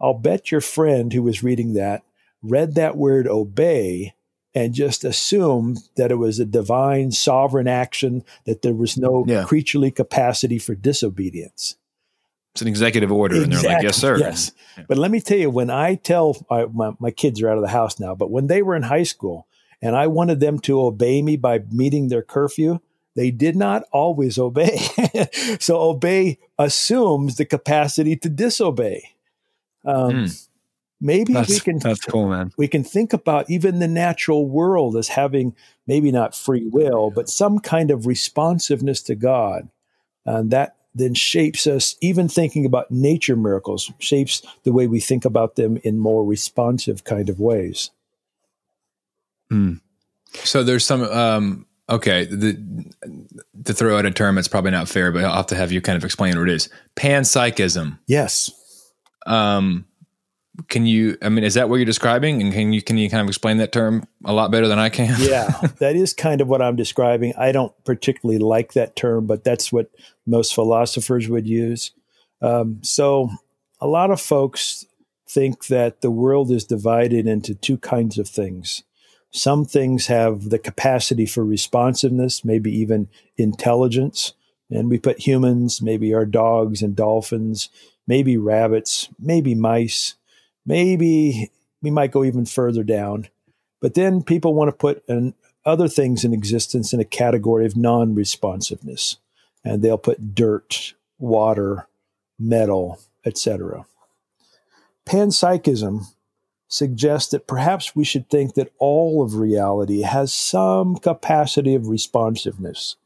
I'll 0.00 0.14
bet 0.14 0.50
your 0.50 0.62
friend 0.62 1.12
who 1.12 1.22
was 1.22 1.42
reading 1.42 1.74
that 1.74 2.02
read 2.42 2.74
that 2.74 2.96
word 2.96 3.28
obey 3.28 4.14
and 4.54 4.74
just 4.74 5.04
assumed 5.04 5.78
that 5.96 6.10
it 6.10 6.16
was 6.16 6.38
a 6.38 6.44
divine 6.44 7.10
sovereign 7.10 7.68
action, 7.68 8.22
that 8.44 8.62
there 8.62 8.74
was 8.74 8.98
no 8.98 9.24
Yeah. 9.26 9.44
creaturely 9.44 9.90
capacity 9.90 10.58
for 10.58 10.74
disobedience. 10.74 11.76
It's 12.54 12.62
an 12.62 12.68
executive 12.68 13.10
order, 13.10 13.42
and 13.42 13.52
they're 13.52 13.62
like, 13.62 13.82
"Yes, 13.82 13.96
sir." 13.96 14.18
Yes. 14.18 14.52
But 14.86 14.98
let 14.98 15.10
me 15.10 15.20
tell 15.20 15.38
you, 15.38 15.48
when 15.50 15.70
I 15.70 15.94
tell 15.94 16.36
I, 16.50 16.66
my, 16.66 16.92
my 16.98 17.10
kids 17.10 17.40
are 17.40 17.48
out 17.48 17.56
of 17.56 17.62
the 17.62 17.68
house 17.68 17.98
now, 17.98 18.14
but 18.14 18.30
when 18.30 18.46
they 18.46 18.62
were 18.62 18.76
in 18.76 18.82
high 18.82 19.04
school 19.04 19.46
and 19.80 19.96
I 19.96 20.06
wanted 20.06 20.40
them 20.40 20.58
to 20.60 20.80
obey 20.80 21.22
me 21.22 21.36
by 21.36 21.60
meeting 21.70 22.08
their 22.08 22.22
curfew, 22.22 22.80
they 23.16 23.30
did 23.30 23.56
not 23.56 23.84
always 23.90 24.38
obey. 24.38 24.78
so 25.60 25.80
obey 25.80 26.38
assumes 26.58 27.36
the 27.36 27.46
capacity 27.46 28.16
to 28.16 28.28
disobey. 28.28 29.10
Um, 29.84 30.10
Hmm. 30.12 30.26
Maybe 31.04 31.32
we 31.32 31.40
That's, 31.40 31.60
can 31.60 31.78
that's 31.80 32.04
cool, 32.04 32.28
man. 32.28 32.52
we 32.56 32.68
can 32.68 32.84
think 32.84 33.12
about 33.12 33.50
even 33.50 33.80
the 33.80 33.88
natural 33.88 34.48
world 34.48 34.96
as 34.96 35.08
having 35.08 35.56
maybe 35.84 36.12
not 36.12 36.32
free 36.32 36.68
will, 36.68 37.10
but 37.10 37.28
some 37.28 37.58
kind 37.58 37.90
of 37.90 38.06
responsiveness 38.06 39.02
to 39.02 39.16
God. 39.16 39.68
And 40.24 40.52
that 40.52 40.76
then 40.94 41.14
shapes 41.14 41.66
us, 41.66 41.96
even 42.00 42.28
thinking 42.28 42.66
about 42.66 42.90
nature 42.90 43.36
miracles, 43.36 43.90
shapes 43.98 44.42
the 44.64 44.72
way 44.72 44.86
we 44.86 45.00
think 45.00 45.24
about 45.24 45.56
them 45.56 45.78
in 45.84 45.98
more 45.98 46.24
responsive 46.24 47.04
kind 47.04 47.28
of 47.28 47.40
ways. 47.40 47.90
So 50.34 50.62
there's 50.62 50.84
some 50.84 51.02
um 51.02 51.66
okay, 51.88 52.24
the, 52.24 52.54
to 53.64 53.74
throw 53.74 53.98
out 53.98 54.06
a 54.06 54.10
term 54.10 54.38
it's 54.38 54.48
probably 54.48 54.70
not 54.70 54.88
fair, 54.88 55.12
but 55.12 55.24
I'll 55.24 55.36
have 55.36 55.46
to 55.48 55.56
have 55.56 55.72
you 55.72 55.80
kind 55.80 55.96
of 55.96 56.04
explain 56.04 56.38
what 56.38 56.48
it 56.48 56.54
is. 56.54 56.68
Panpsychism. 56.96 57.98
Yes. 58.06 58.50
Um 59.26 59.86
can 60.68 60.86
you 60.86 61.16
I 61.22 61.28
mean 61.28 61.44
is 61.44 61.54
that 61.54 61.68
what 61.68 61.76
you're 61.76 61.84
describing 61.84 62.40
and 62.40 62.52
can 62.52 62.72
you 62.72 62.82
can 62.82 62.98
you 62.98 63.08
kind 63.08 63.20
of 63.20 63.28
explain 63.28 63.58
that 63.58 63.72
term 63.72 64.06
a 64.24 64.32
lot 64.32 64.50
better 64.50 64.68
than 64.68 64.78
I 64.78 64.88
can? 64.88 65.14
Yeah, 65.18 65.48
that 65.78 65.96
is 65.96 66.12
kind 66.12 66.40
of 66.40 66.48
what 66.48 66.62
I'm 66.62 66.76
describing. 66.76 67.34
I 67.36 67.52
don't 67.52 67.72
particularly 67.84 68.38
like 68.38 68.72
that 68.74 68.96
term, 68.96 69.26
but 69.26 69.44
that's 69.44 69.72
what 69.72 69.90
most 70.26 70.54
philosophers 70.54 71.28
would 71.28 71.46
use. 71.46 71.92
Um, 72.40 72.80
so, 72.82 73.30
a 73.80 73.86
lot 73.86 74.10
of 74.10 74.20
folks 74.20 74.84
think 75.28 75.66
that 75.68 76.00
the 76.02 76.10
world 76.10 76.50
is 76.50 76.64
divided 76.64 77.26
into 77.26 77.54
two 77.54 77.78
kinds 77.78 78.18
of 78.18 78.28
things. 78.28 78.82
Some 79.30 79.64
things 79.64 80.08
have 80.08 80.50
the 80.50 80.58
capacity 80.58 81.24
for 81.24 81.44
responsiveness, 81.44 82.44
maybe 82.44 82.70
even 82.76 83.08
intelligence. 83.38 84.34
And 84.70 84.90
we 84.90 84.98
put 84.98 85.26
humans, 85.26 85.80
maybe 85.80 86.12
our 86.12 86.26
dogs 86.26 86.82
and 86.82 86.94
dolphins, 86.94 87.70
maybe 88.06 88.36
rabbits, 88.36 89.08
maybe 89.18 89.54
mice, 89.54 90.14
maybe 90.64 91.50
we 91.80 91.90
might 91.90 92.12
go 92.12 92.24
even 92.24 92.46
further 92.46 92.82
down. 92.82 93.28
But 93.80 93.94
then 93.94 94.22
people 94.22 94.54
want 94.54 94.68
to 94.68 94.76
put 94.76 95.02
an, 95.08 95.34
other 95.64 95.88
things 95.88 96.24
in 96.24 96.32
existence 96.32 96.92
in 96.92 97.00
a 97.00 97.04
category 97.04 97.66
of 97.66 97.76
non 97.76 98.14
responsiveness. 98.14 99.16
And 99.64 99.82
they'll 99.82 99.98
put 99.98 100.34
dirt, 100.34 100.94
water, 101.18 101.86
metal, 102.38 102.98
etc. 103.24 103.86
Panpsychism 105.06 106.06
suggests 106.68 107.30
that 107.30 107.46
perhaps 107.46 107.94
we 107.94 108.04
should 108.04 108.28
think 108.30 108.54
that 108.54 108.72
all 108.78 109.22
of 109.22 109.36
reality 109.36 110.02
has 110.02 110.32
some 110.32 110.96
capacity 110.96 111.74
of 111.74 111.88
responsiveness. 111.88 112.96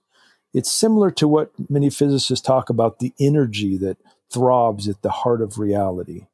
It's 0.55 0.71
similar 0.71 1.11
to 1.13 1.29
what 1.29 1.51
many 1.69 1.91
physicists 1.91 2.47
talk 2.47 2.71
about 2.71 3.01
the 3.01 3.13
energy 3.19 3.77
that 3.79 3.99
throbs 4.31 4.89
at 4.89 5.03
the 5.03 5.11
heart 5.11 5.43
of 5.43 5.59
reality. 5.59 6.27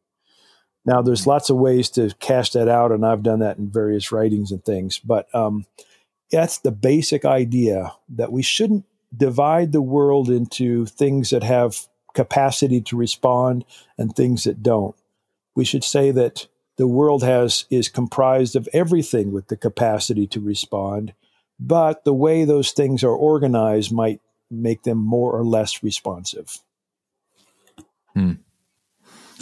Now, 0.85 1.01
there's 1.03 1.27
lots 1.27 1.49
of 1.49 1.57
ways 1.57 1.91
to 1.91 2.13
cash 2.19 2.51
that 2.51 2.69
out, 2.69 2.91
and 2.93 3.07
I've 3.07 3.23
done 3.23 3.39
that 3.39 3.59
in 3.59 3.71
various 3.71 4.11
writings 4.11 4.51
and 4.51 4.65
things, 4.65 4.99
but 4.99 5.33
um, 5.35 5.67
that's 6.31 6.59
the 6.59 6.73
basic 6.73 7.25
idea 7.25 7.93
that 8.09 8.33
we 8.33 8.43
shouldn't 8.43 8.85
divide 9.17 9.73
the 9.73 9.83
world 9.83 10.29
into 10.29 10.87
things 10.87 11.31
that 11.31 11.45
have 11.45 11.87
capacity 12.15 12.81
to 12.81 12.97
respond 12.97 13.65
and 13.97 14.15
things 14.15 14.45
that 14.45 14.63
don't. 14.63 14.97
We 15.55 15.65
should 15.65 15.85
say 15.85 16.11
that 16.11 16.49
the 16.79 16.89
world 16.89 17.23
has 17.23 17.67
is 17.71 17.89
comprised 17.89 18.57
of 18.57 18.69
everything 18.73 19.33
with 19.33 19.49
the 19.49 19.57
capacity 19.57 20.27
to 20.29 20.41
respond 20.41 21.13
but 21.65 22.05
the 22.05 22.15
way 22.15 22.45
those 22.45 22.73
things 22.73 23.05
are 23.05 23.15
organized 23.15 23.93
might 23.93 24.21
make 24.51 24.83
them 24.83 24.99
more 24.99 25.33
or 25.33 25.45
less 25.45 25.83
responsive. 25.83 26.59
Hmm. 28.15 28.33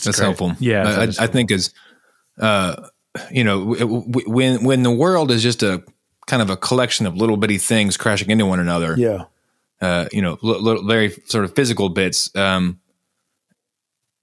That's, 0.05 0.17
that's 0.17 0.19
helpful. 0.19 0.55
Yeah, 0.59 0.87
I, 0.87 1.03
I, 1.03 1.25
I 1.25 1.27
think 1.27 1.51
is, 1.51 1.73
uh, 2.39 2.89
you 3.31 3.45
know, 3.45 3.75
when 3.75 4.65
when 4.65 4.83
the 4.83 4.91
world 4.91 5.31
is 5.31 5.43
just 5.43 5.63
a 5.63 5.83
kind 6.27 6.43
of 6.43 6.51
a 6.51 6.57
collection 6.57 7.07
of 7.07 7.17
little 7.17 7.37
bitty 7.37 7.59
things 7.59 7.97
crashing 7.97 8.31
into 8.31 8.47
one 8.47 8.61
another. 8.61 8.95
Yeah. 8.97 9.25
Uh, 9.81 10.07
you 10.13 10.21
know, 10.21 10.39
little, 10.43 10.87
very 10.87 11.11
sort 11.25 11.45
of 11.45 11.55
physical 11.55 11.89
bits. 11.89 12.35
Um, 12.37 12.81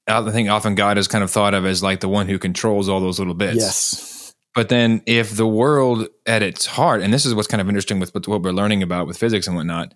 I 0.08 0.30
think 0.30 0.50
often 0.50 0.76
God 0.76 1.00
is 1.00 1.08
kind 1.08 1.24
of 1.24 1.32
thought 1.32 1.56
of 1.56 1.66
as 1.66 1.82
like 1.82 2.00
the 2.00 2.08
one 2.08 2.28
who 2.28 2.38
controls 2.38 2.88
all 2.88 3.00
those 3.00 3.18
little 3.18 3.34
bits. 3.34 3.58
Yes 3.58 4.18
but 4.58 4.70
then 4.70 5.04
if 5.06 5.38
the 5.38 5.46
world 5.46 6.08
at 6.26 6.42
its 6.42 6.66
heart, 6.66 7.04
and 7.04 7.13
this 7.13 7.28
is 7.28 7.36
what's 7.36 7.48
kind 7.48 7.62
of 7.62 7.70
interesting 7.70 8.00
with 8.00 8.16
what 8.28 8.42
we're 8.42 8.50
learning 8.50 8.82
about 8.82 9.06
with 9.06 9.16
physics 9.16 9.46
and 9.46 9.56
whatnot, 9.56 9.94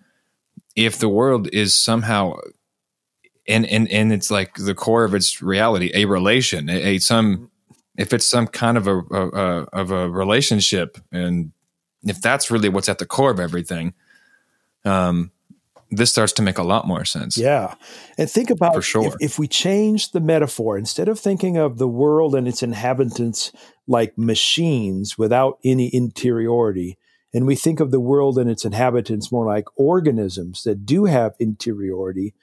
if 0.76 0.98
the 0.98 1.08
world 1.08 1.48
is 1.52 1.74
somehow 1.74 2.36
and 3.48 3.66
and 3.66 3.88
and 3.90 4.12
it's 4.12 4.30
like 4.30 4.54
the 4.54 4.74
core 4.74 5.04
of 5.04 5.14
its 5.14 5.42
reality, 5.42 5.90
a 5.94 6.04
relation, 6.04 6.68
a, 6.68 6.94
a 6.94 6.98
some 6.98 7.50
if 7.96 8.12
it's 8.12 8.26
some 8.26 8.46
kind 8.46 8.78
of 8.78 8.86
a, 8.86 8.98
a, 8.98 9.28
a, 9.28 9.62
of 9.72 9.90
a 9.90 10.08
relationship, 10.08 10.98
and 11.10 11.52
if 12.04 12.20
that's 12.20 12.50
really 12.50 12.68
what's 12.68 12.88
at 12.88 12.98
the 12.98 13.06
core 13.06 13.30
of 13.30 13.38
everything, 13.38 13.94
um, 14.84 15.30
this 15.90 16.10
starts 16.10 16.32
to 16.32 16.42
make 16.42 16.58
a 16.58 16.62
lot 16.62 16.86
more 16.86 17.04
sense. 17.04 17.36
Yeah. 17.36 17.74
And 18.16 18.30
think 18.30 18.50
about 18.50 18.74
For 18.74 18.82
sure. 18.82 19.06
if, 19.06 19.14
if 19.20 19.38
we 19.38 19.46
change 19.46 20.12
the 20.12 20.20
metaphor, 20.20 20.78
instead 20.78 21.08
of 21.08 21.20
thinking 21.20 21.58
of 21.58 21.76
the 21.78 21.88
world 21.88 22.34
and 22.34 22.48
its 22.48 22.62
inhabitants 22.62 23.52
like 23.86 24.16
machines 24.16 25.18
without 25.18 25.58
any 25.62 25.88
interiority, 25.94 26.98
and 27.34 27.46
we 27.46 27.54
think 27.54 27.78
of 27.78 27.90
the 27.90 28.00
world 28.00 28.38
and 28.38 28.50
its 28.50 28.64
inhabitants 28.64 29.30
more 29.30 29.46
like 29.46 29.66
organisms 29.76 30.62
that 30.62 30.86
do 30.86 31.04
have 31.04 31.34
interiority, 31.38 32.34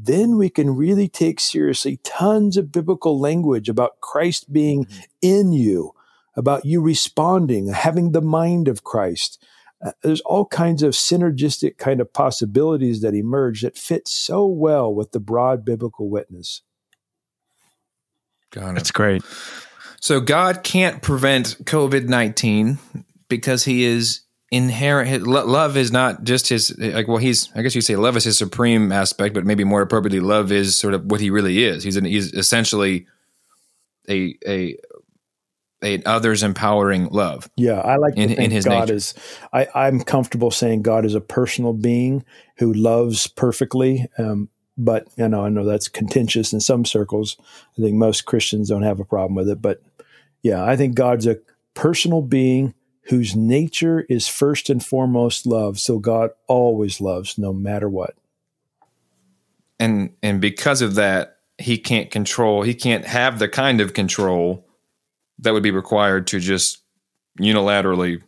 then 0.00 0.36
we 0.36 0.48
can 0.48 0.76
really 0.76 1.08
take 1.08 1.40
seriously 1.40 1.98
tons 2.04 2.56
of 2.56 2.72
biblical 2.72 3.18
language 3.18 3.68
about 3.68 4.00
Christ 4.00 4.52
being 4.52 4.84
mm-hmm. 4.84 5.00
in 5.20 5.52
you, 5.52 5.92
about 6.36 6.64
you 6.64 6.80
responding, 6.80 7.68
having 7.68 8.12
the 8.12 8.22
mind 8.22 8.68
of 8.68 8.84
Christ 8.84 9.44
uh, 9.84 9.92
there's 10.02 10.20
all 10.22 10.46
kinds 10.46 10.82
of 10.82 10.92
synergistic 10.92 11.78
kind 11.78 12.00
of 12.00 12.12
possibilities 12.12 13.00
that 13.02 13.14
emerge 13.14 13.62
that 13.62 13.76
fit 13.76 14.08
so 14.08 14.44
well 14.44 14.92
with 14.92 15.12
the 15.12 15.20
broad 15.20 15.64
biblical 15.64 16.10
witness. 16.10 16.62
Got 18.50 18.70
it. 18.70 18.74
That's 18.74 18.90
great. 18.90 19.22
So 20.00 20.20
God 20.20 20.62
can't 20.64 21.02
prevent 21.02 21.64
COVID 21.64 22.08
nineteen 22.08 22.78
because 23.28 23.64
He 23.64 23.84
is 23.84 24.22
inherent. 24.50 25.26
Love 25.26 25.76
is 25.76 25.92
not 25.92 26.24
just 26.24 26.48
His 26.48 26.76
like. 26.78 27.08
Well, 27.08 27.18
He's 27.18 27.50
I 27.54 27.62
guess 27.62 27.74
you 27.74 27.80
say 27.80 27.96
love 27.96 28.16
is 28.16 28.24
His 28.24 28.38
supreme 28.38 28.92
aspect, 28.92 29.34
but 29.34 29.44
maybe 29.44 29.64
more 29.64 29.82
appropriately, 29.82 30.20
love 30.20 30.52
is 30.52 30.76
sort 30.76 30.94
of 30.94 31.04
what 31.10 31.20
He 31.20 31.30
really 31.30 31.64
is. 31.64 31.82
He's 31.84 31.96
an, 31.96 32.04
He's 32.04 32.32
essentially 32.32 33.06
a 34.08 34.36
a 34.46 34.76
a 35.82 36.02
others 36.04 36.42
empowering 36.42 37.06
love. 37.06 37.48
Yeah, 37.56 37.78
I 37.80 37.96
like 37.96 38.16
in, 38.16 38.30
in 38.32 38.50
his 38.50 38.64
God 38.64 38.80
nature. 38.80 38.94
is. 38.94 39.14
I, 39.52 39.68
I'm 39.74 40.00
comfortable 40.00 40.50
saying 40.50 40.82
God 40.82 41.04
is 41.04 41.14
a 41.14 41.20
personal 41.20 41.72
being 41.72 42.24
who 42.56 42.72
loves 42.72 43.26
perfectly. 43.28 44.06
Um, 44.18 44.48
but 44.76 45.06
you 45.16 45.28
know, 45.28 45.44
I 45.44 45.48
know 45.48 45.64
that's 45.64 45.88
contentious 45.88 46.52
in 46.52 46.60
some 46.60 46.84
circles. 46.84 47.36
I 47.78 47.82
think 47.82 47.94
most 47.94 48.24
Christians 48.24 48.68
don't 48.68 48.82
have 48.82 49.00
a 49.00 49.04
problem 49.04 49.34
with 49.34 49.48
it. 49.48 49.62
But 49.62 49.82
yeah, 50.42 50.64
I 50.64 50.76
think 50.76 50.94
God's 50.94 51.26
a 51.26 51.38
personal 51.74 52.22
being 52.22 52.74
whose 53.08 53.34
nature 53.34 54.04
is 54.08 54.28
first 54.28 54.68
and 54.68 54.84
foremost 54.84 55.46
love. 55.46 55.78
So 55.78 55.98
God 55.98 56.30
always 56.46 57.00
loves, 57.00 57.38
no 57.38 57.52
matter 57.52 57.88
what. 57.88 58.14
And 59.80 60.10
and 60.22 60.40
because 60.40 60.82
of 60.82 60.94
that, 60.96 61.38
he 61.56 61.78
can't 61.78 62.10
control. 62.10 62.62
He 62.62 62.74
can't 62.74 63.06
have 63.06 63.38
the 63.38 63.48
kind 63.48 63.80
of 63.80 63.94
control 63.94 64.66
that 65.38 65.52
would 65.52 65.62
be 65.62 65.70
required 65.70 66.26
to 66.28 66.40
just 66.40 66.82
unilaterally 67.40 68.22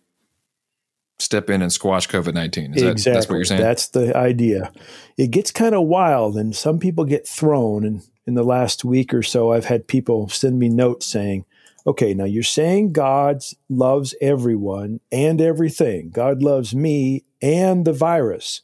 step 1.18 1.50
in 1.50 1.60
and 1.60 1.72
squash 1.72 2.08
COVID 2.08 2.32
19. 2.34 2.72
Exactly. 2.72 2.92
That, 2.92 3.12
that's 3.12 3.28
what 3.28 3.36
you're 3.36 3.44
saying? 3.44 3.60
That's 3.60 3.88
the 3.88 4.16
idea. 4.16 4.72
It 5.18 5.30
gets 5.30 5.50
kind 5.50 5.74
of 5.74 5.86
wild, 5.86 6.36
and 6.36 6.56
some 6.56 6.78
people 6.78 7.04
get 7.04 7.28
thrown. 7.28 7.84
And 7.84 8.02
in 8.26 8.34
the 8.34 8.44
last 8.44 8.84
week 8.84 9.12
or 9.12 9.22
so, 9.22 9.52
I've 9.52 9.66
had 9.66 9.88
people 9.88 10.28
send 10.28 10.58
me 10.58 10.68
notes 10.68 11.06
saying, 11.06 11.44
okay, 11.86 12.14
now 12.14 12.24
you're 12.24 12.42
saying 12.42 12.92
God 12.92 13.42
loves 13.68 14.14
everyone 14.20 15.00
and 15.10 15.40
everything. 15.40 16.10
God 16.10 16.42
loves 16.42 16.74
me 16.74 17.24
and 17.42 17.84
the 17.84 17.92
virus. 17.92 18.62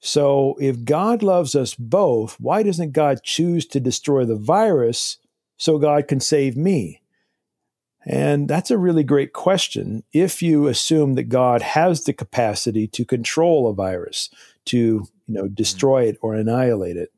So 0.00 0.56
if 0.60 0.84
God 0.84 1.22
loves 1.22 1.54
us 1.56 1.74
both, 1.74 2.38
why 2.38 2.62
doesn't 2.62 2.92
God 2.92 3.22
choose 3.22 3.66
to 3.66 3.80
destroy 3.80 4.24
the 4.24 4.36
virus 4.36 5.18
so 5.56 5.78
God 5.78 6.06
can 6.06 6.20
save 6.20 6.56
me? 6.56 7.02
And 8.06 8.48
that's 8.48 8.70
a 8.70 8.78
really 8.78 9.02
great 9.02 9.32
question. 9.32 10.04
If 10.12 10.40
you 10.40 10.66
assume 10.68 11.14
that 11.14 11.24
God 11.24 11.62
has 11.62 12.04
the 12.04 12.12
capacity 12.12 12.86
to 12.88 13.04
control 13.04 13.68
a 13.68 13.74
virus, 13.74 14.30
to 14.66 14.76
you 14.78 15.08
know 15.26 15.44
mm-hmm. 15.44 15.54
destroy 15.54 16.04
it 16.04 16.16
or 16.22 16.34
annihilate 16.34 16.96
it. 16.96 17.12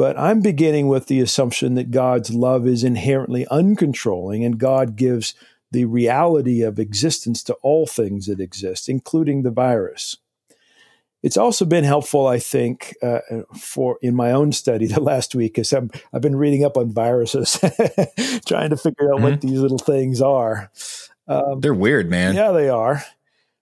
But 0.00 0.18
I'm 0.18 0.40
beginning 0.40 0.88
with 0.88 1.08
the 1.08 1.20
assumption 1.20 1.74
that 1.74 1.90
God's 1.90 2.32
love 2.32 2.66
is 2.66 2.84
inherently 2.84 3.46
uncontrolling 3.50 4.46
and 4.46 4.56
God 4.56 4.96
gives 4.96 5.34
the 5.72 5.84
reality 5.84 6.62
of 6.62 6.78
existence 6.78 7.42
to 7.42 7.54
all 7.56 7.86
things 7.86 8.24
that 8.24 8.40
exist, 8.40 8.88
including 8.88 9.42
the 9.42 9.50
virus. 9.50 10.16
It's 11.22 11.36
also 11.36 11.66
been 11.66 11.84
helpful, 11.84 12.26
I 12.26 12.38
think, 12.38 12.96
uh, 13.02 13.18
for 13.58 13.98
in 14.00 14.14
my 14.14 14.32
own 14.32 14.52
study 14.52 14.86
the 14.86 15.02
last 15.02 15.34
week, 15.34 15.52
because 15.52 15.70
I've 15.74 16.22
been 16.22 16.36
reading 16.36 16.64
up 16.64 16.78
on 16.78 16.94
viruses, 16.94 17.58
trying 18.46 18.70
to 18.70 18.78
figure 18.78 19.12
out 19.12 19.20
mm-hmm. 19.20 19.22
what 19.22 19.42
these 19.42 19.60
little 19.60 19.76
things 19.76 20.22
are. 20.22 20.72
Um, 21.28 21.60
They're 21.60 21.74
weird, 21.74 22.08
man. 22.08 22.34
Yeah, 22.34 22.52
they 22.52 22.70
are. 22.70 23.04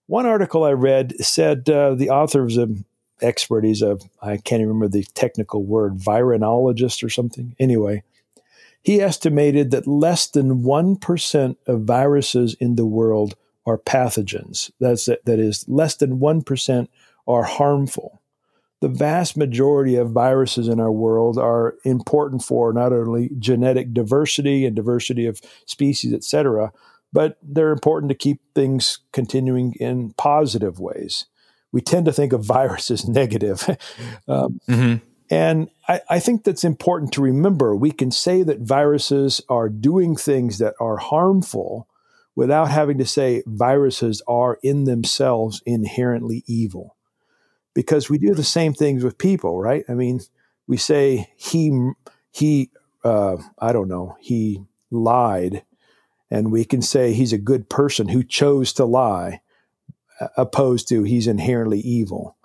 One 0.06 0.24
article 0.24 0.62
I 0.62 0.70
read 0.70 1.16
said 1.18 1.68
uh, 1.68 1.96
the 1.96 2.10
author 2.10 2.44
was 2.44 2.58
an 2.58 2.84
expert. 3.22 3.64
He's 3.64 3.82
a 3.82 3.98
I 4.22 4.36
can't 4.36 4.60
even 4.60 4.68
remember 4.68 4.88
the 4.88 5.04
technical 5.14 5.64
word, 5.64 5.98
virinologist 5.98 7.02
or 7.02 7.08
something. 7.08 7.54
Anyway, 7.58 8.02
he 8.82 9.00
estimated 9.00 9.70
that 9.70 9.86
less 9.86 10.26
than 10.26 10.62
one 10.62 10.96
percent 10.96 11.58
of 11.66 11.82
viruses 11.82 12.54
in 12.54 12.76
the 12.76 12.86
world 12.86 13.34
are 13.66 13.78
pathogens. 13.78 14.70
That's 14.80 15.06
that 15.06 15.38
is 15.38 15.68
less 15.68 15.96
than 15.96 16.20
one 16.20 16.42
percent 16.42 16.90
are 17.26 17.44
harmful. 17.44 18.22
The 18.80 18.88
vast 18.88 19.36
majority 19.36 19.96
of 19.96 20.12
viruses 20.12 20.68
in 20.68 20.78
our 20.78 20.92
world 20.92 21.36
are 21.36 21.74
important 21.84 22.44
for 22.44 22.72
not 22.72 22.92
only 22.92 23.30
genetic 23.38 23.92
diversity 23.92 24.64
and 24.64 24.76
diversity 24.76 25.26
of 25.26 25.40
species, 25.66 26.12
et 26.14 26.22
cetera, 26.22 26.72
but 27.12 27.38
they're 27.42 27.72
important 27.72 28.08
to 28.10 28.14
keep 28.14 28.40
things 28.54 29.00
continuing 29.12 29.72
in 29.80 30.12
positive 30.12 30.78
ways. 30.78 31.24
We 31.72 31.80
tend 31.80 32.06
to 32.06 32.12
think 32.12 32.32
of 32.32 32.44
viruses 32.44 33.08
negative. 33.08 33.68
um, 34.28 34.60
mm-hmm. 34.68 34.96
And 35.30 35.68
I, 35.86 36.00
I, 36.08 36.20
think 36.20 36.44
that's 36.44 36.64
important 36.64 37.12
to 37.12 37.20
remember. 37.20 37.76
We 37.76 37.90
can 37.90 38.10
say 38.10 38.42
that 38.44 38.60
viruses 38.60 39.42
are 39.50 39.68
doing 39.68 40.16
things 40.16 40.56
that 40.58 40.74
are 40.80 40.96
harmful 40.96 41.86
without 42.34 42.70
having 42.70 42.96
to 42.98 43.04
say 43.04 43.42
viruses 43.46 44.22
are 44.26 44.58
in 44.62 44.84
themselves 44.84 45.60
inherently 45.66 46.44
evil 46.46 46.96
because 47.74 48.08
we 48.08 48.18
do 48.18 48.34
the 48.34 48.44
same 48.44 48.72
things 48.72 49.04
with 49.04 49.18
people, 49.18 49.60
right? 49.60 49.84
I 49.88 49.94
mean, 49.94 50.20
we 50.66 50.76
say 50.76 51.32
he 51.36 51.90
he 52.30 52.70
uh, 53.04 53.36
I 53.58 53.72
don't 53.72 53.88
know 53.88 54.16
he 54.20 54.64
lied, 54.90 55.64
and 56.30 56.52
we 56.52 56.64
can 56.64 56.82
say 56.82 57.12
he's 57.12 57.32
a 57.32 57.38
good 57.38 57.68
person 57.68 58.08
who 58.08 58.22
chose 58.22 58.72
to 58.74 58.84
lie, 58.84 59.40
opposed 60.36 60.88
to 60.88 61.02
he's 61.02 61.26
inherently 61.26 61.80
evil. 61.80 62.36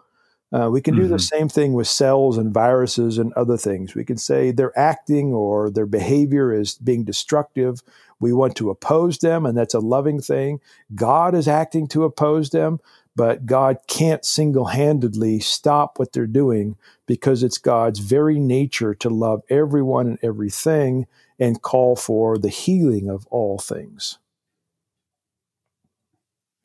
Uh, 0.53 0.69
we 0.69 0.81
can 0.81 0.95
do 0.95 1.03
mm-hmm. 1.03 1.13
the 1.13 1.19
same 1.19 1.49
thing 1.49 1.73
with 1.73 1.87
cells 1.87 2.37
and 2.37 2.53
viruses 2.53 3.17
and 3.17 3.33
other 3.33 3.57
things. 3.57 3.95
We 3.95 4.05
can 4.05 4.17
say 4.17 4.51
they're 4.51 4.77
acting 4.77 5.33
or 5.33 5.71
their 5.71 5.87
behavior 5.87 6.53
is 6.53 6.75
being 6.75 7.03
destructive. 7.03 7.81
We 8.19 8.33
want 8.33 8.55
to 8.57 8.69
oppose 8.69 9.17
them, 9.17 9.47
and 9.47 9.57
that's 9.57 9.73
a 9.73 9.79
loving 9.79 10.21
thing. 10.21 10.61
God 10.93 11.33
is 11.33 11.47
acting 11.47 11.87
to 11.89 12.03
oppose 12.03 12.51
them, 12.51 12.79
but 13.15 13.47
God 13.47 13.79
can't 13.87 14.23
single 14.23 14.65
handedly 14.65 15.39
stop 15.39 15.97
what 15.97 16.13
they're 16.13 16.27
doing 16.27 16.75
because 17.07 17.41
it's 17.41 17.57
God's 17.57 17.99
very 17.99 18.37
nature 18.37 18.93
to 18.95 19.09
love 19.09 19.41
everyone 19.49 20.05
and 20.05 20.19
everything 20.21 21.07
and 21.39 21.63
call 21.63 21.95
for 21.95 22.37
the 22.37 22.49
healing 22.49 23.09
of 23.09 23.25
all 23.27 23.57
things. 23.57 24.19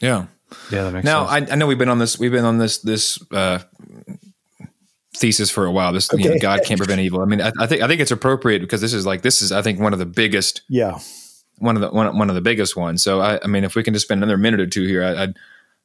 Yeah. 0.00 0.26
Yeah, 0.70 0.84
that 0.84 0.92
makes 0.92 1.04
now, 1.04 1.28
sense. 1.28 1.50
I, 1.50 1.54
I, 1.54 1.56
know 1.56 1.66
we've 1.66 1.78
been 1.78 1.88
on 1.88 1.98
this 1.98 2.18
we've 2.18 2.32
been 2.32 2.44
on 2.44 2.58
this 2.58 2.78
this 2.78 3.18
uh, 3.32 3.60
thesis 5.14 5.50
for 5.50 5.66
a 5.66 5.70
while. 5.70 5.92
This 5.92 6.12
okay. 6.12 6.22
you 6.22 6.30
know, 6.30 6.38
God 6.38 6.60
can't 6.64 6.78
prevent 6.78 7.00
evil. 7.00 7.20
I 7.20 7.26
mean, 7.26 7.40
I, 7.40 7.52
I, 7.58 7.66
think 7.66 7.82
I 7.82 7.88
think 7.88 8.00
it's 8.00 8.10
appropriate 8.10 8.60
because 8.60 8.80
this 8.80 8.94
is 8.94 9.04
like 9.04 9.22
this 9.22 9.42
is 9.42 9.52
I 9.52 9.62
think 9.62 9.80
one 9.80 9.92
of 9.92 9.98
the 9.98 10.06
biggest. 10.06 10.62
Yeah. 10.68 10.98
One 11.58 11.74
of 11.74 11.82
the 11.82 11.90
one, 11.90 12.16
one 12.16 12.28
of 12.28 12.36
the 12.36 12.40
biggest 12.40 12.76
ones. 12.76 13.02
So 13.02 13.20
I, 13.20 13.40
I 13.42 13.48
mean, 13.48 13.64
if 13.64 13.74
we 13.74 13.82
can 13.82 13.92
just 13.92 14.06
spend 14.06 14.22
another 14.22 14.36
minute 14.36 14.60
or 14.60 14.66
two 14.66 14.86
here, 14.86 15.02
I, 15.02 15.14
would 15.14 15.36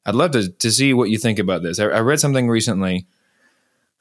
I'd 0.06 0.16
love 0.16 0.32
to 0.32 0.50
to 0.50 0.72
see 0.72 0.94
what 0.94 1.10
you 1.10 1.18
think 1.18 1.40
about 1.40 1.64
this. 1.64 1.80
I, 1.80 1.86
I 1.86 2.00
read 2.02 2.20
something 2.20 2.48
recently, 2.48 3.08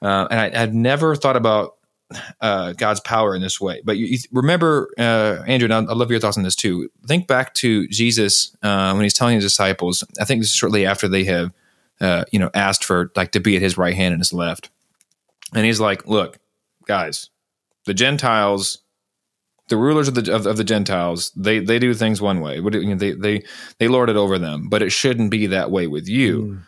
uh, 0.02 0.26
and 0.30 0.38
I, 0.38 0.62
I'd 0.62 0.74
never 0.74 1.16
thought 1.16 1.36
about 1.36 1.76
uh, 2.40 2.72
God's 2.72 3.00
power 3.00 3.34
in 3.34 3.42
this 3.42 3.60
way. 3.60 3.80
But 3.84 3.96
you, 3.96 4.06
you 4.06 4.18
remember, 4.32 4.90
uh, 4.98 5.42
Andrew, 5.46 5.70
and 5.70 5.88
I 5.88 5.92
love 5.92 6.10
your 6.10 6.20
thoughts 6.20 6.36
on 6.36 6.44
this 6.44 6.56
too. 6.56 6.90
Think 7.06 7.26
back 7.26 7.54
to 7.54 7.86
Jesus 7.88 8.56
uh, 8.62 8.92
when 8.92 9.02
he's 9.02 9.14
telling 9.14 9.36
his 9.36 9.44
disciples. 9.44 10.04
I 10.20 10.24
think 10.24 10.40
this 10.40 10.50
is 10.50 10.54
shortly 10.54 10.86
after 10.86 11.08
they 11.08 11.24
have, 11.24 11.52
uh, 12.00 12.24
you 12.32 12.38
know, 12.38 12.50
asked 12.54 12.84
for 12.84 13.12
like 13.16 13.32
to 13.32 13.40
be 13.40 13.56
at 13.56 13.62
his 13.62 13.78
right 13.78 13.94
hand 13.94 14.12
and 14.12 14.20
his 14.20 14.32
left, 14.32 14.70
and 15.54 15.64
he's 15.64 15.80
like, 15.80 16.06
"Look, 16.06 16.38
guys, 16.86 17.30
the 17.86 17.94
Gentiles." 17.94 18.78
The 19.68 19.76
rulers 19.78 20.08
of 20.08 20.14
the 20.14 20.34
of, 20.34 20.44
of 20.44 20.58
the 20.58 20.64
Gentiles, 20.64 21.30
they 21.34 21.60
they 21.60 21.78
do 21.78 21.94
things 21.94 22.20
one 22.20 22.40
way. 22.40 22.60
They 22.60 23.12
they 23.14 23.42
they 23.78 23.88
lord 23.88 24.10
it 24.10 24.16
over 24.16 24.38
them, 24.38 24.68
but 24.68 24.82
it 24.82 24.90
shouldn't 24.90 25.30
be 25.30 25.46
that 25.46 25.70
way 25.70 25.86
with 25.86 26.06
you. 26.08 26.42
Mm. 26.42 26.62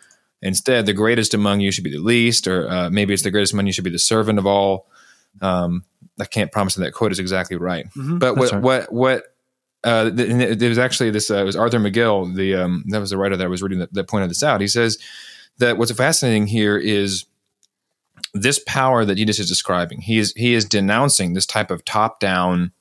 Instead, 0.45 0.85
the 0.85 0.93
greatest 0.93 1.33
among 1.33 1.59
you 1.59 1.71
should 1.71 1.83
be 1.83 1.91
the 1.91 1.97
least, 1.97 2.47
or 2.47 2.69
uh, 2.69 2.89
maybe 2.91 3.15
it's 3.15 3.23
the 3.23 3.31
greatest 3.31 3.53
among 3.53 3.65
you 3.65 3.73
should 3.73 3.83
be 3.83 3.89
the 3.89 3.97
servant 3.97 4.37
of 4.37 4.45
all. 4.45 4.87
Um, 5.41 5.85
I 6.19 6.25
can't 6.25 6.51
promise 6.51 6.75
that, 6.75 6.81
that 6.81 6.93
quote 6.93 7.11
is 7.11 7.19
exactly 7.19 7.57
right, 7.57 7.85
mm-hmm. 7.87 8.19
but 8.19 8.37
what, 8.37 8.51
right. 8.51 8.61
what 8.61 8.93
what 8.93 9.23
uh, 9.83 10.09
there 10.13 10.69
was 10.69 10.79
actually 10.79 11.11
this 11.11 11.29
uh, 11.29 11.37
it 11.37 11.43
was 11.43 11.55
Arthur 11.55 11.79
McGill, 11.79 12.35
the 12.35 12.55
um, 12.55 12.83
that 12.87 12.99
was 12.99 13.11
the 13.11 13.17
writer 13.17 13.37
that 13.37 13.45
I 13.45 13.47
was 13.47 13.61
reading 13.61 13.79
that, 13.79 13.93
that 13.93 14.07
pointed 14.07 14.29
this 14.29 14.43
out. 14.43 14.61
He 14.61 14.67
says 14.67 14.97
that 15.59 15.77
what's 15.77 15.91
fascinating 15.91 16.47
here 16.47 16.77
is 16.77 17.25
this 18.33 18.59
power 18.65 19.05
that 19.05 19.15
Jesus 19.15 19.39
is 19.39 19.47
describing. 19.47 20.01
He 20.01 20.17
is 20.17 20.33
he 20.35 20.53
is 20.53 20.65
denouncing 20.65 21.33
this 21.33 21.45
type 21.45 21.69
of 21.69 21.85
top 21.85 22.19
down 22.19 22.71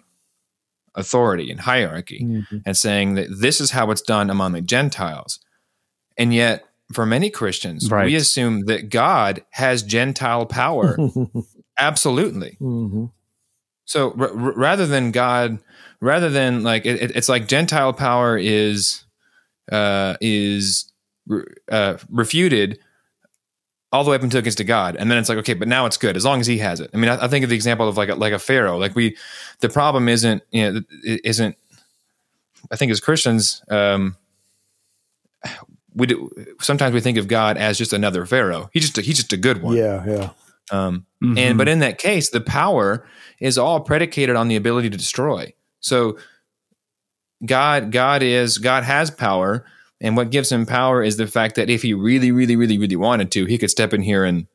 authority 0.95 1.51
and 1.51 1.61
hierarchy, 1.61 2.25
mm-hmm. 2.25 2.59
and 2.65 2.77
saying 2.77 3.15
that 3.15 3.29
this 3.31 3.61
is 3.61 3.73
how 3.73 3.91
it's 3.91 4.03
done 4.03 4.31
among 4.31 4.53
the 4.53 4.63
Gentiles, 4.63 5.41
and 6.17 6.33
yet 6.33 6.65
for 6.93 7.05
many 7.05 7.29
Christians, 7.29 7.91
right. 7.91 8.07
we 8.07 8.15
assume 8.15 8.67
that 8.67 8.89
God 8.89 9.45
has 9.51 9.83
Gentile 9.83 10.47
power 10.47 10.97
Absolutely. 11.77 12.57
Mm-hmm. 12.61 13.07
So 13.85 14.14
r- 14.18 14.33
rather 14.33 14.87
than 14.87 15.11
God, 15.11 15.59
rather 16.01 16.31
than 16.31 16.62
like 16.62 16.87
it, 16.87 17.14
it's 17.16 17.29
like 17.29 17.49
Gentile 17.49 17.93
power 17.93 18.39
is 18.39 19.05
uh, 19.70 20.16
is 20.20 20.93
uh, 21.70 21.97
refuted 22.11 22.79
all 23.93 24.03
the 24.05 24.11
way 24.11 24.16
up 24.16 24.22
until 24.22 24.41
it 24.41 24.45
gets 24.45 24.57
to 24.57 24.64
God, 24.64 24.97
and 24.97 25.11
then 25.11 25.18
it's 25.18 25.29
like 25.29 25.39
okay, 25.39 25.55
but 25.55 25.68
now 25.68 25.87
it's 25.87 25.97
good 25.97 26.16
as 26.16 26.25
long 26.25 26.41
as 26.41 26.47
He 26.47 26.59
has 26.59 26.81
it. 26.81 26.91
I 26.95 26.97
mean, 26.97 27.11
I, 27.11 27.25
I 27.25 27.29
think 27.29 27.45
of 27.45 27.51
the 27.51 27.57
example 27.57 27.89
of 27.89 27.97
like 27.97 28.09
a, 28.09 28.14
like 28.14 28.33
a 28.33 28.39
Pharaoh. 28.39 28.79
Like 28.79 28.95
we, 28.95 29.16
the 29.61 29.68
problem 29.68 30.09
isn't 30.09 30.43
you 30.51 30.72
know 30.72 30.81
isn't. 31.03 31.57
I 32.70 32.77
think 32.77 32.91
as 32.91 32.99
Christians, 32.99 33.62
um, 33.68 34.16
we 35.95 36.07
do 36.07 36.31
sometimes 36.61 36.95
we 36.95 37.01
think 37.01 37.18
of 37.18 37.29
God 37.29 37.57
as 37.57 37.77
just 37.77 37.93
another 37.93 38.25
Pharaoh. 38.27 38.70
He's 38.72 38.85
just 38.85 38.99
a, 38.99 39.03
he's 39.03 39.16
just 39.16 39.33
a 39.33 39.37
good 39.37 39.62
one. 39.62 39.77
Yeah, 39.77 40.03
yeah. 40.07 40.31
Um, 40.71 41.07
mm-hmm. 41.23 41.39
And 41.39 41.59
but 41.59 41.69
in 41.69 41.81
that 41.81 41.99
case, 41.99 42.31
the 42.31 42.41
power 42.41 43.07
is 43.41 43.59
all 43.59 43.81
predicated 43.81 44.37
on 44.37 44.49
the 44.49 44.57
ability 44.57 44.91
to 44.91 44.97
destroy. 44.97 45.53
So 45.81 46.19
God, 47.45 47.93
God 47.93 48.23
is 48.23 48.59
God 48.59 48.85
has 48.85 49.11
power, 49.11 49.67
and 50.01 50.17
what 50.17 50.31
gives 50.31 50.51
him 50.51 50.67
power 50.67 51.03
is 51.03 51.17
the 51.17 51.27
fact 51.27 51.57
that 51.57 51.71
if 51.71 51.83
he 51.83 51.95
really, 51.95 52.33
really, 52.33 52.57
really, 52.57 52.79
really 52.79 52.97
wanted 52.97 53.31
to, 53.33 53.45
he 53.45 53.59
could 53.59 53.71
step 53.71 53.93
in 53.93 54.03
here 54.03 54.25
and 54.25 54.47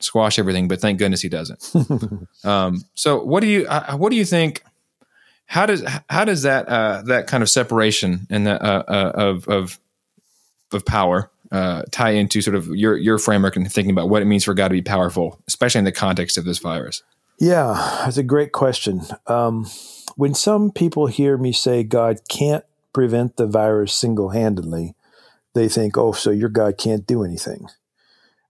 squash 0.00 0.38
everything. 0.38 0.68
But 0.68 0.80
thank 0.80 0.98
goodness 0.98 1.20
he 1.20 1.28
doesn't. 1.28 1.64
um, 2.44 2.82
so 2.94 3.22
what 3.22 3.40
do 3.40 3.46
you 3.46 3.66
uh, 3.66 3.96
what 3.96 4.10
do 4.10 4.16
you 4.16 4.24
think? 4.24 4.64
How 5.46 5.66
does 5.66 5.84
how 6.08 6.24
does 6.24 6.42
that 6.42 6.68
uh, 6.68 7.02
that 7.06 7.26
kind 7.26 7.42
of 7.42 7.50
separation 7.50 8.26
and 8.30 8.46
that 8.46 8.62
uh, 8.62 8.84
uh, 8.88 9.12
of 9.14 9.48
of 9.48 9.78
of 10.72 10.84
power 10.86 11.30
uh, 11.52 11.82
tie 11.90 12.10
into 12.10 12.40
sort 12.40 12.56
of 12.56 12.66
your 12.68 12.96
your 12.96 13.18
framework 13.18 13.54
and 13.54 13.70
thinking 13.70 13.92
about 13.92 14.08
what 14.08 14.22
it 14.22 14.24
means 14.24 14.42
for 14.42 14.54
God 14.54 14.68
to 14.68 14.74
be 14.74 14.82
powerful, 14.82 15.40
especially 15.46 15.80
in 15.80 15.84
the 15.84 15.92
context 15.92 16.36
of 16.38 16.44
this 16.44 16.58
virus? 16.58 17.02
Yeah, 17.38 18.00
that's 18.04 18.16
a 18.16 18.22
great 18.22 18.52
question. 18.52 19.02
Um, 19.26 19.66
when 20.16 20.34
some 20.34 20.70
people 20.70 21.06
hear 21.06 21.36
me 21.36 21.52
say 21.52 21.82
God 21.82 22.20
can't 22.28 22.64
prevent 22.92 23.36
the 23.36 23.46
virus 23.46 23.92
single 23.92 24.30
handedly, 24.30 24.94
they 25.54 25.68
think, 25.68 25.96
oh, 25.96 26.12
so 26.12 26.30
your 26.30 26.48
God 26.48 26.78
can't 26.78 27.06
do 27.06 27.22
anything. 27.22 27.68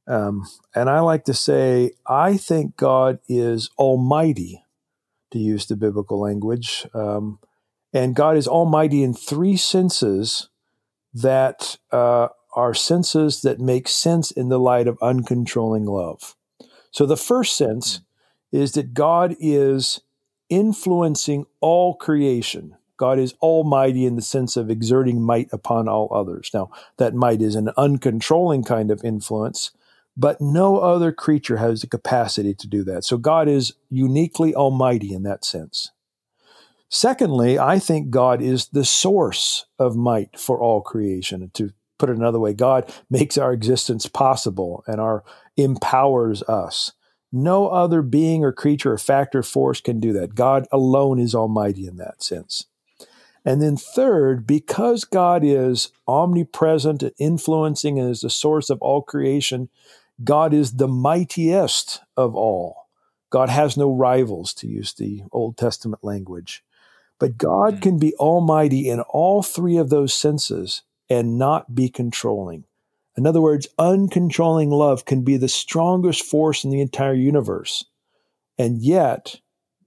Um, 0.07 0.47
and 0.75 0.91
I 0.91 1.01
like 1.01 1.25
to 1.25 1.35
say, 1.35 1.93
I 2.07 2.37
think 2.37 2.77
God 2.77 3.19
is 3.29 3.71
almighty, 3.79 4.65
to 5.31 5.39
use 5.39 5.67
the 5.67 5.77
biblical 5.77 6.21
language. 6.21 6.87
Um, 6.93 7.39
and 7.93 8.15
God 8.15 8.37
is 8.37 8.49
almighty 8.49 9.03
in 9.03 9.15
three 9.15 9.57
senses 9.57 10.49
that 11.15 11.79
uh, 11.91 12.29
are 12.53 12.75
senses 12.75 13.43
that 13.43 13.61
make 13.61 13.89
sense 13.89 14.31
in 14.31 14.49
the 14.49 14.59
light 14.59 14.87
of 14.87 14.99
uncontrolling 15.01 15.87
love. 15.87 16.37
So 16.91 17.07
the 17.07 17.17
first 17.17 17.57
sense 17.57 18.01
hmm. 18.51 18.59
is 18.59 18.73
that 18.73 18.95
God 18.95 19.35
is 19.41 20.01
influencing 20.49 21.47
all 21.61 21.95
creation. 21.95 22.77
God 22.99 23.19
is 23.19 23.35
almighty 23.41 24.05
in 24.05 24.17
the 24.17 24.23
sense 24.23 24.57
of 24.57 24.71
exerting 24.71 25.21
might 25.21 25.49
upon 25.53 25.89
all 25.89 26.09
others. 26.13 26.51
Now, 26.53 26.71
that 26.99 27.15
might 27.15 27.41
is 27.41 27.57
an 27.57 27.71
uncontrolling 27.77 28.65
kind 28.65 28.91
of 28.91 29.03
influence, 29.03 29.73
but 30.17 30.41
no 30.41 30.79
other 30.79 31.11
creature 31.11 31.57
has 31.57 31.81
the 31.81 31.87
capacity 31.87 32.55
to 32.55 32.69
do 32.69 32.85
that. 32.85 33.05
So 33.05 33.17
God 33.17 33.49
is 33.49 33.73
uniquely 33.91 34.55
almighty 34.55 35.15
in 35.15 35.23
that 35.23 35.45
sense. 35.45 35.91
Secondly, 36.91 37.59
I 37.59 37.79
think 37.79 38.11
God 38.11 38.43
is 38.43 38.69
the 38.69 38.85
source 38.85 39.65
of 39.79 39.97
might 39.97 40.39
for 40.39 40.61
all 40.61 40.83
creation. 40.83 41.51
To 41.55 41.73
put 42.03 42.11
it 42.11 42.17
another 42.17 42.41
way, 42.41 42.53
God 42.53 42.93
makes 43.09 43.39
our 43.39 43.53
existence 43.53 44.07
possible 44.07 44.83
and 44.89 45.01
our 45.01 45.23
empowers 45.57 46.43
us. 46.43 46.91
No 47.31 47.69
other 47.69 48.03
being 48.03 48.43
or 48.43 48.51
creature 48.51 48.95
or 48.95 48.99
factor 48.99 49.39
or 49.39 49.45
force 49.45 49.81
can 49.81 50.01
do 50.01 50.13
that. 50.15 50.35
God 50.35 50.67
alone 50.73 51.21
is 51.21 51.33
almighty 51.33 51.87
in 51.87 51.99
that 51.99 52.21
sense. 52.21 52.67
And 53.45 53.63
then 53.63 53.77
third, 53.77 54.49
because 54.49 55.05
God 55.05 55.45
is 55.45 55.91
omnipresent 56.09 57.05
and 57.05 57.13
influencing 57.19 58.01
and 58.01 58.11
is 58.11 58.23
the 58.23 58.31
source 58.31 58.69
of 58.69 58.83
all 58.83 59.03
creation, 59.03 59.69
God 60.25 60.53
is 60.53 60.73
the 60.73 60.89
mightiest 60.89 62.01
of 62.17 62.35
all. 62.35 62.89
God 63.31 63.49
has 63.49 63.77
no 63.77 63.93
rivals, 63.93 64.53
to 64.55 64.67
use 64.67 64.93
the 64.93 65.23
Old 65.31 65.57
Testament 65.57 66.03
language. 66.03 66.65
But 67.21 67.39
God 67.39 67.75
hmm. 67.75 67.81
can 67.81 67.99
be 68.01 68.13
almighty 68.15 68.89
in 68.89 69.01
all 69.03 69.45
three 69.45 69.77
of 69.77 69.89
those 69.89 70.13
senses 70.13 70.83
and 71.13 71.39
not 71.39 71.75
be 71.75 71.89
controlling. 71.89 72.65
In 73.17 73.27
other 73.27 73.41
words, 73.41 73.69
uncontrolling 73.79 74.71
love 74.71 75.05
can 75.05 75.23
be 75.23 75.37
the 75.37 75.49
strongest 75.49 76.25
force 76.25 76.65
in 76.65 76.71
the 76.71 76.81
entire 76.81 77.15
universe 77.15 77.85
and 78.59 78.81
yet 78.81 79.41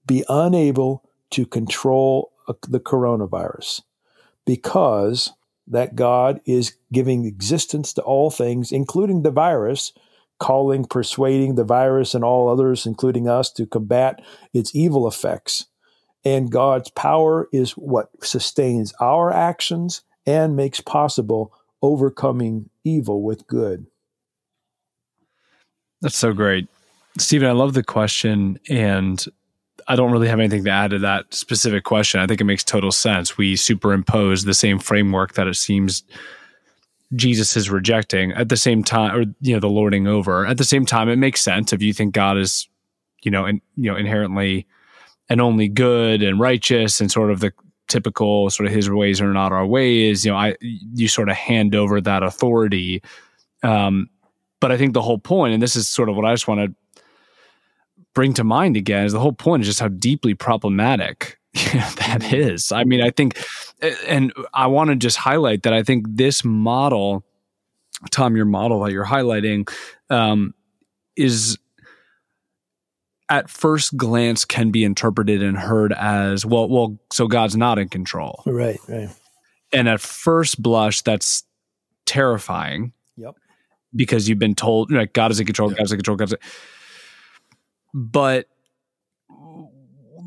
be 0.06 0.24
unable 0.30 1.04
to 1.32 1.46
control 1.46 2.32
uh, 2.48 2.54
the 2.68 2.80
coronavirus 2.80 3.82
because 4.46 5.34
that 5.68 5.96
God 5.96 6.40
is 6.46 6.76
giving 6.94 7.26
existence 7.26 7.94
to 7.94 8.04
all 8.04 8.30
things, 8.30 8.72
including 8.72 9.24
the 9.24 9.32
virus, 9.32 9.92
calling, 10.40 10.86
persuading 10.86 11.56
the 11.56 11.64
virus 11.64 12.14
and 12.14 12.24
all 12.24 12.48
others, 12.48 12.86
including 12.86 13.28
us, 13.28 13.52
to 13.54 13.66
combat 13.66 14.22
its 14.54 14.76
evil 14.76 15.08
effects. 15.08 15.66
And 16.24 16.52
God's 16.52 16.92
power 16.92 17.48
is 17.52 17.72
what 17.72 18.10
sustains 18.24 18.94
our 19.00 19.32
actions 19.32 20.04
and 20.26 20.56
makes 20.56 20.82
possible 20.82 21.54
overcoming 21.82 22.70
evil 22.84 23.22
with 23.22 23.46
good. 23.48 23.86
That's 26.02 26.18
so 26.18 26.34
great. 26.34 26.68
Stephen, 27.18 27.48
I 27.48 27.54
love 27.54 27.74
the 27.74 27.84
question. 27.84 28.60
And 28.70 29.24
I 29.88 29.96
don't 29.96 30.12
really 30.12 30.28
have 30.28 30.40
anything 30.40 30.64
to 30.66 30.72
add 30.72 30.92
to 30.92 31.00
that 31.00 31.34
specific 31.34 31.84
question. 31.84 32.20
I 32.20 32.28
think 32.28 32.42
it 32.42 32.46
makes 32.46 32.64
total 32.64 32.92
sense. 32.92 33.38
We 33.38 33.56
superimpose 33.56 34.44
the 34.44 34.54
same 34.54 34.80
framework 34.80 35.34
that 35.34 35.48
it 35.48 35.56
seems 35.56 36.04
Jesus 37.16 37.56
is 37.56 37.70
rejecting 37.70 38.32
at 38.32 38.50
the 38.50 38.58
same 38.58 38.84
time, 38.84 39.16
or 39.16 39.26
you 39.42 39.54
know, 39.54 39.60
the 39.60 39.70
lording 39.70 40.08
over. 40.08 40.46
At 40.46 40.58
the 40.58 40.64
same 40.64 40.86
time, 40.86 41.08
it 41.08 41.18
makes 41.18 41.42
sense 41.42 41.72
if 41.72 41.82
you 41.82 41.94
think 41.94 42.14
God 42.14 42.38
is, 42.38 42.68
you 43.22 43.30
know, 43.30 43.46
and 43.46 43.62
you 43.76 43.92
know, 43.92 43.96
inherently 43.96 44.66
and 45.30 45.40
only 45.40 45.68
good 45.68 46.24
and 46.24 46.40
righteous 46.40 47.00
and 47.00 47.12
sort 47.12 47.32
of 47.32 47.40
the 47.40 47.54
typical 47.88 48.50
sort 48.50 48.68
of 48.68 48.74
his 48.74 48.90
ways 48.90 49.22
are 49.22 49.34
not 49.34 49.52
our 49.52 49.66
ways. 49.66 50.26
You 50.26 50.32
know, 50.32 50.38
I 50.38 50.56
you 50.62 51.08
sort 51.08 51.30
of 51.30 51.36
hand 51.36 51.76
over 51.76 52.02
that 52.02 52.24
authority. 52.24 53.02
Um, 53.64 54.10
but 54.60 54.72
I 54.72 54.78
think 54.78 54.94
the 54.94 55.02
whole 55.02 55.18
point, 55.18 55.54
and 55.54 55.62
this 55.62 55.76
is 55.76 55.88
sort 55.88 56.10
of 56.10 56.16
what 56.16 56.26
I 56.26 56.34
just 56.34 56.48
want 56.48 56.62
to 56.62 57.02
bring 58.14 58.34
to 58.34 58.44
mind 58.44 58.78
again, 58.78 59.06
is 59.06 59.14
the 59.14 59.20
whole 59.20 59.34
point 59.34 59.62
is 59.62 59.68
just 59.68 59.80
how 59.80 59.90
deeply 59.90 60.34
problematic 60.34 61.38
that 61.54 62.22
mm-hmm. 62.22 62.74
I 62.74 62.84
mean, 62.84 63.02
I 63.02 63.12
think, 63.12 63.38
and 64.08 64.34
I 64.54 64.68
want 64.68 64.90
to 64.90 64.96
just 64.96 65.18
highlight 65.18 65.64
that 65.64 65.74
I 65.74 65.84
think 65.84 66.06
this 66.10 66.44
model, 66.44 67.24
Tom, 68.12 68.36
your 68.36 68.46
model 68.46 68.84
that 68.84 68.92
you're 68.92 69.06
highlighting, 69.06 69.70
um, 70.10 70.54
is 71.16 71.58
at 73.30 73.50
first 73.50 73.96
glance 73.98 74.46
can 74.46 74.72
be 74.72 74.84
interpreted 74.84 75.42
and 75.42 75.58
heard 75.58 75.94
as 75.94 76.46
well 76.46 76.70
well 76.70 76.98
so 77.12 77.28
god's 77.28 77.56
not 77.56 77.80
in 77.80 77.90
control. 77.90 78.44
Right 78.46 78.80
right. 78.88 79.10
And 79.72 79.90
at 79.90 80.02
first 80.02 80.62
blush 80.62 81.02
that's 81.02 81.44
terrifying. 82.06 82.94
Yep. 83.18 83.36
Because 83.96 84.30
you've 84.30 84.40
been 84.40 84.56
told 84.56 84.92
like 84.92 85.14
god 85.14 85.32
is 85.32 85.40
in 85.40 85.46
control 85.46 85.70
yep. 85.70 85.78
god 85.78 85.84
is 85.86 85.92
in 85.92 85.98
control 85.98 86.18
god's 86.18 86.34
in, 86.34 86.40
but 87.94 88.48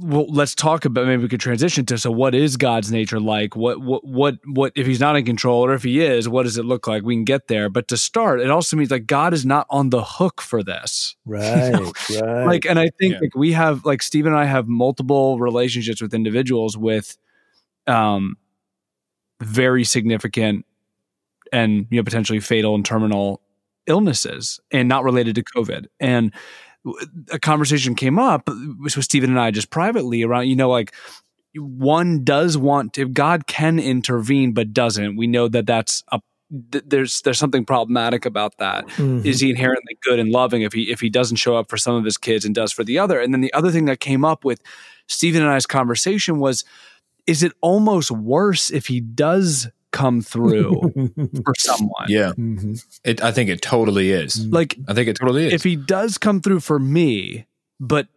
well, 0.00 0.26
let's 0.28 0.54
talk 0.54 0.84
about 0.84 1.06
maybe 1.06 1.22
we 1.22 1.28
could 1.28 1.40
transition 1.40 1.84
to 1.86 1.98
so 1.98 2.10
what 2.10 2.34
is 2.34 2.56
God's 2.56 2.92
nature 2.92 3.18
like? 3.18 3.56
What 3.56 3.80
what 3.80 4.04
what 4.04 4.38
what 4.46 4.72
if 4.76 4.86
he's 4.86 5.00
not 5.00 5.16
in 5.16 5.24
control 5.24 5.64
or 5.64 5.74
if 5.74 5.82
he 5.82 6.00
is, 6.00 6.28
what 6.28 6.44
does 6.44 6.56
it 6.56 6.64
look 6.64 6.86
like? 6.86 7.02
We 7.02 7.14
can 7.16 7.24
get 7.24 7.48
there. 7.48 7.68
But 7.68 7.88
to 7.88 7.96
start, 7.96 8.40
it 8.40 8.50
also 8.50 8.76
means 8.76 8.90
like 8.90 9.06
God 9.06 9.34
is 9.34 9.44
not 9.44 9.66
on 9.70 9.90
the 9.90 10.02
hook 10.02 10.40
for 10.40 10.62
this. 10.62 11.16
Right. 11.28 11.66
You 11.66 11.70
know? 11.72 11.92
Right. 12.22 12.46
Like 12.46 12.64
and 12.64 12.78
I 12.78 12.88
think 12.98 13.14
yeah. 13.14 13.20
like 13.20 13.34
we 13.34 13.52
have 13.52 13.84
like 13.84 14.02
Steve 14.02 14.24
and 14.24 14.34
I 14.34 14.44
have 14.44 14.66
multiple 14.66 15.38
relationships 15.38 16.00
with 16.00 16.14
individuals 16.14 16.76
with 16.76 17.18
um 17.86 18.36
very 19.42 19.84
significant 19.84 20.64
and 21.52 21.86
you 21.90 21.98
know 21.98 22.02
potentially 22.02 22.40
fatal 22.40 22.74
and 22.74 22.84
terminal 22.84 23.42
illnesses 23.86 24.60
and 24.70 24.88
not 24.88 25.04
related 25.04 25.34
to 25.34 25.42
COVID. 25.42 25.86
And 26.00 26.32
a 27.30 27.38
conversation 27.38 27.94
came 27.94 28.18
up 28.18 28.48
with 28.80 28.92
Stephen 29.04 29.30
and 29.30 29.40
I 29.40 29.50
just 29.50 29.70
privately 29.70 30.22
around, 30.22 30.48
you 30.48 30.56
know, 30.56 30.70
like 30.70 30.94
one 31.54 32.24
does 32.24 32.56
want 32.56 32.98
if 32.98 33.12
God 33.12 33.46
can 33.46 33.78
intervene 33.78 34.52
but 34.52 34.72
doesn't. 34.72 35.16
We 35.16 35.26
know 35.26 35.48
that 35.48 35.66
that's 35.66 36.02
a 36.12 36.20
there's 36.50 37.20
there's 37.22 37.38
something 37.38 37.64
problematic 37.64 38.24
about 38.24 38.56
that. 38.58 38.86
Mm-hmm. 38.88 39.26
Is 39.26 39.40
he 39.40 39.50
inherently 39.50 39.98
good 40.02 40.18
and 40.18 40.30
loving 40.30 40.62
if 40.62 40.72
he 40.72 40.90
if 40.90 41.00
he 41.00 41.10
doesn't 41.10 41.36
show 41.36 41.56
up 41.56 41.68
for 41.68 41.76
some 41.76 41.94
of 41.94 42.04
his 42.04 42.16
kids 42.16 42.44
and 42.44 42.54
does 42.54 42.72
for 42.72 42.84
the 42.84 42.98
other? 42.98 43.20
And 43.20 43.34
then 43.34 43.42
the 43.42 43.52
other 43.52 43.70
thing 43.70 43.84
that 43.86 44.00
came 44.00 44.24
up 44.24 44.44
with 44.44 44.62
Stephen 45.06 45.42
and 45.42 45.50
I's 45.50 45.66
conversation 45.66 46.38
was 46.38 46.64
is 47.26 47.42
it 47.42 47.52
almost 47.60 48.10
worse 48.10 48.70
if 48.70 48.86
he 48.86 49.00
does 49.00 49.68
come 49.92 50.20
through 50.20 50.92
for 51.44 51.54
someone. 51.56 52.06
Yeah. 52.08 52.32
Mm-hmm. 52.32 52.74
It, 53.04 53.22
I 53.22 53.32
think 53.32 53.50
it 53.50 53.62
totally 53.62 54.10
is. 54.10 54.36
Mm-hmm. 54.36 54.54
Like, 54.54 54.78
I 54.86 54.94
think 54.94 55.08
it 55.08 55.16
totally 55.16 55.46
is. 55.46 55.52
If 55.52 55.64
he 55.64 55.76
does 55.76 56.18
come 56.18 56.40
through 56.40 56.60
for 56.60 56.78
me, 56.78 57.46
but 57.80 58.08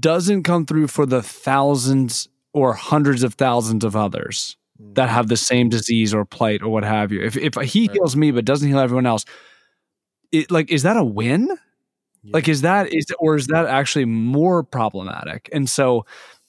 doesn't 0.00 0.44
come 0.44 0.66
through 0.66 0.88
for 0.88 1.06
the 1.06 1.22
thousands 1.22 2.28
or 2.52 2.72
hundreds 2.72 3.22
of 3.22 3.34
thousands 3.34 3.84
of 3.84 3.94
others 3.94 4.56
that 4.78 5.08
have 5.08 5.28
the 5.28 5.36
same 5.36 5.68
disease 5.68 6.14
or 6.14 6.24
plight 6.24 6.62
or 6.62 6.68
what 6.68 6.84
have 6.84 7.12
you, 7.12 7.22
if, 7.22 7.36
if 7.36 7.54
he 7.54 7.88
heals 7.88 8.16
me 8.16 8.30
but 8.30 8.44
doesn't 8.44 8.68
heal 8.68 8.78
everyone 8.78 9.06
else, 9.06 9.24
it, 10.32 10.50
like, 10.50 10.70
is 10.70 10.82
that 10.82 10.96
a 10.96 11.04
win? 11.04 11.48
Yeah. 12.22 12.30
Like, 12.32 12.48
is 12.48 12.62
that, 12.62 12.92
is, 12.92 13.06
or 13.18 13.36
is 13.36 13.46
that 13.48 13.66
actually 13.66 14.06
more 14.06 14.62
problematic? 14.62 15.48
And 15.52 15.68
so, 15.68 16.06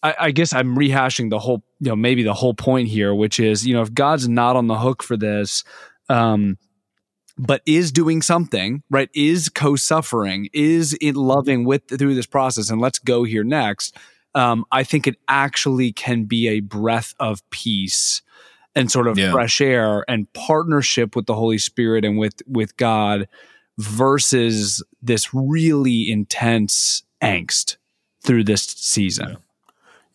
I, 0.07 0.27
I, 0.27 0.31
guess 0.31 0.53
I'm 0.53 0.75
rehashing 0.75 1.29
the 1.29 1.39
whole, 1.39 1.63
you 1.79 1.89
know, 1.89 1.95
maybe 1.95 2.23
the 2.23 2.33
whole 2.33 2.53
point 2.53 2.87
here, 2.87 3.13
which 3.13 3.39
is, 3.39 3.65
you 3.65 3.73
know, 3.73 3.81
if 3.81 3.93
God's 3.93 4.27
not 4.27 4.55
on 4.55 4.67
the 4.67 4.77
hook 4.77 5.03
for 5.03 5.17
this, 5.17 5.63
um, 6.09 6.57
but 7.37 7.61
is 7.65 7.91
doing 7.91 8.21
something, 8.21 8.83
right? 8.89 9.09
Is 9.13 9.49
co-suffering, 9.49 10.49
is 10.53 10.97
it 11.01 11.15
loving 11.15 11.65
with 11.65 11.87
through 11.87 12.15
this 12.15 12.25
process, 12.25 12.69
and 12.69 12.81
let's 12.81 12.99
go 12.99 13.23
here 13.23 13.43
next. 13.43 13.95
Um, 14.33 14.65
I 14.71 14.83
think 14.83 15.07
it 15.07 15.15
actually 15.27 15.91
can 15.91 16.25
be 16.25 16.47
a 16.47 16.59
breath 16.61 17.13
of 17.19 17.47
peace 17.49 18.21
and 18.75 18.91
sort 18.91 19.07
of 19.07 19.17
yeah. 19.17 19.31
fresh 19.31 19.61
air 19.61 20.05
and 20.07 20.31
partnership 20.33 21.15
with 21.15 21.25
the 21.25 21.35
Holy 21.35 21.57
Spirit 21.57 22.05
and 22.05 22.17
with 22.17 22.41
with 22.47 22.77
God 22.77 23.27
versus 23.77 24.83
this 25.01 25.33
really 25.33 26.09
intense 26.11 27.03
angst 27.21 27.77
through 28.23 28.43
this 28.43 28.63
season. 28.63 29.29
Yeah. 29.29 29.35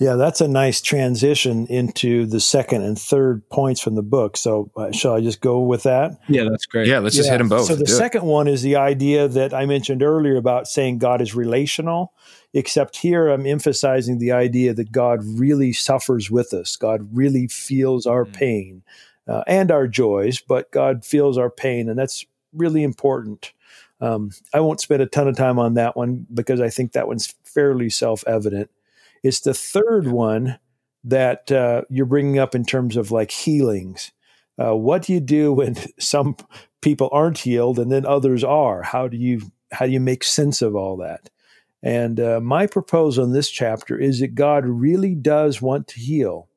Yeah, 0.02 0.16
that's 0.16 0.40
a 0.40 0.48
nice 0.48 0.80
transition 0.80 1.68
into 1.68 2.26
the 2.26 2.40
second 2.40 2.82
and 2.82 2.98
third 2.98 3.48
points 3.50 3.80
from 3.80 3.94
the 3.94 4.02
book. 4.02 4.36
So, 4.36 4.68
uh, 4.76 4.90
shall 4.90 5.14
I 5.14 5.20
just 5.20 5.40
go 5.40 5.60
with 5.60 5.84
that? 5.84 6.18
Yeah, 6.28 6.42
that's 6.50 6.66
great. 6.66 6.88
Yeah, 6.88 6.98
let's 6.98 7.14
yeah. 7.14 7.20
just 7.20 7.30
hit 7.30 7.38
them 7.38 7.48
both. 7.48 7.66
So, 7.66 7.76
the 7.76 7.84
Do 7.84 7.92
second 7.92 8.22
it. 8.22 8.26
one 8.26 8.48
is 8.48 8.62
the 8.62 8.74
idea 8.74 9.28
that 9.28 9.54
I 9.54 9.64
mentioned 9.64 10.02
earlier 10.02 10.36
about 10.36 10.66
saying 10.66 10.98
God 10.98 11.20
is 11.20 11.36
relational, 11.36 12.14
except 12.52 12.96
here 12.96 13.28
I'm 13.28 13.46
emphasizing 13.46 14.18
the 14.18 14.32
idea 14.32 14.74
that 14.74 14.90
God 14.90 15.20
really 15.22 15.72
suffers 15.72 16.32
with 16.32 16.52
us. 16.52 16.74
God 16.74 17.08
really 17.12 17.46
feels 17.46 18.04
our 18.04 18.24
mm-hmm. 18.24 18.32
pain 18.32 18.82
uh, 19.28 19.44
and 19.46 19.70
our 19.70 19.86
joys, 19.86 20.40
but 20.40 20.72
God 20.72 21.04
feels 21.04 21.38
our 21.38 21.50
pain, 21.50 21.88
and 21.88 21.96
that's 21.96 22.26
really 22.52 22.82
important. 22.82 23.52
Um, 24.00 24.32
I 24.52 24.58
won't 24.58 24.80
spend 24.80 25.00
a 25.00 25.06
ton 25.06 25.28
of 25.28 25.36
time 25.36 25.60
on 25.60 25.74
that 25.74 25.96
one 25.96 26.26
because 26.34 26.60
I 26.60 26.70
think 26.70 26.90
that 26.92 27.06
one's 27.06 27.36
fairly 27.44 27.88
self 27.88 28.24
evident. 28.26 28.68
It's 29.22 29.40
the 29.40 29.54
third 29.54 30.08
one 30.08 30.58
that 31.04 31.50
uh, 31.50 31.82
you're 31.90 32.06
bringing 32.06 32.38
up 32.38 32.54
in 32.54 32.64
terms 32.64 32.96
of 32.96 33.10
like 33.10 33.30
healings. 33.30 34.12
Uh, 34.62 34.76
what 34.76 35.02
do 35.02 35.12
you 35.12 35.20
do 35.20 35.52
when 35.54 35.76
some 35.98 36.36
people 36.80 37.08
aren't 37.12 37.38
healed 37.38 37.78
and 37.78 37.90
then 37.90 38.06
others 38.06 38.44
are? 38.44 38.82
How 38.82 39.08
do 39.08 39.16
you 39.16 39.52
how 39.72 39.86
do 39.86 39.92
you 39.92 40.00
make 40.00 40.22
sense 40.22 40.60
of 40.60 40.76
all 40.76 40.98
that? 40.98 41.30
And 41.82 42.20
uh, 42.20 42.40
my 42.40 42.66
proposal 42.66 43.24
in 43.24 43.32
this 43.32 43.50
chapter 43.50 43.98
is 43.98 44.20
that 44.20 44.34
God 44.34 44.66
really 44.66 45.14
does 45.14 45.62
want 45.62 45.88
to 45.88 46.00
heal, 46.00 46.48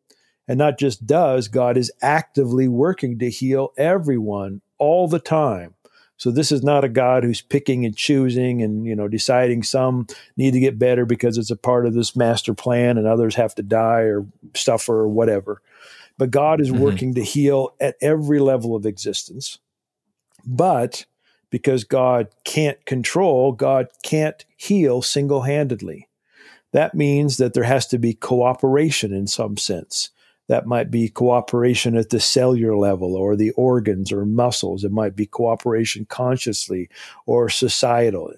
and 0.47 0.57
not 0.57 0.77
just 0.77 1.07
does. 1.07 1.47
God 1.47 1.77
is 1.77 1.91
actively 2.01 2.67
working 2.67 3.17
to 3.19 3.29
heal 3.29 3.73
everyone 3.77 4.61
all 4.77 5.07
the 5.07 5.19
time. 5.19 5.74
So 6.17 6.31
this 6.31 6.51
is 6.51 6.63
not 6.63 6.83
a 6.83 6.89
God 6.89 7.23
who's 7.23 7.41
picking 7.41 7.85
and 7.85 7.95
choosing 7.95 8.61
and 8.61 8.85
you 8.85 8.95
know 8.95 9.07
deciding 9.07 9.63
some 9.63 10.07
need 10.37 10.51
to 10.51 10.59
get 10.59 10.79
better 10.79 11.05
because 11.05 11.37
it's 11.37 11.51
a 11.51 11.57
part 11.57 11.85
of 11.85 11.93
this 11.93 12.15
master 12.15 12.53
plan 12.53 12.97
and 12.97 13.07
others 13.07 13.35
have 13.35 13.55
to 13.55 13.63
die 13.63 14.01
or 14.01 14.25
suffer 14.55 14.93
or 14.93 15.07
whatever. 15.07 15.61
But 16.17 16.31
God 16.31 16.61
is 16.61 16.71
mm-hmm. 16.71 16.81
working 16.81 17.13
to 17.15 17.23
heal 17.23 17.75
at 17.79 17.97
every 18.01 18.39
level 18.39 18.75
of 18.75 18.85
existence. 18.85 19.59
But 20.45 21.05
because 21.49 21.83
God 21.83 22.27
can't 22.43 22.83
control, 22.85 23.51
God 23.51 23.87
can't 24.03 24.45
heal 24.55 25.01
single-handedly. 25.01 26.07
That 26.71 26.93
means 26.93 27.37
that 27.37 27.53
there 27.53 27.63
has 27.63 27.87
to 27.87 27.97
be 27.97 28.13
cooperation 28.13 29.13
in 29.13 29.27
some 29.27 29.57
sense. 29.57 30.09
That 30.47 30.67
might 30.67 30.91
be 30.91 31.09
cooperation 31.09 31.97
at 31.97 32.09
the 32.09 32.19
cellular 32.19 32.77
level 32.77 33.15
or 33.15 33.35
the 33.35 33.51
organs 33.51 34.11
or 34.11 34.25
muscles. 34.25 34.83
It 34.83 34.91
might 34.91 35.15
be 35.15 35.25
cooperation 35.25 36.05
consciously 36.05 36.89
or 37.25 37.49
societal. 37.49 38.33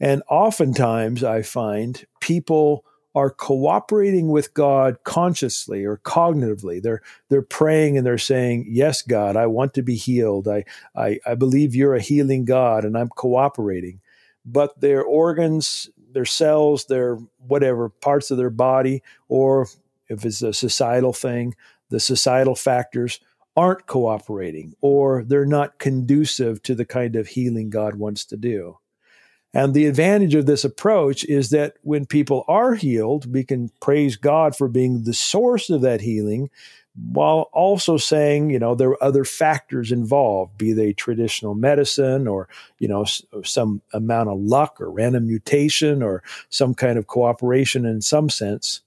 And 0.00 0.22
oftentimes 0.28 1.22
I 1.24 1.42
find 1.42 2.04
people 2.20 2.84
are 3.14 3.30
cooperating 3.30 4.28
with 4.28 4.52
God 4.52 4.98
consciously 5.04 5.84
or 5.86 5.96
cognitively. 5.96 6.82
They're 6.82 7.00
they're 7.30 7.40
praying 7.40 7.96
and 7.96 8.06
they're 8.06 8.18
saying, 8.18 8.66
Yes, 8.68 9.00
God, 9.00 9.36
I 9.36 9.46
want 9.46 9.72
to 9.74 9.82
be 9.82 9.96
healed. 9.96 10.46
I, 10.46 10.64
I, 10.94 11.18
I 11.26 11.34
believe 11.34 11.74
you're 11.74 11.94
a 11.94 12.00
healing 12.00 12.44
God 12.44 12.84
and 12.84 12.96
I'm 12.96 13.08
cooperating. 13.08 14.00
But 14.44 14.78
their 14.80 15.02
organs, 15.02 15.88
their 16.12 16.26
cells, 16.26 16.84
their 16.86 17.16
whatever 17.38 17.88
parts 17.88 18.30
of 18.30 18.36
their 18.36 18.50
body, 18.50 19.02
or 19.28 19.66
if 20.08 20.24
it's 20.24 20.42
a 20.42 20.52
societal 20.52 21.12
thing, 21.12 21.54
the 21.90 22.00
societal 22.00 22.54
factors 22.54 23.20
aren't 23.56 23.86
cooperating 23.86 24.74
or 24.80 25.24
they're 25.24 25.46
not 25.46 25.78
conducive 25.78 26.62
to 26.62 26.74
the 26.74 26.84
kind 26.84 27.16
of 27.16 27.28
healing 27.28 27.70
God 27.70 27.94
wants 27.94 28.24
to 28.26 28.36
do. 28.36 28.78
And 29.54 29.72
the 29.72 29.86
advantage 29.86 30.34
of 30.34 30.44
this 30.44 30.64
approach 30.64 31.24
is 31.24 31.48
that 31.50 31.76
when 31.80 32.04
people 32.04 32.44
are 32.46 32.74
healed, 32.74 33.32
we 33.32 33.42
can 33.42 33.70
praise 33.80 34.16
God 34.16 34.54
for 34.54 34.68
being 34.68 35.04
the 35.04 35.14
source 35.14 35.70
of 35.70 35.80
that 35.80 36.02
healing 36.02 36.50
while 36.94 37.48
also 37.52 37.96
saying, 37.96 38.50
you 38.50 38.58
know, 38.58 38.74
there 38.74 38.90
are 38.90 39.04
other 39.04 39.24
factors 39.24 39.92
involved, 39.92 40.58
be 40.58 40.72
they 40.72 40.92
traditional 40.92 41.54
medicine 41.54 42.26
or, 42.26 42.48
you 42.78 42.88
know, 42.88 43.04
some 43.44 43.82
amount 43.92 44.28
of 44.28 44.38
luck 44.38 44.80
or 44.80 44.90
random 44.90 45.26
mutation 45.26 46.02
or 46.02 46.22
some 46.48 46.74
kind 46.74 46.98
of 46.98 47.06
cooperation 47.06 47.84
in 47.84 48.00
some 48.02 48.28
sense. 48.28 48.80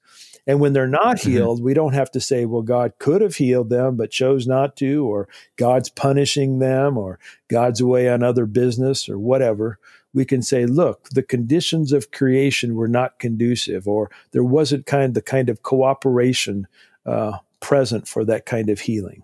And 0.48 0.60
when 0.60 0.74
they're 0.74 0.88
not 0.88 1.18
Mhm. 1.18 1.32
healed, 1.32 1.64
we 1.64 1.74
don't 1.74 1.94
have 1.94 2.10
to 2.12 2.20
say, 2.20 2.46
well, 2.46 2.62
God 2.62 2.94
could 3.00 3.22
have 3.22 3.36
healed 3.36 3.70
them, 3.70 3.96
but 3.96 4.10
chose 4.12 4.48
not 4.48 4.76
to, 4.78 5.06
or 5.06 5.28
God's 5.58 5.90
punishing 5.90 6.60
them, 6.60 6.98
or 6.98 7.20
God's 7.48 7.82
away 7.82 8.10
on 8.10 8.24
other 8.24 8.46
business, 8.46 9.08
or 9.08 9.20
whatever. 9.20 9.78
We 10.14 10.26
can 10.26 10.42
say, 10.42 10.66
look, 10.66 11.10
the 11.10 11.22
conditions 11.22 11.92
of 11.92 12.10
creation 12.12 12.76
were 12.76 12.88
not 12.88 13.20
conducive, 13.20 13.88
or 13.88 14.10
there 14.32 14.44
wasn't 14.44 14.86
kind 14.88 15.14
the 15.14 15.22
kind 15.22 15.50
of 15.50 15.62
cooperation 15.62 16.68
uh, 17.06 17.38
present 17.60 18.08
for 18.08 18.26
that 18.26 18.46
kind 18.46 18.70
of 18.70 18.82
healing. 18.82 19.24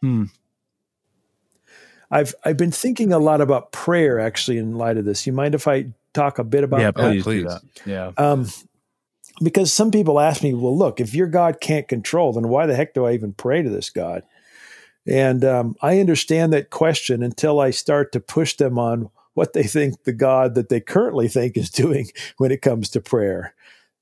Hmm. 0.00 0.24
I've 2.10 2.34
I've 2.44 2.56
been 2.56 2.70
thinking 2.70 3.12
a 3.12 3.18
lot 3.18 3.40
about 3.40 3.72
prayer 3.72 4.20
actually 4.20 4.58
in 4.58 4.76
light 4.76 4.98
of 4.98 5.04
this. 5.04 5.26
You 5.26 5.32
mind 5.32 5.54
if 5.54 5.66
I 5.66 5.86
talk 6.12 6.38
a 6.38 6.44
bit 6.44 6.62
about 6.62 6.80
yeah, 6.80 6.90
that? 6.92 6.94
please, 7.10 7.22
please. 7.24 7.42
do 7.42 7.48
that. 7.48 7.62
Yeah. 7.86 8.12
Um, 8.16 8.46
because 9.42 9.72
some 9.72 9.90
people 9.90 10.20
ask 10.20 10.42
me, 10.42 10.54
well, 10.54 10.76
look, 10.76 11.00
if 11.00 11.14
your 11.14 11.26
God 11.26 11.60
can't 11.60 11.88
control, 11.88 12.32
then 12.32 12.48
why 12.48 12.66
the 12.66 12.76
heck 12.76 12.94
do 12.94 13.04
I 13.04 13.12
even 13.12 13.32
pray 13.32 13.62
to 13.62 13.70
this 13.70 13.90
God? 13.90 14.22
And 15.06 15.44
um, 15.44 15.76
I 15.82 16.00
understand 16.00 16.52
that 16.52 16.70
question 16.70 17.22
until 17.22 17.60
I 17.60 17.70
start 17.70 18.12
to 18.12 18.20
push 18.20 18.56
them 18.56 18.78
on 18.78 19.10
what 19.34 19.52
they 19.52 19.64
think 19.64 20.04
the 20.04 20.12
God 20.12 20.54
that 20.54 20.68
they 20.68 20.80
currently 20.80 21.28
think 21.28 21.56
is 21.56 21.70
doing 21.70 22.08
when 22.38 22.52
it 22.52 22.62
comes 22.62 22.88
to 22.90 23.00
prayer. 23.00 23.54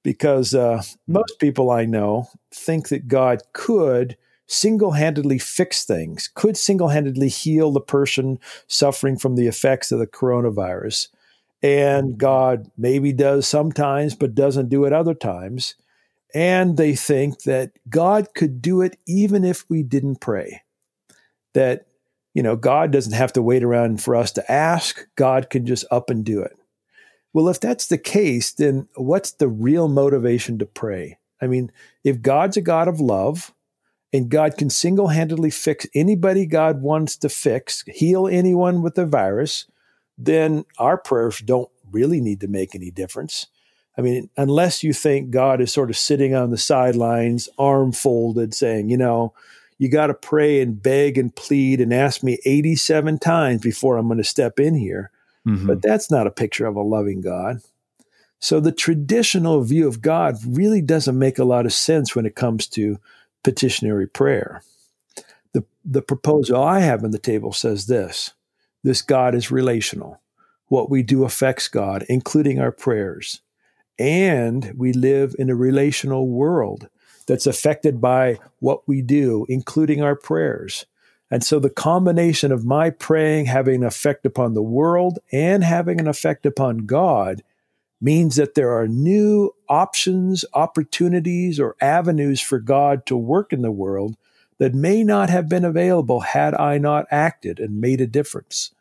Because 0.02 0.54
uh, 0.54 0.82
most 1.06 1.38
people 1.38 1.70
I 1.70 1.84
know 1.84 2.28
think 2.50 2.88
that 2.88 3.08
God 3.08 3.42
could 3.52 4.16
single 4.46 4.92
handedly 4.92 5.38
fix 5.38 5.84
things, 5.84 6.28
could 6.34 6.56
single 6.56 6.88
handedly 6.88 7.28
heal 7.28 7.70
the 7.70 7.80
person 7.80 8.38
suffering 8.66 9.16
from 9.16 9.36
the 9.36 9.46
effects 9.46 9.92
of 9.92 9.98
the 9.98 10.06
coronavirus. 10.06 11.08
And 11.62 12.18
God 12.18 12.70
maybe 12.76 13.12
does 13.12 13.46
sometimes, 13.46 14.14
but 14.14 14.34
doesn't 14.34 14.68
do 14.68 14.84
it 14.84 14.92
other 14.92 15.14
times. 15.14 15.76
And 16.34 16.76
they 16.76 16.96
think 16.96 17.42
that 17.42 17.72
God 17.88 18.34
could 18.34 18.60
do 18.60 18.80
it 18.80 18.98
even 19.06 19.44
if 19.44 19.64
we 19.68 19.82
didn't 19.82 20.20
pray. 20.20 20.62
That, 21.54 21.86
you 22.34 22.42
know, 22.42 22.56
God 22.56 22.90
doesn't 22.90 23.12
have 23.12 23.32
to 23.34 23.42
wait 23.42 23.62
around 23.62 24.02
for 24.02 24.16
us 24.16 24.32
to 24.32 24.52
ask, 24.52 25.06
God 25.16 25.50
can 25.50 25.66
just 25.66 25.84
up 25.90 26.10
and 26.10 26.24
do 26.24 26.40
it. 26.40 26.56
Well, 27.34 27.48
if 27.48 27.60
that's 27.60 27.86
the 27.86 27.98
case, 27.98 28.52
then 28.52 28.88
what's 28.96 29.32
the 29.32 29.48
real 29.48 29.88
motivation 29.88 30.58
to 30.58 30.66
pray? 30.66 31.18
I 31.40 31.46
mean, 31.46 31.70
if 32.04 32.22
God's 32.22 32.56
a 32.56 32.60
God 32.60 32.88
of 32.88 33.00
love 33.00 33.52
and 34.12 34.30
God 34.30 34.56
can 34.56 34.70
single 34.70 35.08
handedly 35.08 35.50
fix 35.50 35.86
anybody 35.94 36.46
God 36.46 36.82
wants 36.82 37.16
to 37.18 37.28
fix, 37.28 37.84
heal 37.86 38.28
anyone 38.28 38.82
with 38.82 38.98
a 38.98 39.06
virus, 39.06 39.66
then 40.24 40.64
our 40.78 40.96
prayers 40.96 41.38
don't 41.38 41.70
really 41.90 42.20
need 42.20 42.40
to 42.40 42.48
make 42.48 42.74
any 42.74 42.90
difference. 42.90 43.46
I 43.96 44.00
mean, 44.00 44.30
unless 44.36 44.82
you 44.82 44.92
think 44.92 45.30
God 45.30 45.60
is 45.60 45.72
sort 45.72 45.90
of 45.90 45.96
sitting 45.96 46.34
on 46.34 46.50
the 46.50 46.58
sidelines, 46.58 47.48
arm 47.58 47.92
folded, 47.92 48.54
saying, 48.54 48.88
you 48.88 48.96
know, 48.96 49.34
you 49.78 49.90
got 49.90 50.06
to 50.06 50.14
pray 50.14 50.60
and 50.60 50.82
beg 50.82 51.18
and 51.18 51.34
plead 51.34 51.80
and 51.80 51.92
ask 51.92 52.22
me 52.22 52.38
87 52.44 53.18
times 53.18 53.60
before 53.60 53.96
I'm 53.96 54.06
going 54.06 54.18
to 54.18 54.24
step 54.24 54.58
in 54.58 54.74
here. 54.74 55.10
Mhm. 55.46 55.66
But 55.66 55.82
that's 55.82 56.10
not 56.10 56.26
a 56.26 56.30
picture 56.30 56.66
of 56.66 56.76
a 56.76 56.82
loving 56.82 57.20
God. 57.20 57.60
So 58.38 58.60
the 58.60 58.72
traditional 58.72 59.62
view 59.62 59.86
of 59.86 60.00
God 60.00 60.36
really 60.46 60.80
doesn't 60.80 61.18
make 61.18 61.38
a 61.38 61.44
lot 61.44 61.66
of 61.66 61.72
sense 61.72 62.14
when 62.14 62.26
it 62.26 62.34
comes 62.34 62.66
to 62.68 62.98
petitionary 63.44 64.06
prayer. 64.06 64.62
The, 65.52 65.64
the 65.84 66.02
proposal 66.02 66.62
I 66.62 66.80
have 66.80 67.04
on 67.04 67.10
the 67.10 67.18
table 67.18 67.52
says 67.52 67.86
this 67.86 68.32
this 68.82 69.02
God 69.02 69.34
is 69.34 69.50
relational. 69.50 70.20
What 70.68 70.90
we 70.90 71.02
do 71.02 71.24
affects 71.24 71.68
God, 71.68 72.04
including 72.08 72.58
our 72.58 72.72
prayers. 72.72 73.40
And 73.98 74.72
we 74.76 74.92
live 74.92 75.36
in 75.38 75.50
a 75.50 75.54
relational 75.54 76.28
world 76.28 76.88
that's 77.26 77.46
affected 77.46 78.00
by 78.00 78.38
what 78.58 78.86
we 78.88 79.02
do, 79.02 79.46
including 79.48 80.02
our 80.02 80.16
prayers. 80.16 80.86
And 81.30 81.44
so 81.44 81.58
the 81.58 81.70
combination 81.70 82.52
of 82.52 82.64
my 82.64 82.90
praying 82.90 83.46
having 83.46 83.76
an 83.76 83.86
effect 83.86 84.26
upon 84.26 84.54
the 84.54 84.62
world 84.62 85.18
and 85.32 85.64
having 85.64 86.00
an 86.00 86.08
effect 86.08 86.44
upon 86.44 86.78
God 86.78 87.42
means 88.00 88.36
that 88.36 88.54
there 88.54 88.76
are 88.76 88.88
new 88.88 89.54
options, 89.68 90.44
opportunities, 90.52 91.60
or 91.60 91.76
avenues 91.80 92.40
for 92.40 92.58
God 92.58 93.06
to 93.06 93.16
work 93.16 93.52
in 93.52 93.62
the 93.62 93.70
world 93.70 94.16
that 94.62 94.74
may 94.76 95.02
not 95.02 95.28
have 95.28 95.48
been 95.48 95.64
available 95.64 96.20
had 96.20 96.54
I 96.54 96.78
not 96.78 97.06
acted 97.10 97.58
and 97.58 97.80
made 97.80 98.00
a 98.00 98.06
difference. 98.06 98.72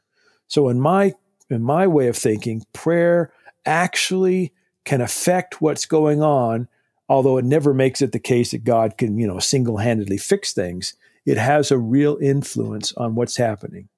So 0.48 0.70
in 0.70 0.80
my 0.80 1.16
in 1.50 1.64
my 1.64 1.88
way 1.88 2.08
of 2.08 2.16
thinking, 2.16 2.64
prayer 2.72 3.34
actually 3.66 4.54
can 4.86 5.02
affect 5.02 5.60
what's 5.60 5.88
going 5.88 6.22
on, 6.22 6.68
although 7.10 7.40
it 7.40 7.46
never 7.46 7.74
makes 7.74 8.00
it 8.00 8.12
the 8.12 8.20
case 8.20 8.52
that 8.52 8.64
God 8.64 8.96
can, 8.96 9.18
you 9.18 9.26
know, 9.26 9.40
single-handedly 9.40 10.20
fix 10.20 10.54
things. 10.54 10.94
It 11.26 11.40
has 11.40 11.72
a 11.72 11.80
real 11.80 12.20
influence 12.22 12.94
on 12.94 13.16
what's 13.16 13.38
happening. 13.38 13.90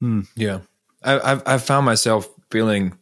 Hmm, 0.00 0.22
yeah, 0.34 0.60
I, 1.02 1.32
I've 1.32 1.42
I've 1.44 1.62
found 1.62 1.84
myself 1.84 2.26
feeling 2.50 2.96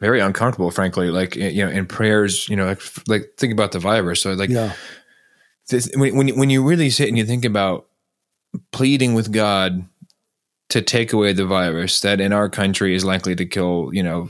very 0.00 0.18
uncomfortable, 0.18 0.72
frankly. 0.72 1.10
Like 1.10 1.36
you 1.36 1.64
know, 1.64 1.70
in 1.70 1.86
prayers, 1.86 2.48
you 2.48 2.56
know, 2.56 2.66
like 2.66 2.82
like 3.06 3.34
think 3.36 3.52
about 3.52 3.70
the 3.70 3.78
virus. 3.78 4.22
So 4.22 4.32
like 4.32 4.50
yeah. 4.50 4.72
This, 5.70 5.90
when 5.94 6.16
when 6.16 6.28
you, 6.28 6.34
when 6.34 6.50
you 6.50 6.62
really 6.62 6.90
sit 6.90 7.08
and 7.08 7.16
you 7.16 7.24
think 7.24 7.44
about 7.44 7.86
pleading 8.72 9.14
with 9.14 9.32
God 9.32 9.84
to 10.68 10.82
take 10.82 11.12
away 11.12 11.32
the 11.32 11.46
virus 11.46 12.00
that 12.00 12.20
in 12.20 12.32
our 12.32 12.48
country 12.48 12.94
is 12.94 13.04
likely 13.04 13.34
to 13.36 13.46
kill, 13.46 13.90
you 13.92 14.02
know, 14.02 14.28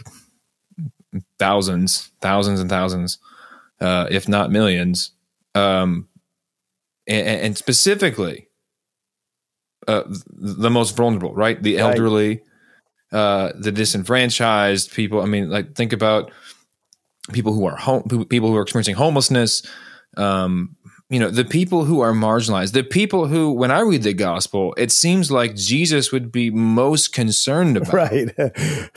thousands, 1.38 2.10
thousands 2.20 2.60
and 2.60 2.70
thousands, 2.70 3.18
uh, 3.80 4.06
if 4.10 4.28
not 4.28 4.50
millions, 4.50 5.12
um, 5.54 6.08
and, 7.06 7.26
and 7.26 7.58
specifically 7.58 8.48
uh, 9.88 10.04
the 10.28 10.70
most 10.70 10.96
vulnerable, 10.96 11.34
right? 11.34 11.62
The 11.62 11.78
elderly, 11.78 12.42
uh, 13.12 13.52
the 13.58 13.72
disenfranchised 13.72 14.92
people. 14.92 15.20
I 15.20 15.26
mean, 15.26 15.50
like 15.50 15.74
think 15.74 15.92
about 15.92 16.30
people 17.32 17.52
who 17.52 17.66
are 17.66 17.76
home, 17.76 18.26
people 18.28 18.48
who 18.48 18.56
are 18.56 18.62
experiencing 18.62 18.94
homelessness. 18.94 19.62
Um, 20.16 20.76
you 21.10 21.18
know, 21.18 21.28
the 21.28 21.44
people 21.44 21.84
who 21.84 22.00
are 22.00 22.12
marginalized, 22.12 22.72
the 22.72 22.84
people 22.84 23.26
who, 23.26 23.50
when 23.50 23.72
I 23.72 23.80
read 23.80 24.04
the 24.04 24.14
gospel, 24.14 24.74
it 24.78 24.92
seems 24.92 25.30
like 25.30 25.56
Jesus 25.56 26.12
would 26.12 26.30
be 26.30 26.50
most 26.50 27.12
concerned 27.12 27.76
about. 27.76 27.92
Right. 27.92 28.30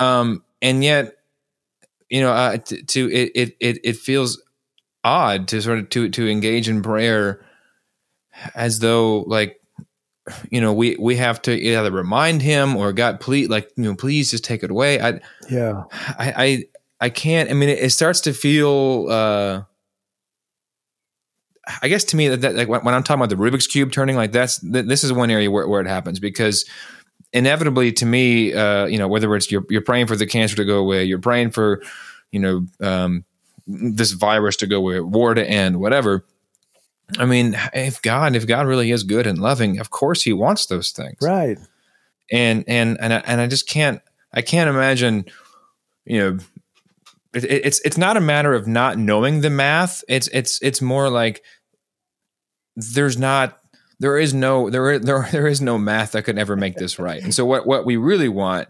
Um, 0.00 0.44
and 0.62 0.84
yet, 0.84 1.16
you 2.08 2.20
know, 2.20 2.30
uh, 2.30 2.58
to, 2.58 2.82
to 2.84 3.10
it, 3.10 3.32
it, 3.34 3.56
it, 3.58 3.80
it 3.82 3.96
feels 3.96 4.40
odd 5.02 5.48
to 5.48 5.60
sort 5.60 5.80
of 5.80 5.88
to 5.90 6.08
to 6.10 6.30
engage 6.30 6.68
in 6.68 6.82
prayer 6.82 7.44
as 8.54 8.78
though 8.78 9.24
like 9.26 9.60
you 10.50 10.60
know 10.60 10.72
we 10.72 10.96
we 11.00 11.16
have 11.16 11.42
to 11.42 11.52
either 11.52 11.90
remind 11.90 12.42
him 12.42 12.76
or 12.76 12.92
God 12.92 13.18
please 13.18 13.48
like 13.48 13.72
you 13.74 13.82
know 13.82 13.96
please 13.96 14.30
just 14.30 14.44
take 14.44 14.62
it 14.62 14.70
away. 14.70 15.00
I 15.00 15.20
yeah. 15.50 15.82
I 15.90 16.32
I, 16.36 16.64
I 17.00 17.10
can't. 17.10 17.50
I 17.50 17.54
mean, 17.54 17.70
it, 17.70 17.80
it 17.80 17.90
starts 17.90 18.20
to 18.20 18.32
feel. 18.32 19.06
uh 19.10 19.62
I 21.82 21.88
guess 21.88 22.04
to 22.04 22.16
me 22.16 22.28
that, 22.28 22.40
that 22.42 22.54
like 22.56 22.68
when 22.68 22.94
I'm 22.94 23.02
talking 23.02 23.22
about 23.22 23.30
the 23.30 23.36
Rubik's 23.42 23.66
cube 23.66 23.92
turning, 23.92 24.16
like 24.16 24.32
that's 24.32 24.58
th- 24.60 24.86
this 24.86 25.04
is 25.04 25.12
one 25.12 25.30
area 25.30 25.50
where, 25.50 25.66
where 25.68 25.80
it 25.80 25.86
happens 25.86 26.18
because 26.20 26.64
inevitably 27.32 27.92
to 27.92 28.06
me, 28.06 28.54
uh, 28.54 28.86
you 28.86 28.98
know, 28.98 29.08
whether 29.08 29.34
it's 29.36 29.50
you're 29.50 29.64
you're 29.68 29.82
praying 29.82 30.06
for 30.06 30.16
the 30.16 30.26
cancer 30.26 30.56
to 30.56 30.64
go 30.64 30.78
away, 30.78 31.04
you're 31.04 31.18
praying 31.18 31.50
for, 31.50 31.82
you 32.32 32.40
know, 32.40 32.66
um, 32.80 33.24
this 33.66 34.12
virus 34.12 34.56
to 34.56 34.66
go 34.66 34.78
away, 34.78 35.00
war 35.00 35.34
to 35.34 35.44
end, 35.46 35.78
whatever. 35.78 36.24
I 37.18 37.24
mean, 37.26 37.58
if 37.74 38.00
God, 38.02 38.34
if 38.36 38.46
God 38.46 38.66
really 38.66 38.90
is 38.90 39.02
good 39.02 39.26
and 39.26 39.38
loving, 39.38 39.78
of 39.78 39.90
course 39.90 40.22
He 40.22 40.32
wants 40.32 40.66
those 40.66 40.90
things, 40.90 41.16
Right. 41.22 41.58
and 42.30 42.64
and 42.68 42.98
and 43.00 43.12
I, 43.14 43.22
and 43.26 43.40
I 43.40 43.46
just 43.46 43.68
can't, 43.68 44.00
I 44.32 44.42
can't 44.42 44.68
imagine, 44.70 45.24
you 46.04 46.18
know, 46.18 46.38
it, 47.34 47.44
it- 47.44 47.66
it's 47.66 47.80
it's 47.80 47.98
not 47.98 48.16
a 48.16 48.20
matter 48.20 48.52
of 48.54 48.66
not 48.66 48.98
knowing 48.98 49.40
the 49.42 49.50
math. 49.50 50.02
It's 50.08 50.28
it's 50.28 50.60
it's 50.62 50.80
more 50.82 51.08
like 51.10 51.42
there's 52.78 53.18
not 53.18 53.58
there 54.00 54.16
is 54.16 54.32
no 54.32 54.70
there 54.70 54.92
is, 54.92 55.00
there 55.04 55.28
there 55.30 55.46
is 55.46 55.60
no 55.60 55.78
math 55.78 56.12
that 56.12 56.24
could 56.24 56.38
ever 56.38 56.56
make 56.56 56.76
this 56.76 56.98
right. 56.98 57.22
And 57.22 57.34
so 57.34 57.44
what 57.44 57.66
what 57.66 57.84
we 57.84 57.96
really 57.96 58.28
want, 58.28 58.68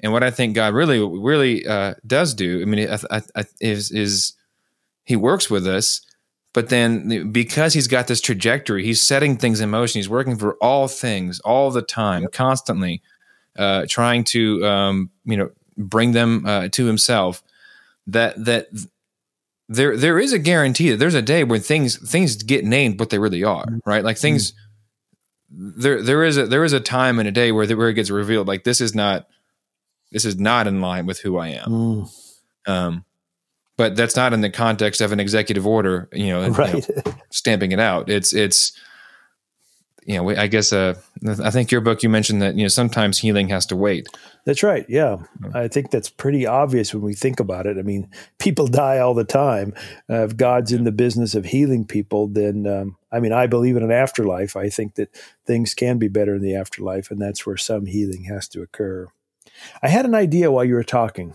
and 0.00 0.12
what 0.12 0.22
I 0.22 0.30
think 0.30 0.54
God 0.54 0.74
really 0.74 1.00
really 1.00 1.66
uh, 1.66 1.94
does 2.06 2.34
do, 2.34 2.62
I 2.62 2.64
mean, 2.64 2.88
I, 2.88 2.98
I, 3.10 3.22
I, 3.34 3.44
is 3.60 3.90
is 3.90 4.34
He 5.04 5.16
works 5.16 5.50
with 5.50 5.66
us, 5.66 6.00
but 6.52 6.68
then 6.68 7.32
because 7.32 7.74
He's 7.74 7.88
got 7.88 8.06
this 8.06 8.20
trajectory, 8.20 8.84
He's 8.84 9.02
setting 9.02 9.36
things 9.36 9.60
in 9.60 9.70
motion. 9.70 9.98
He's 9.98 10.08
working 10.08 10.36
for 10.36 10.54
all 10.60 10.88
things 10.88 11.40
all 11.40 11.70
the 11.70 11.82
time, 11.82 12.28
constantly, 12.32 13.02
uh, 13.58 13.86
trying 13.88 14.24
to 14.24 14.64
um, 14.64 15.10
you 15.24 15.36
know 15.36 15.50
bring 15.76 16.12
them 16.12 16.46
uh, 16.46 16.68
to 16.68 16.86
Himself. 16.86 17.42
That 18.06 18.44
that 18.44 18.68
there 19.68 19.96
there 19.96 20.18
is 20.18 20.32
a 20.32 20.38
guarantee 20.38 20.90
that 20.90 20.98
there's 20.98 21.14
a 21.14 21.22
day 21.22 21.44
when 21.44 21.60
things 21.60 21.96
things 22.10 22.36
get 22.36 22.64
named 22.64 23.00
what 23.00 23.10
they 23.10 23.18
really 23.18 23.42
are, 23.42 23.66
right? 23.84 24.04
Like 24.04 24.18
things 24.18 24.52
there 25.50 26.02
there 26.02 26.24
is 26.24 26.36
a 26.36 26.46
there 26.46 26.64
is 26.64 26.72
a 26.72 26.80
time 26.80 27.18
and 27.18 27.28
a 27.28 27.32
day 27.32 27.52
where 27.52 27.66
the, 27.66 27.74
where 27.76 27.88
it 27.88 27.94
gets 27.94 28.10
revealed 28.10 28.46
like 28.46 28.64
this 28.64 28.80
is 28.80 28.94
not 28.94 29.26
this 30.12 30.24
is 30.24 30.38
not 30.38 30.66
in 30.66 30.80
line 30.80 31.06
with 31.06 31.20
who 31.20 31.36
I 31.36 31.48
am. 31.48 31.68
Mm. 31.68 32.10
Um, 32.68 33.04
but 33.76 33.96
that's 33.96 34.16
not 34.16 34.32
in 34.32 34.40
the 34.40 34.50
context 34.50 35.00
of 35.00 35.12
an 35.12 35.20
executive 35.20 35.66
order, 35.66 36.08
you 36.12 36.28
know, 36.28 36.48
right. 36.48 36.88
you 36.88 36.94
know 36.94 37.14
stamping 37.30 37.72
it 37.72 37.80
out. 37.80 38.08
It's 38.08 38.32
it's 38.32 38.72
you 40.06 40.16
know, 40.16 40.30
I 40.30 40.46
guess 40.46 40.72
uh, 40.72 40.94
I 41.42 41.50
think 41.50 41.72
your 41.72 41.80
book 41.80 42.04
you 42.04 42.08
mentioned 42.08 42.40
that 42.40 42.54
you 42.54 42.62
know 42.62 42.68
sometimes 42.68 43.18
healing 43.18 43.48
has 43.48 43.66
to 43.66 43.76
wait. 43.76 44.06
That's 44.44 44.62
right. 44.62 44.86
Yeah, 44.88 45.16
I 45.52 45.66
think 45.66 45.90
that's 45.90 46.08
pretty 46.08 46.46
obvious 46.46 46.94
when 46.94 47.02
we 47.02 47.14
think 47.14 47.40
about 47.40 47.66
it. 47.66 47.76
I 47.76 47.82
mean, 47.82 48.08
people 48.38 48.68
die 48.68 48.98
all 48.98 49.14
the 49.14 49.24
time. 49.24 49.74
Uh, 50.08 50.24
if 50.24 50.36
God's 50.36 50.70
in 50.70 50.84
the 50.84 50.92
business 50.92 51.34
of 51.34 51.46
healing 51.46 51.84
people, 51.84 52.28
then 52.28 52.66
um, 52.68 52.96
I 53.10 53.18
mean, 53.18 53.32
I 53.32 53.48
believe 53.48 53.76
in 53.76 53.82
an 53.82 53.90
afterlife. 53.90 54.54
I 54.56 54.68
think 54.68 54.94
that 54.94 55.10
things 55.44 55.74
can 55.74 55.98
be 55.98 56.08
better 56.08 56.36
in 56.36 56.42
the 56.42 56.54
afterlife, 56.54 57.10
and 57.10 57.20
that's 57.20 57.44
where 57.44 57.56
some 57.56 57.86
healing 57.86 58.24
has 58.24 58.46
to 58.48 58.62
occur. 58.62 59.08
I 59.82 59.88
had 59.88 60.04
an 60.04 60.14
idea 60.14 60.52
while 60.52 60.64
you 60.64 60.74
were 60.74 60.84
talking. 60.84 61.34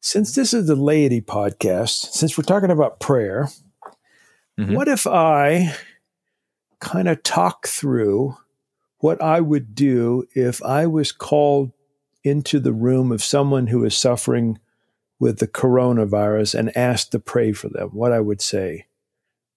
Since 0.00 0.34
this 0.34 0.52
is 0.52 0.66
the 0.66 0.74
laity 0.74 1.20
podcast, 1.20 2.12
since 2.12 2.36
we're 2.36 2.42
talking 2.42 2.72
about 2.72 2.98
prayer, 2.98 3.50
mm-hmm. 4.58 4.74
what 4.74 4.88
if 4.88 5.06
I 5.06 5.76
kind 6.82 7.08
of 7.08 7.22
talk 7.22 7.66
through 7.68 8.36
what 8.98 9.22
I 9.22 9.40
would 9.40 9.74
do 9.74 10.26
if 10.34 10.62
I 10.62 10.86
was 10.86 11.12
called 11.12 11.72
into 12.24 12.58
the 12.58 12.72
room 12.72 13.12
of 13.12 13.22
someone 13.22 13.68
who 13.68 13.84
is 13.84 13.96
suffering 13.96 14.58
with 15.18 15.38
the 15.38 15.46
coronavirus 15.46 16.58
and 16.58 16.76
asked 16.76 17.12
to 17.12 17.18
pray 17.18 17.52
for 17.52 17.68
them, 17.68 17.90
what 17.90 18.12
I 18.12 18.20
would 18.20 18.40
say. 18.40 18.86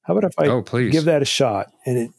How 0.03 0.15
about 0.15 0.31
if 0.31 0.39
I 0.39 0.47
oh, 0.47 0.61
give 0.61 1.05
that 1.05 1.23
a 1.23 1.25
shot? 1.25 1.71
And 1.85 1.97
it, 1.97 2.11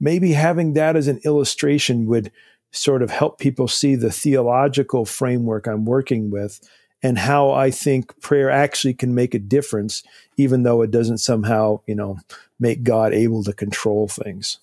maybe 0.00 0.32
having 0.32 0.72
that 0.72 0.96
as 0.96 1.08
an 1.08 1.20
illustration 1.24 2.06
would 2.06 2.32
sort 2.72 3.02
of 3.02 3.10
help 3.10 3.38
people 3.38 3.68
see 3.68 3.94
the 3.94 4.10
theological 4.10 5.04
framework 5.04 5.66
I'm 5.66 5.84
working 5.84 6.30
with 6.30 6.66
and 7.02 7.18
how 7.18 7.50
I 7.50 7.70
think 7.70 8.18
prayer 8.22 8.50
actually 8.50 8.94
can 8.94 9.14
make 9.14 9.34
a 9.34 9.38
difference, 9.38 10.02
even 10.38 10.62
though 10.62 10.80
it 10.80 10.90
doesn't 10.90 11.18
somehow, 11.18 11.82
you 11.86 11.94
know, 11.94 12.18
make 12.58 12.82
God 12.82 13.12
able 13.12 13.42
to 13.44 13.52
control 13.52 14.08
things. 14.08 14.58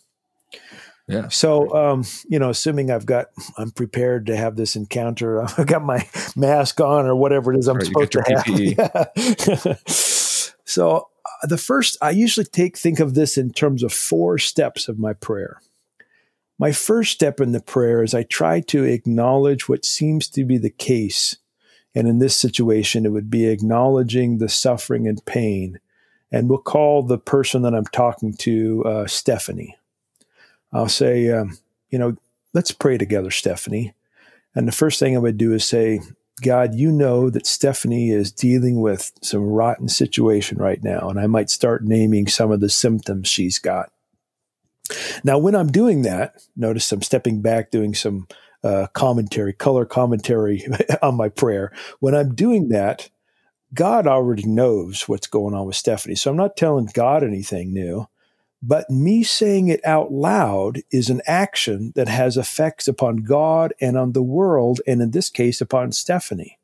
Yeah. 1.08 1.28
So, 1.28 1.74
um, 1.76 2.06
you 2.30 2.40
know, 2.40 2.50
assuming 2.50 2.90
I've 2.90 3.06
got, 3.06 3.28
I'm 3.58 3.72
prepared 3.72 4.28
to 4.28 4.38
have 4.38 4.56
this 4.56 4.76
encounter. 4.76 5.42
I've 5.58 5.68
got 5.68 5.84
my 5.84 6.08
mask 6.36 6.80
on 6.80 7.06
or 7.06 7.16
whatever 7.16 7.54
it 7.54 7.60
is 7.60 7.68
I'm 7.68 7.78
right, 7.78 7.86
supposed 7.86 8.12
to 8.14 8.24
have. 8.28 8.48
Yeah. 9.66 9.76
so, 9.88 11.10
uh, 11.26 11.48
the 11.48 11.58
first, 11.58 11.98
I 12.02 12.12
usually 12.12 12.46
take 12.46 12.78
think 12.78 13.00
of 13.00 13.14
this 13.14 13.38
in 13.38 13.52
terms 13.52 13.84
of 13.84 13.92
four 13.92 14.38
steps 14.38 14.88
of 14.88 15.00
my 15.00 15.14
prayer. 15.14 15.60
My 16.58 16.72
first 16.72 17.12
step 17.12 17.42
in 17.42 17.52
the 17.52 17.62
prayer 17.62 18.04
is 18.04 18.14
I 18.14 18.24
try 18.24 18.62
to 18.62 18.84
acknowledge 18.84 19.68
what 19.68 19.84
seems 19.84 20.30
to 20.30 20.46
be 20.46 20.58
the 20.58 20.70
case 20.70 21.38
and 21.94 22.08
in 22.08 22.20
this 22.20 22.36
situation, 22.36 23.06
it 23.06 23.12
would 23.12 23.30
be 23.30 23.48
acknowledging 23.48 24.38
the 24.38 24.50
suffering 24.50 25.08
and 25.08 25.24
pain. 25.26 25.80
And 26.32 26.50
we'll 26.50 26.60
call 26.60 27.04
the 27.04 27.18
person 27.18 27.62
that 27.64 27.76
I'm 27.76 27.86
talking 27.86 28.34
to 28.34 28.84
uh, 28.86 29.08
Stephanie. 29.08 29.76
I'll 30.72 30.90
say, 30.90 31.30
um, 31.30 31.58
you 31.90 32.00
know, 32.00 32.16
let's 32.54 32.72
pray 32.72 32.98
together, 32.98 33.32
Stephanie. 33.32 33.94
And 34.56 34.68
the 34.68 34.74
first 34.74 35.00
thing 35.00 35.16
I 35.16 35.20
would 35.20 35.38
do 35.38 35.54
is 35.54 35.66
say, 35.66 36.02
God, 36.42 36.74
you 36.74 36.92
know 36.92 37.30
that 37.30 37.46
Stephanie 37.46 38.10
is 38.10 38.32
dealing 38.32 38.82
with 38.82 39.12
some 39.22 39.44
rotten 39.44 39.88
situation 39.88 40.58
right 40.58 40.82
now. 40.84 41.10
And 41.10 41.20
I 41.20 41.28
might 41.28 41.50
start 41.50 41.84
naming 41.84 42.28
some 42.28 42.52
of 42.52 42.62
the 42.62 42.70
symptoms 42.70 43.28
she's 43.28 43.60
got. 43.60 43.92
Now, 45.24 45.38
when 45.38 45.56
I'm 45.56 45.72
doing 45.72 46.02
that, 46.02 46.42
notice 46.56 46.92
I'm 46.92 47.02
stepping 47.02 47.42
back, 47.42 47.72
doing 47.72 47.94
some 47.94 48.28
uh, 48.64 48.88
commentary, 48.94 49.54
color 49.54 49.86
commentary 49.86 50.66
on 51.02 51.16
my 51.16 51.30
prayer. 51.30 51.72
When 52.00 52.16
I'm 52.16 52.36
doing 52.36 52.70
that, 52.70 53.10
God 53.74 54.08
already 54.08 54.46
knows 54.46 55.08
what's 55.08 55.28
going 55.28 55.54
on 55.54 55.66
with 55.66 55.76
Stephanie. 55.76 56.16
So 56.16 56.32
I'm 56.32 56.38
not 56.38 56.58
telling 56.58 56.90
God 56.94 57.24
anything 57.24 57.74
new. 57.74 58.08
But 58.64 58.90
me 58.90 59.24
saying 59.24 59.70
it 59.70 59.84
out 59.86 60.12
loud 60.12 60.82
is 60.92 61.10
an 61.10 61.22
action 61.26 61.94
that 61.96 62.08
has 62.08 62.38
effects 62.38 62.88
upon 62.88 63.18
God 63.18 63.74
and 63.82 63.98
on 63.98 64.12
the 64.12 64.22
world, 64.22 64.82
and 64.86 65.02
in 65.02 65.12
this 65.12 65.32
case, 65.32 65.62
upon 65.62 65.94
Stephanie. 65.94 66.60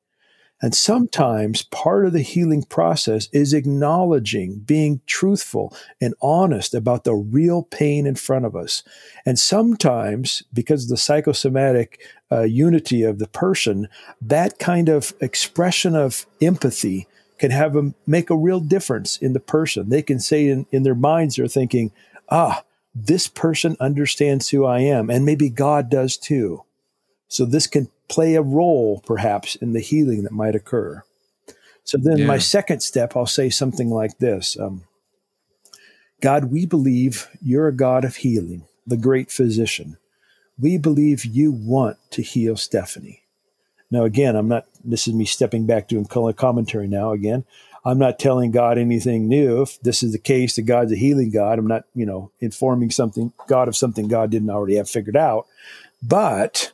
And 0.62 0.74
sometimes 0.74 1.62
part 1.62 2.08
of 2.08 2.14
the 2.14 2.22
healing 2.22 2.64
process 2.64 3.30
is 3.32 3.54
acknowledging, 3.54 4.60
being 4.60 5.02
truthful 5.06 5.76
and 6.02 6.16
honest 6.20 6.74
about 6.74 7.04
the 7.04 7.14
real 7.14 7.62
pain 7.64 8.08
in 8.08 8.16
front 8.16 8.46
of 8.46 8.56
us. 8.56 8.82
And 9.26 9.38
sometimes, 9.38 10.42
because 10.52 10.84
of 10.84 10.90
the 10.90 10.98
psychosomatic 10.98 12.02
uh, 12.32 12.42
unity 12.42 13.04
of 13.04 13.20
the 13.20 13.28
person, 13.28 13.88
that 14.20 14.58
kind 14.58 14.90
of 14.90 15.14
expression 15.22 15.96
of 15.96 16.26
empathy 16.42 17.08
can 17.38 17.52
have 17.52 17.76
make 18.08 18.32
a 18.32 18.36
real 18.36 18.60
difference 18.60 19.18
in 19.18 19.34
the 19.34 19.40
person. 19.40 19.90
They 19.90 20.02
can 20.02 20.20
say 20.20 20.48
in, 20.48 20.66
in 20.72 20.82
their 20.82 20.96
minds, 20.96 21.36
they're 21.36 21.48
thinking, 21.48 21.92
ah, 22.30 22.64
this 22.96 23.28
person 23.28 23.78
understands 23.80 24.50
who 24.50 24.66
I 24.66 24.80
am. 24.80 25.12
And 25.12 25.24
maybe 25.24 25.52
God 25.52 25.90
does 25.92 26.18
too. 26.18 26.64
So 27.28 27.46
this 27.46 27.68
can 27.68 27.90
play 28.10 28.36
a 28.36 28.42
role, 28.42 29.02
perhaps, 29.06 29.56
in 29.56 29.74
the 29.74 29.80
healing 29.80 30.24
that 30.24 30.32
might 30.32 30.56
occur. 30.56 31.04
So 31.84 31.98
then, 31.98 32.20
yeah. 32.20 32.26
my 32.26 32.38
second 32.38 32.82
step, 32.82 33.16
I'll 33.16 33.26
say 33.26 33.50
something 33.50 33.90
like 33.90 34.18
this 34.18 34.60
um, 34.60 34.84
God, 36.22 36.46
we 36.46 36.66
believe 36.66 37.28
you're 37.42 37.68
a 37.68 37.76
God 37.76 38.04
of 38.04 38.18
healing, 38.18 38.64
the 38.86 38.98
great 38.98 39.32
physician. 39.32 39.98
We 40.60 40.78
believe 40.78 41.24
you 41.24 41.52
want 41.52 41.98
to 42.12 42.22
heal 42.24 42.58
Stephanie. 42.58 43.22
Now, 43.92 44.04
again, 44.04 44.36
I'm 44.36 44.48
not, 44.48 44.66
this 44.84 45.08
is 45.08 45.14
me 45.14 45.26
stepping 45.26 45.66
back 45.66 45.88
doing 45.88 46.06
color 46.06 46.34
commentary 46.34 46.88
now 46.88 47.12
again. 47.12 47.46
I'm 47.86 48.00
not 48.00 48.20
telling 48.20 48.52
God 48.52 48.78
anything 48.78 49.30
new. 49.30 49.62
If 49.62 49.80
this 49.82 50.04
is 50.04 50.12
the 50.12 50.20
case, 50.20 50.56
that 50.56 50.64
God's 50.64 50.92
a 50.92 50.98
healing 50.98 51.32
God, 51.32 51.58
I'm 51.58 51.68
not, 51.68 51.84
you 51.96 52.06
know, 52.06 52.32
informing 52.42 52.90
something, 52.90 53.32
God 53.48 53.70
of 53.70 53.78
something 53.78 54.10
God 54.10 54.30
didn't 54.30 54.50
already 54.50 54.76
have 54.76 54.90
figured 54.90 55.16
out. 55.16 55.48
But 56.04 56.74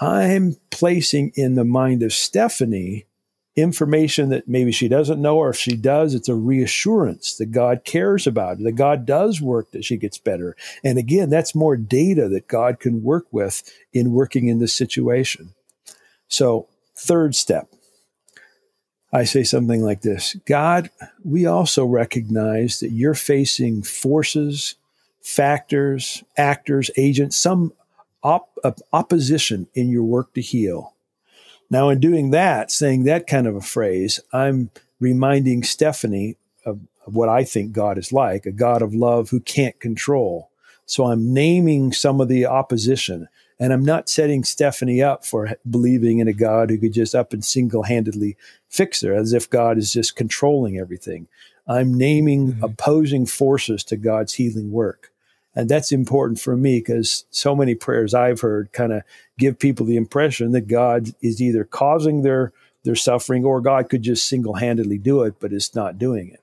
I'm 0.00 0.56
placing 0.70 1.32
in 1.34 1.54
the 1.54 1.64
mind 1.64 2.02
of 2.02 2.12
Stephanie 2.12 3.06
information 3.54 4.30
that 4.30 4.48
maybe 4.48 4.72
she 4.72 4.88
doesn't 4.88 5.20
know, 5.20 5.36
or 5.36 5.50
if 5.50 5.56
she 5.56 5.76
does, 5.76 6.14
it's 6.14 6.28
a 6.28 6.34
reassurance 6.34 7.36
that 7.36 7.50
God 7.50 7.84
cares 7.84 8.26
about 8.26 8.58
that 8.58 8.72
God 8.72 9.04
does 9.04 9.40
work, 9.40 9.72
that 9.72 9.84
she 9.84 9.96
gets 9.96 10.18
better. 10.18 10.56
And 10.82 10.98
again, 10.98 11.28
that's 11.28 11.54
more 11.54 11.76
data 11.76 12.28
that 12.28 12.48
God 12.48 12.80
can 12.80 13.02
work 13.02 13.26
with 13.30 13.62
in 13.92 14.12
working 14.12 14.48
in 14.48 14.58
this 14.58 14.74
situation. 14.74 15.54
So, 16.28 16.68
third 16.96 17.34
step, 17.34 17.68
I 19.12 19.24
say 19.24 19.44
something 19.44 19.82
like 19.82 20.00
this 20.00 20.34
God, 20.46 20.90
we 21.22 21.44
also 21.44 21.84
recognize 21.84 22.80
that 22.80 22.90
you're 22.90 23.14
facing 23.14 23.82
forces, 23.82 24.76
factors, 25.20 26.24
actors, 26.38 26.90
agents, 26.96 27.36
some 27.36 27.74
op- 28.22 28.58
opposition 28.92 29.68
in 29.74 29.90
your 29.90 30.04
work 30.04 30.34
to 30.34 30.40
heal. 30.40 30.94
Now, 31.70 31.88
in 31.88 32.00
doing 32.00 32.30
that, 32.30 32.70
saying 32.70 33.04
that 33.04 33.26
kind 33.26 33.46
of 33.46 33.56
a 33.56 33.60
phrase, 33.60 34.20
I'm 34.32 34.70
reminding 35.00 35.62
Stephanie 35.62 36.36
of, 36.66 36.80
of 37.06 37.16
what 37.16 37.28
I 37.28 37.44
think 37.44 37.72
God 37.72 37.98
is 37.98 38.12
like 38.12 38.46
a 38.46 38.52
God 38.52 38.82
of 38.82 38.94
love 38.94 39.30
who 39.30 39.40
can't 39.40 39.78
control. 39.80 40.50
So 40.86 41.06
I'm 41.06 41.32
naming 41.32 41.92
some 41.92 42.20
of 42.20 42.28
the 42.28 42.44
opposition. 42.46 43.28
And 43.58 43.72
I'm 43.72 43.84
not 43.84 44.08
setting 44.08 44.42
Stephanie 44.44 45.02
up 45.02 45.24
for 45.24 45.56
believing 45.68 46.18
in 46.18 46.26
a 46.26 46.32
God 46.32 46.68
who 46.68 46.78
could 46.78 46.92
just 46.92 47.14
up 47.14 47.32
and 47.32 47.44
single 47.44 47.84
handedly 47.84 48.36
fix 48.68 49.02
her 49.02 49.14
as 49.14 49.32
if 49.32 49.48
God 49.48 49.78
is 49.78 49.92
just 49.92 50.16
controlling 50.16 50.78
everything. 50.78 51.28
I'm 51.66 51.94
naming 51.94 52.54
mm-hmm. 52.54 52.64
opposing 52.64 53.24
forces 53.24 53.84
to 53.84 53.96
God's 53.96 54.34
healing 54.34 54.72
work. 54.72 55.11
And 55.54 55.68
that's 55.68 55.92
important 55.92 56.40
for 56.40 56.56
me 56.56 56.78
because 56.78 57.24
so 57.30 57.54
many 57.54 57.74
prayers 57.74 58.14
I've 58.14 58.40
heard 58.40 58.72
kind 58.72 58.92
of 58.92 59.02
give 59.38 59.58
people 59.58 59.84
the 59.84 59.96
impression 59.96 60.52
that 60.52 60.66
God 60.68 61.14
is 61.20 61.42
either 61.42 61.64
causing 61.64 62.22
their 62.22 62.52
their 62.84 62.96
suffering 62.96 63.44
or 63.44 63.60
God 63.60 63.88
could 63.88 64.02
just 64.02 64.26
single-handedly 64.26 64.98
do 64.98 65.22
it, 65.22 65.36
but 65.38 65.52
it's 65.52 65.72
not 65.74 65.98
doing 65.98 66.30
it. 66.30 66.40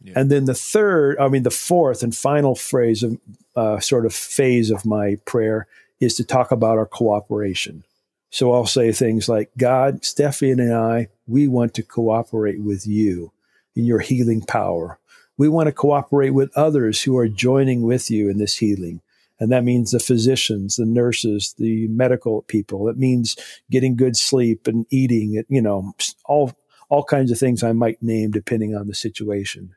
Yeah. 0.00 0.12
And 0.16 0.30
then 0.30 0.44
the 0.44 0.54
third, 0.54 1.18
I 1.18 1.26
mean, 1.28 1.42
the 1.42 1.50
fourth 1.50 2.04
and 2.04 2.14
final 2.14 2.54
phrase 2.54 3.02
of 3.02 3.18
uh, 3.56 3.80
sort 3.80 4.06
of 4.06 4.14
phase 4.14 4.70
of 4.70 4.86
my 4.86 5.16
prayer 5.24 5.66
is 5.98 6.14
to 6.16 6.24
talk 6.24 6.52
about 6.52 6.78
our 6.78 6.86
cooperation. 6.86 7.84
So 8.30 8.52
I'll 8.52 8.66
say 8.66 8.92
things 8.92 9.28
like, 9.28 9.50
God, 9.56 10.04
Stephanie 10.04 10.50
and 10.50 10.74
I, 10.74 11.08
we 11.26 11.48
want 11.48 11.74
to 11.74 11.82
cooperate 11.82 12.60
with 12.60 12.86
you 12.86 13.32
in 13.74 13.84
your 13.84 14.00
healing 14.00 14.42
power. 14.42 14.98
We 15.36 15.48
want 15.48 15.66
to 15.66 15.72
cooperate 15.72 16.30
with 16.30 16.56
others 16.56 17.02
who 17.02 17.16
are 17.18 17.28
joining 17.28 17.82
with 17.82 18.10
you 18.10 18.28
in 18.28 18.38
this 18.38 18.58
healing. 18.58 19.00
And 19.40 19.50
that 19.50 19.64
means 19.64 19.90
the 19.90 19.98
physicians, 19.98 20.76
the 20.76 20.86
nurses, 20.86 21.54
the 21.58 21.88
medical 21.88 22.42
people. 22.42 22.88
It 22.88 22.96
means 22.96 23.36
getting 23.70 23.96
good 23.96 24.16
sleep 24.16 24.66
and 24.66 24.86
eating 24.90 25.42
you 25.48 25.60
know, 25.60 25.94
all, 26.24 26.52
all 26.88 27.04
kinds 27.04 27.32
of 27.32 27.38
things 27.38 27.62
I 27.62 27.72
might 27.72 28.02
name 28.02 28.30
depending 28.30 28.76
on 28.76 28.86
the 28.86 28.94
situation. 28.94 29.74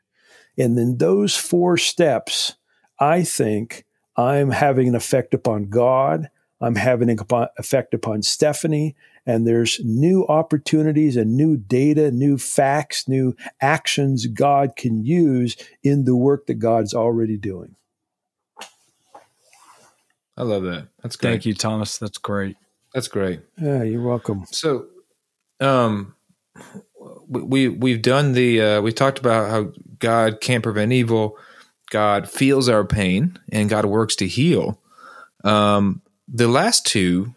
And 0.56 0.78
then 0.78 0.98
those 0.98 1.36
four 1.36 1.76
steps, 1.76 2.54
I 2.98 3.24
think 3.24 3.84
I'm 4.16 4.50
having 4.50 4.88
an 4.88 4.94
effect 4.94 5.34
upon 5.34 5.70
God. 5.70 6.30
I'm 6.60 6.74
having 6.74 7.08
an 7.08 7.18
effect 7.58 7.94
upon 7.94 8.22
Stephanie 8.22 8.96
and 9.28 9.46
there's 9.46 9.78
new 9.84 10.26
opportunities 10.26 11.14
and 11.14 11.36
new 11.36 11.58
data, 11.58 12.10
new 12.10 12.38
facts, 12.38 13.06
new 13.06 13.36
actions 13.60 14.26
God 14.26 14.74
can 14.74 15.04
use 15.04 15.54
in 15.82 16.06
the 16.06 16.16
work 16.16 16.46
that 16.46 16.54
God's 16.54 16.94
already 16.94 17.36
doing. 17.36 17.76
I 20.34 20.44
love 20.44 20.62
that. 20.62 20.88
That's 21.02 21.16
great. 21.16 21.30
Thank 21.30 21.46
you, 21.46 21.52
Thomas. 21.52 21.98
That's 21.98 22.16
great. 22.16 22.56
That's 22.94 23.08
great. 23.08 23.40
Yeah, 23.60 23.82
you're 23.82 24.02
welcome. 24.02 24.46
So, 24.50 24.86
um, 25.60 26.14
we 27.28 27.68
we've 27.68 28.00
done 28.00 28.32
the 28.32 28.62
uh, 28.62 28.80
we 28.80 28.92
talked 28.92 29.18
about 29.18 29.50
how 29.50 29.72
God 29.98 30.40
can't 30.40 30.62
prevent 30.62 30.92
evil. 30.92 31.36
God 31.90 32.30
feels 32.30 32.68
our 32.68 32.84
pain, 32.84 33.38
and 33.52 33.68
God 33.68 33.84
works 33.84 34.16
to 34.16 34.26
heal. 34.26 34.80
Um, 35.44 36.00
the 36.26 36.48
last 36.48 36.86
two, 36.86 37.34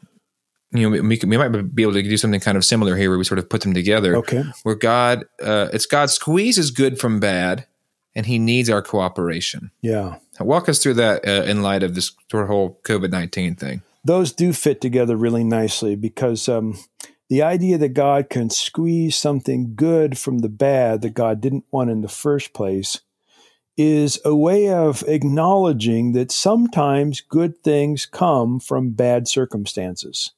you 0.74 0.90
know, 0.90 1.02
we, 1.02 1.02
we, 1.02 1.38
might 1.38 1.76
be 1.76 1.84
able 1.84 1.94
to 1.94 2.02
do 2.02 2.18
something 2.18 2.40
kind 2.40 2.58
of 2.58 2.64
similar 2.64 2.96
here, 2.96 3.10
where 3.10 3.18
we 3.18 3.26
sort 3.26 3.40
of 3.40 3.50
put 3.50 3.62
them 3.62 3.74
together. 3.74 4.16
Okay. 4.18 4.44
Where 4.64 4.76
God, 4.76 5.26
uh, 5.42 5.68
it's 5.74 5.86
God 5.86 6.10
squeezes 6.10 6.72
good 6.72 7.00
from 7.00 7.20
bad, 7.20 7.66
and 8.16 8.26
He 8.26 8.40
needs 8.40 8.70
our 8.70 8.82
cooperation. 8.82 9.72
Yeah. 9.82 10.18
Walk 10.40 10.70
us 10.70 10.82
through 10.82 10.96
that 10.96 11.28
uh, 11.28 11.44
in 11.44 11.62
light 11.62 11.84
of 11.84 11.96
this 11.96 12.12
whole 12.32 12.80
COVID 12.84 13.12
nineteen 13.12 13.56
thing. 13.56 13.82
Those 14.04 14.32
do 14.32 14.54
fit 14.54 14.82
together 14.82 15.16
really 15.16 15.44
nicely 15.44 15.96
because 15.96 16.50
um, 16.50 16.80
the 17.30 17.44
idea 17.44 17.78
that 17.78 17.94
God 17.94 18.30
can 18.30 18.50
squeeze 18.50 19.16
something 19.16 19.76
good 19.76 20.18
from 20.18 20.40
the 20.40 20.50
bad 20.50 21.02
that 21.02 21.14
God 21.14 21.40
didn't 21.40 21.66
want 21.70 21.92
in 21.92 22.02
the 22.02 22.10
first 22.10 22.54
place 22.54 23.02
is 23.78 24.20
a 24.26 24.36
way 24.36 24.70
of 24.70 25.04
acknowledging 25.08 26.14
that 26.14 26.32
sometimes 26.32 27.22
good 27.22 27.58
things 27.64 28.06
come 28.06 28.60
from 28.60 28.92
bad 28.92 29.28
circumstances. 29.28 30.32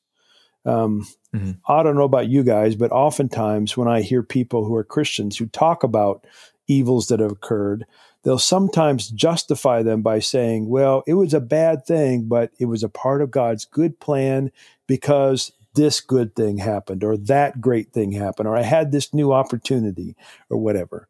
Um, 0.65 1.05
mm-hmm. 1.35 1.51
I 1.67 1.83
don't 1.83 1.95
know 1.95 2.03
about 2.03 2.29
you 2.29 2.43
guys, 2.43 2.75
but 2.75 2.91
oftentimes 2.91 3.75
when 3.75 3.87
I 3.87 4.01
hear 4.01 4.23
people 4.23 4.65
who 4.65 4.75
are 4.75 4.83
Christians 4.83 5.37
who 5.37 5.47
talk 5.47 5.83
about 5.83 6.25
evils 6.67 7.07
that 7.07 7.19
have 7.19 7.31
occurred, 7.31 7.85
they'll 8.23 8.39
sometimes 8.39 9.09
justify 9.09 9.83
them 9.83 10.01
by 10.01 10.19
saying, 10.19 10.69
well, 10.69 11.03
it 11.05 11.15
was 11.15 11.33
a 11.33 11.41
bad 11.41 11.85
thing, 11.85 12.27
but 12.27 12.51
it 12.59 12.65
was 12.65 12.83
a 12.83 12.89
part 12.89 13.21
of 13.21 13.31
God's 13.31 13.65
good 13.65 13.99
plan 13.99 14.51
because 14.87 15.51
this 15.75 16.01
good 16.01 16.35
thing 16.35 16.57
happened 16.57 17.03
or 17.03 17.17
that 17.17 17.59
great 17.59 17.91
thing 17.91 18.11
happened 18.11 18.47
or 18.47 18.55
I 18.55 18.61
had 18.61 18.91
this 18.91 19.13
new 19.13 19.33
opportunity 19.33 20.15
or 20.49 20.57
whatever. 20.57 21.07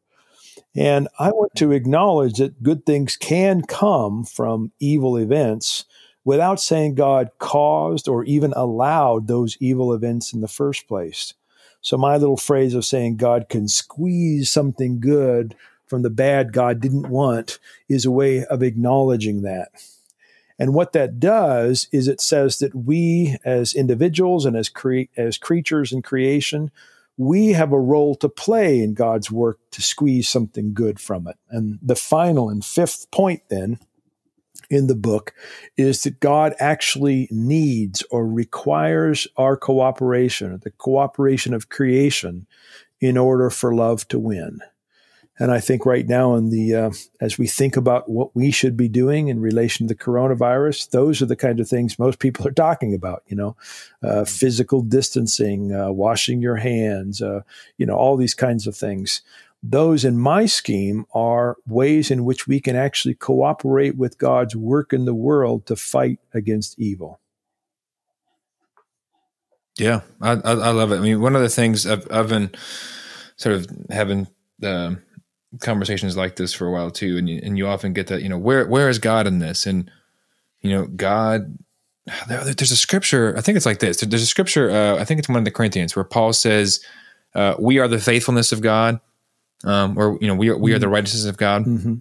And 0.75 1.07
I 1.19 1.29
want 1.29 1.53
to 1.55 1.71
acknowledge 1.71 2.37
that 2.37 2.63
good 2.63 2.85
things 2.85 3.15
can 3.15 3.61
come 3.61 4.23
from 4.23 4.71
evil 4.79 5.17
events 5.17 5.85
without 6.25 6.59
saying 6.59 6.95
God 6.95 7.29
caused 7.39 8.07
or 8.07 8.23
even 8.23 8.53
allowed 8.53 9.27
those 9.27 9.57
evil 9.59 9.93
events 9.93 10.33
in 10.33 10.41
the 10.41 10.47
first 10.47 10.87
place. 10.87 11.33
So, 11.81 11.97
my 11.97 12.15
little 12.17 12.37
phrase 12.37 12.73
of 12.73 12.85
saying 12.85 13.17
God 13.17 13.49
can 13.49 13.67
squeeze 13.67 14.49
something 14.49 14.99
good 14.99 15.55
from 15.85 16.01
the 16.01 16.09
bad 16.09 16.53
God 16.53 16.79
didn't 16.79 17.09
want 17.09 17.59
is 17.89 18.05
a 18.05 18.11
way 18.11 18.45
of 18.45 18.63
acknowledging 18.63 19.41
that. 19.41 19.69
And 20.57 20.73
what 20.73 20.93
that 20.93 21.19
does 21.19 21.87
is 21.91 22.07
it 22.07 22.21
says 22.21 22.59
that 22.59 22.73
we, 22.73 23.37
as 23.43 23.73
individuals 23.73 24.45
and 24.45 24.55
as, 24.55 24.69
cre- 24.69 25.09
as 25.17 25.37
creatures 25.37 25.91
in 25.91 26.01
creation, 26.01 26.71
we 27.17 27.49
have 27.49 27.71
a 27.71 27.79
role 27.79 28.15
to 28.15 28.29
play 28.29 28.81
in 28.81 28.93
God's 28.93 29.29
work 29.29 29.59
to 29.71 29.81
squeeze 29.81 30.29
something 30.29 30.73
good 30.73 30.99
from 30.99 31.27
it. 31.27 31.37
And 31.49 31.79
the 31.81 31.95
final 31.95 32.49
and 32.49 32.63
fifth 32.63 33.11
point, 33.11 33.41
then, 33.49 33.79
in 34.73 34.87
the 34.87 34.95
book 34.95 35.33
is 35.77 36.03
that 36.03 36.19
God 36.19 36.53
actually 36.59 37.27
needs 37.31 38.03
or 38.11 38.27
requires 38.27 39.27
our 39.37 39.55
cooperation, 39.55 40.59
the 40.63 40.71
cooperation 40.71 41.53
of 41.53 41.69
creation, 41.69 42.47
in 42.99 43.17
order 43.17 43.49
for 43.49 43.75
love 43.75 44.07
to 44.07 44.19
win. 44.19 44.59
And 45.39 45.51
I 45.51 45.59
think 45.59 45.85
right 45.85 46.07
now, 46.07 46.35
in 46.35 46.51
the 46.51 46.75
uh, 46.75 46.91
as 47.19 47.39
we 47.39 47.47
think 47.47 47.75
about 47.75 48.07
what 48.07 48.35
we 48.35 48.51
should 48.51 48.77
be 48.77 48.87
doing 48.87 49.29
in 49.29 49.41
relation 49.41 49.87
to 49.87 49.93
the 49.93 49.99
coronavirus, 49.99 50.91
those 50.91 51.21
are 51.21 51.25
the 51.25 51.35
kind 51.35 51.59
of 51.59 51.67
things 51.67 51.97
most 51.97 52.19
people 52.19 52.47
are 52.47 52.51
talking 52.51 52.93
about. 52.93 53.23
You 53.27 53.37
know, 53.37 53.57
uh, 54.03 54.07
mm-hmm. 54.07 54.23
physical 54.25 54.83
distancing, 54.83 55.73
uh, 55.73 55.91
washing 55.91 56.41
your 56.41 56.57
hands, 56.57 57.21
uh, 57.21 57.41
you 57.77 57.85
know, 57.85 57.95
all 57.95 58.15
these 58.15 58.35
kinds 58.35 58.67
of 58.67 58.75
things. 58.75 59.21
Those, 59.65 60.03
in 60.03 60.17
my 60.17 60.45
scheme, 60.45 61.05
are 61.13 61.55
ways 61.65 62.11
in 62.11 62.25
which 62.25 62.47
we 62.47 62.59
can 62.59 62.75
actually 62.75 63.15
cooperate 63.15 63.95
with 63.95 64.17
God's 64.17 64.55
work 64.55 64.91
in 64.91 65.05
the 65.05 65.13
world 65.13 65.65
to 65.67 65.77
fight 65.77 66.19
against 66.33 66.77
evil. 66.77 67.21
Yeah, 69.79 70.01
I, 70.21 70.31
I, 70.31 70.69
love 70.71 70.91
it. 70.91 70.97
I 70.97 70.99
mean, 70.99 71.21
one 71.21 71.35
of 71.35 71.41
the 71.41 71.49
things 71.49 71.87
I've, 71.87 72.05
I've 72.11 72.29
been 72.29 72.51
sort 73.37 73.55
of 73.55 73.67
having. 73.89 74.27
Um, 74.61 75.01
conversations 75.59 76.17
like 76.17 76.35
this 76.35 76.53
for 76.53 76.67
a 76.67 76.71
while 76.71 76.91
too, 76.91 77.17
and 77.17 77.29
you, 77.29 77.39
and 77.43 77.57
you 77.57 77.67
often 77.67 77.93
get 77.93 78.07
that 78.07 78.21
you 78.21 78.29
know 78.29 78.37
where 78.37 78.65
where 78.67 78.89
is 78.89 78.99
God 78.99 79.27
in 79.27 79.39
this, 79.39 79.65
and 79.65 79.89
you 80.61 80.71
know 80.71 80.87
God. 80.87 81.57
There, 82.27 82.43
there's 82.43 82.71
a 82.71 82.75
scripture. 82.75 83.33
I 83.37 83.41
think 83.41 83.55
it's 83.55 83.65
like 83.65 83.79
this. 83.79 84.01
There's 84.01 84.23
a 84.23 84.27
scripture. 84.27 84.69
Uh, 84.69 84.97
I 84.97 85.05
think 85.05 85.19
it's 85.19 85.29
one 85.29 85.37
of 85.37 85.45
the 85.45 85.51
Corinthians 85.51 85.95
where 85.95 86.03
Paul 86.03 86.33
says, 86.33 86.81
uh, 87.33 87.55
"We 87.59 87.79
are 87.79 87.87
the 87.87 87.99
faithfulness 87.99 88.51
of 88.51 88.61
God," 88.61 88.99
um, 89.63 89.97
or 89.97 90.17
you 90.21 90.27
know, 90.27 90.35
we 90.35 90.49
are 90.49 90.57
we 90.57 90.73
are 90.73 90.79
the 90.79 90.85
mm-hmm. 90.85 90.93
righteousness 90.93 91.25
of 91.25 91.37
God. 91.37 91.65
Mm-hmm. 91.65 91.95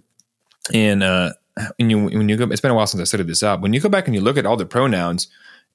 And 0.73 1.03
uh, 1.03 1.33
when 1.77 1.89
you 1.89 2.05
when 2.05 2.29
you 2.29 2.37
go, 2.37 2.45
it's 2.45 2.61
been 2.61 2.71
a 2.71 2.75
while 2.75 2.87
since 2.87 3.01
I 3.01 3.05
studied 3.05 3.27
this 3.27 3.43
up. 3.43 3.61
When 3.61 3.73
you 3.73 3.79
go 3.79 3.89
back 3.89 4.07
and 4.07 4.15
you 4.15 4.21
look 4.21 4.37
at 4.37 4.45
all 4.45 4.57
the 4.57 4.65
pronouns, 4.65 5.27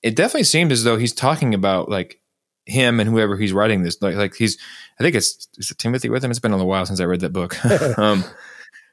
it 0.03 0.17
definitely 0.17 0.45
seems 0.45 0.73
as 0.73 0.85
though 0.85 0.97
he's 0.97 1.13
talking 1.13 1.55
about 1.55 1.89
like 1.89 2.21
him 2.67 3.01
and 3.01 3.09
whoever 3.09 3.37
he's 3.37 3.53
writing 3.53 3.83
this 3.83 4.01
like 4.03 4.15
like 4.15 4.35
he's 4.35 4.59
I 5.01 5.03
think 5.03 5.15
it's 5.15 5.49
is 5.57 5.71
it 5.71 5.79
Timothy 5.79 6.09
with 6.09 6.25
him. 6.25 6.31
It's 6.31 6.41
been 6.41 6.53
a 6.53 6.57
little 6.57 6.69
while 6.69 6.87
since 6.87 7.01
I 7.01 7.05
read 7.05 7.21
that 7.21 7.33
book. 7.33 7.57
um, 7.99 8.25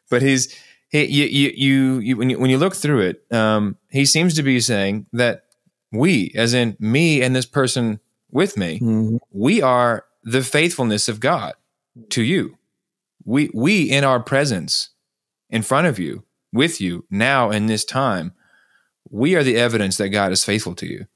but 0.09 0.21
he's 0.21 0.55
he 0.89 1.05
you 1.05 1.25
you, 1.25 1.51
you, 1.55 1.99
you 1.99 2.17
when 2.17 2.29
you 2.29 2.39
when 2.39 2.49
you 2.49 2.57
look 2.57 2.75
through 2.75 3.01
it, 3.01 3.25
um, 3.31 3.77
he 3.89 4.05
seems 4.05 4.35
to 4.35 4.43
be 4.43 4.59
saying 4.59 5.07
that 5.13 5.43
we, 5.91 6.31
as 6.35 6.53
in 6.53 6.75
me 6.79 7.21
and 7.21 7.35
this 7.35 7.45
person 7.45 7.99
with 8.31 8.57
me, 8.57 8.79
mm-hmm. 8.79 9.17
we 9.31 9.61
are 9.61 10.05
the 10.23 10.41
faithfulness 10.41 11.07
of 11.07 11.19
God 11.19 11.53
to 12.09 12.23
you. 12.23 12.57
We 13.25 13.49
we 13.53 13.83
in 13.83 14.03
our 14.03 14.19
presence 14.19 14.89
in 15.49 15.61
front 15.61 15.87
of 15.87 15.99
you, 15.99 16.23
with 16.53 16.79
you 16.79 17.05
now 17.09 17.51
in 17.51 17.65
this 17.65 17.83
time, 17.83 18.33
we 19.09 19.35
are 19.35 19.43
the 19.43 19.57
evidence 19.57 19.97
that 19.97 20.09
God 20.09 20.31
is 20.31 20.45
faithful 20.45 20.75
to 20.75 20.85
you 20.85 21.07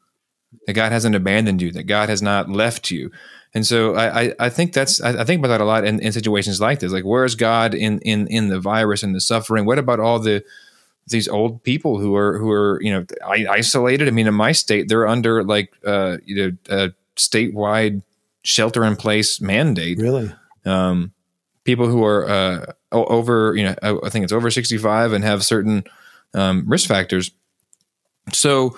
that 0.65 0.73
God 0.73 0.91
hasn't 0.91 1.15
abandoned 1.15 1.61
you, 1.61 1.71
that 1.71 1.83
God 1.83 2.09
has 2.09 2.21
not 2.21 2.49
left 2.49 2.91
you. 2.91 3.11
And 3.53 3.65
so 3.65 3.95
I, 3.95 4.21
I, 4.21 4.33
I 4.39 4.49
think 4.49 4.73
that's 4.73 5.01
I, 5.01 5.21
I, 5.21 5.23
think 5.23 5.39
about 5.39 5.49
that 5.49 5.61
a 5.61 5.65
lot 5.65 5.85
in, 5.85 5.99
in 5.99 6.11
situations 6.11 6.61
like 6.61 6.79
this. 6.79 6.91
Like 6.91 7.05
where 7.05 7.25
is 7.25 7.35
God 7.35 7.73
in 7.73 7.99
in 7.99 8.27
in 8.27 8.49
the 8.49 8.59
virus 8.59 9.01
and 9.01 9.15
the 9.15 9.21
suffering? 9.21 9.65
What 9.65 9.79
about 9.79 9.99
all 9.99 10.19
the 10.19 10.43
these 11.07 11.27
old 11.27 11.63
people 11.63 11.99
who 11.99 12.15
are 12.15 12.37
who 12.37 12.51
are 12.51 12.79
you 12.81 12.91
know 12.91 13.05
isolated? 13.27 14.07
I 14.07 14.11
mean, 14.11 14.27
in 14.27 14.35
my 14.35 14.51
state, 14.51 14.87
they're 14.87 15.07
under 15.07 15.43
like 15.43 15.73
uh, 15.83 16.17
you 16.23 16.35
know 16.35 16.57
a 16.69 16.91
statewide 17.15 18.03
shelter 18.43 18.83
in 18.83 18.95
place 18.95 19.41
mandate. 19.41 19.97
Really, 19.97 20.31
um, 20.65 21.13
people 21.69 21.87
who 21.87 22.03
are 22.03 22.27
uh, 22.27 22.65
over 22.91 23.53
you 23.55 23.63
know 23.63 23.75
I 24.03 24.09
think 24.09 24.23
it's 24.23 24.33
over 24.33 24.49
sixty 24.49 24.77
five 24.77 25.13
and 25.13 25.23
have 25.23 25.43
certain 25.43 25.83
um, 26.33 26.63
risk 26.67 26.87
factors. 26.87 27.31
So 28.33 28.77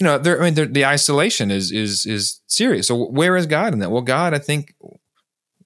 you 0.00 0.04
know, 0.04 0.18
I 0.18 0.50
mean, 0.50 0.72
the 0.72 0.84
isolation 0.84 1.50
is 1.50 1.70
is 1.70 2.06
is 2.06 2.40
serious. 2.46 2.88
So 2.88 2.96
where 2.96 3.36
is 3.36 3.46
God 3.46 3.72
in 3.72 3.78
that? 3.78 3.90
Well, 3.90 4.02
God, 4.02 4.34
I 4.34 4.38
think, 4.38 4.74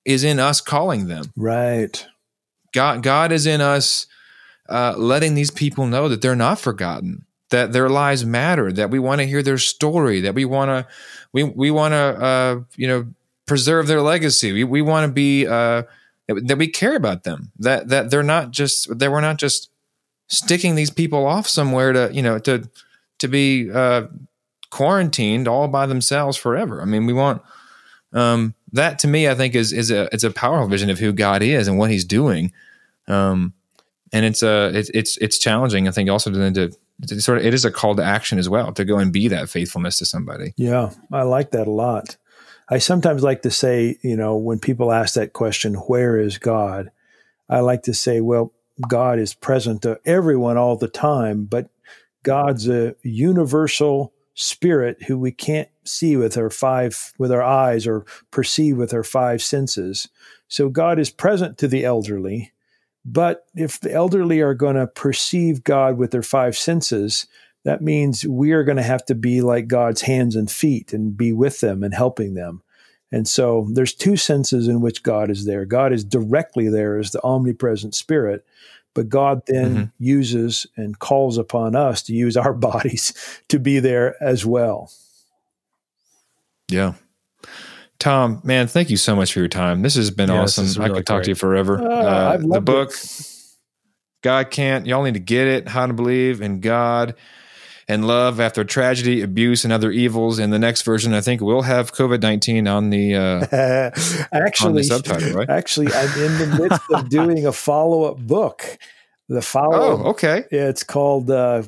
is 0.05 0.25
in 0.25 0.39
us 0.39 0.61
calling 0.61 1.07
them. 1.07 1.25
Right. 1.37 2.07
God, 2.75 3.03
God 3.03 3.33
is 3.33 3.47
in 3.47 3.63
us, 3.63 4.07
uh, 4.69 4.95
letting 4.99 5.35
these 5.35 5.51
people 5.51 5.87
know 5.87 6.11
that 6.11 6.21
they're 6.21 6.37
not 6.37 6.59
forgotten, 6.59 7.25
that 7.49 7.73
their 7.73 7.89
lives 7.89 8.27
matter, 8.27 8.71
that 8.73 8.91
we 8.91 8.99
want 8.99 9.23
to 9.23 9.27
hear 9.27 9.43
their 9.43 9.57
story, 9.57 10.21
that 10.21 10.35
we 10.35 10.45
want 10.45 10.69
to, 10.69 10.87
we 11.33 11.45
we 11.45 11.71
want 11.71 11.93
to, 11.93 11.97
uh, 11.97 12.61
you 12.77 12.89
know, 12.89 13.07
preserve 13.47 13.87
their 13.87 14.03
legacy. 14.03 14.53
We 14.53 14.65
we 14.65 14.83
want 14.83 15.09
to 15.09 15.13
be 15.13 15.47
uh, 15.47 15.85
that 16.29 16.59
we 16.59 16.69
care 16.69 16.97
about 16.97 17.25
them. 17.25 17.53
That 17.59 17.89
that 17.89 18.11
they're 18.11 18.23
not 18.23 18.51
just 18.51 18.99
that 18.99 19.11
we're 19.11 19.21
not 19.21 19.39
just 19.39 19.71
sticking 20.29 20.75
these 20.75 20.91
people 20.91 21.27
off 21.27 21.49
somewhere 21.49 21.93
to 21.93 22.11
you 22.13 22.23
know 22.23 22.39
to 22.41 22.69
to 23.19 23.29
be 23.29 23.71
uh, 23.71 24.07
quarantined 24.71 25.49
all 25.49 25.69
by 25.69 25.87
themselves 25.87 26.37
forever. 26.37 26.83
I 26.83 26.85
mean, 26.85 27.07
we 27.07 27.13
want 27.13 27.43
um, 28.13 28.55
that 28.73 28.99
to 29.01 29.09
me. 29.09 29.29
I 29.29 29.35
think 29.35 29.55
is 29.55 29.73
is 29.73 29.91
a 29.91 30.09
it's 30.13 30.25
a 30.25 30.31
powerful 30.31 30.69
vision 30.69 30.91
of 30.91 30.99
who 30.99 31.13
God 31.13 31.43
is 31.43 31.69
and 31.69 31.79
what 31.79 31.91
He's 31.91 32.05
doing. 32.05 32.53
Um, 33.09 33.55
and 34.13 34.25
it's 34.25 34.43
a 34.43 34.71
it's 34.75 34.91
it's 34.91 35.17
it's 35.19 35.39
challenging. 35.39 35.89
I 35.89 35.91
think 35.91 36.11
also 36.11 36.31
to, 36.31 36.73
to 37.07 37.21
sort 37.21 37.39
of 37.39 37.45
it 37.45 37.55
is 37.55 37.65
a 37.65 37.71
call 37.71 37.95
to 37.97 38.03
action 38.03 38.39
as 38.39 38.49
well 38.49 38.73
to 38.73 38.85
go 38.85 38.99
and 38.99 39.13
be 39.13 39.29
that 39.29 39.49
faithfulness 39.49 39.99
to 39.99 40.07
somebody. 40.07 40.55
Yeah, 40.57 40.91
I 41.13 41.23
like 41.23 41.51
that 41.53 41.67
a 41.67 41.71
lot. 41.71 42.17
I 42.69 42.79
sometimes 42.79 43.23
like 43.23 43.43
to 43.43 43.51
say, 43.51 43.99
you 44.03 44.17
know, 44.17 44.37
when 44.37 44.59
people 44.59 44.93
ask 44.93 45.15
that 45.15 45.33
question, 45.33 45.75
where 45.75 46.19
is 46.19 46.39
God? 46.39 46.91
I 47.49 47.61
like 47.61 47.83
to 47.83 47.95
say, 47.95 48.21
well, 48.21 48.53
God 48.89 49.19
is 49.19 49.35
present 49.35 49.83
to 49.83 50.01
everyone 50.05 50.57
all 50.57 50.77
the 50.77 50.89
time, 50.89 51.45
but 51.45 51.71
God's 52.25 52.69
a 52.69 52.97
universal 53.03 54.13
spirit 54.35 55.05
who 55.05 55.19
we 55.19 55.31
can't 55.31 55.69
see 55.85 56.17
with 56.17 56.37
our 56.37 56.51
five 56.51 57.15
with 57.19 57.33
our 57.33 57.43
eyes 57.43 57.87
or 57.87 58.05
perceive 58.31 58.77
with 58.77 58.93
our 58.93 59.05
five 59.05 59.43
senses. 59.43 60.09
So 60.49 60.69
God 60.69 60.99
is 60.99 61.09
present 61.09 61.57
to 61.59 61.69
the 61.69 61.85
elderly, 61.85 62.53
but 63.05 63.47
if 63.55 63.81
the 63.81 63.93
elderly 63.93 64.41
are 64.41 64.55
going 64.55 64.77
to 64.77 64.87
perceive 64.89 65.65
God 65.65 65.97
with 65.97 66.11
their 66.11 66.23
five 66.23 66.57
senses, 66.57 67.27
that 67.67 67.83
means 67.83 68.25
we 68.25 68.53
are 68.53 68.63
going 68.63 68.77
to 68.77 68.83
have 68.85 69.05
to 69.07 69.15
be 69.17 69.43
like 69.43 69.67
God's 69.67 70.03
hands 70.03 70.37
and 70.37 70.49
feet 70.49 70.93
and 70.93 71.17
be 71.17 71.33
with 71.33 71.59
them 71.59 71.83
and 71.83 71.93
helping 71.93 72.35
them. 72.35 72.63
And 73.11 73.27
so 73.27 73.67
there's 73.73 73.93
two 73.93 74.17
senses 74.17 74.69
in 74.69 74.81
which 74.81 75.03
God 75.03 75.33
is 75.33 75.47
there. 75.47 75.65
God 75.65 75.93
is 75.93 76.05
directly 76.05 76.69
there 76.69 76.97
as 76.97 77.11
the 77.11 77.21
omnipresent 77.25 77.97
spirit, 77.97 78.47
but 78.95 79.09
God 79.09 79.43
then 79.49 79.75
mm-hmm. 79.75 79.85
uses 79.99 80.69
and 80.77 80.97
calls 81.01 81.39
upon 81.39 81.75
us 81.75 82.03
to 82.03 82.13
use 82.13 82.37
our 82.37 82.55
bodies 82.55 83.13
to 83.49 83.59
be 83.59 83.81
there 83.81 84.15
as 84.23 84.47
well. 84.47 84.93
Yeah. 86.71 86.95
Tom, 87.99 88.43
man, 88.45 88.69
thank 88.69 88.91
you 88.91 88.97
so 88.97 89.17
much 89.17 89.33
for 89.33 89.41
your 89.41 89.49
time. 89.49 89.83
This 89.83 89.97
has 89.97 90.13
been 90.13 90.29
yeah, 90.29 90.43
awesome. 90.43 90.67
Really 90.81 90.95
I 90.95 90.99
could 90.99 91.07
talk 91.07 91.25
to 91.25 91.31
you 91.31 91.35
forever. 91.35 91.83
Uh, 91.83 91.95
uh, 91.95 92.37
the 92.37 92.61
book, 92.61 92.93
it. 92.93 93.33
God 94.23 94.53
Can't, 94.53 94.87
y'all 94.87 95.03
need 95.03 95.15
to 95.15 95.21
get 95.21 95.49
it. 95.49 95.67
How 95.67 95.85
to 95.87 95.93
Believe 95.93 96.41
in 96.41 96.61
God 96.61 97.17
and 97.89 98.07
love 98.07 98.41
after 98.41 98.65
tragedy, 98.65 99.23
abuse, 99.23 99.65
and 99.65 99.73
other 99.73 99.91
evils. 99.91 100.39
In 100.39 100.51
the 100.51 100.59
next 100.59 100.83
version, 100.83 101.15
I 101.15 101.21
think 101.21 101.41
we'll 101.41 101.63
have 101.63 101.93
COVID 101.93 102.23
nineteen 102.23 102.67
on 102.67 102.91
the 102.91 103.15
uh, 103.15 103.47
actually 104.33 104.69
on 104.69 104.75
the 104.75 104.85
subtitle. 104.85 105.33
Right? 105.33 105.49
Actually, 105.49 105.93
I'm 105.93 106.21
in 106.21 106.39
the 106.39 106.59
midst 106.63 106.83
of 106.93 107.09
doing 107.09 107.47
a 107.47 107.53
follow 107.53 108.05
up 108.05 108.19
book. 108.19 108.79
The 109.29 109.43
follow. 109.43 110.05
Oh, 110.05 110.11
okay. 110.11 110.45
It's 110.51 110.83
called 110.83 111.31
uh, 111.31 111.65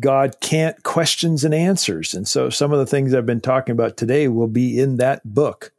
God 0.00 0.40
Can't 0.40 0.82
Questions 0.82 1.44
and 1.44 1.54
Answers, 1.54 2.14
and 2.14 2.26
so 2.26 2.50
some 2.50 2.72
of 2.72 2.78
the 2.78 2.86
things 2.86 3.14
I've 3.14 3.26
been 3.26 3.40
talking 3.40 3.72
about 3.72 3.96
today 3.96 4.28
will 4.28 4.48
be 4.48 4.78
in 4.78 4.96
that 4.98 5.22
book. 5.24 5.72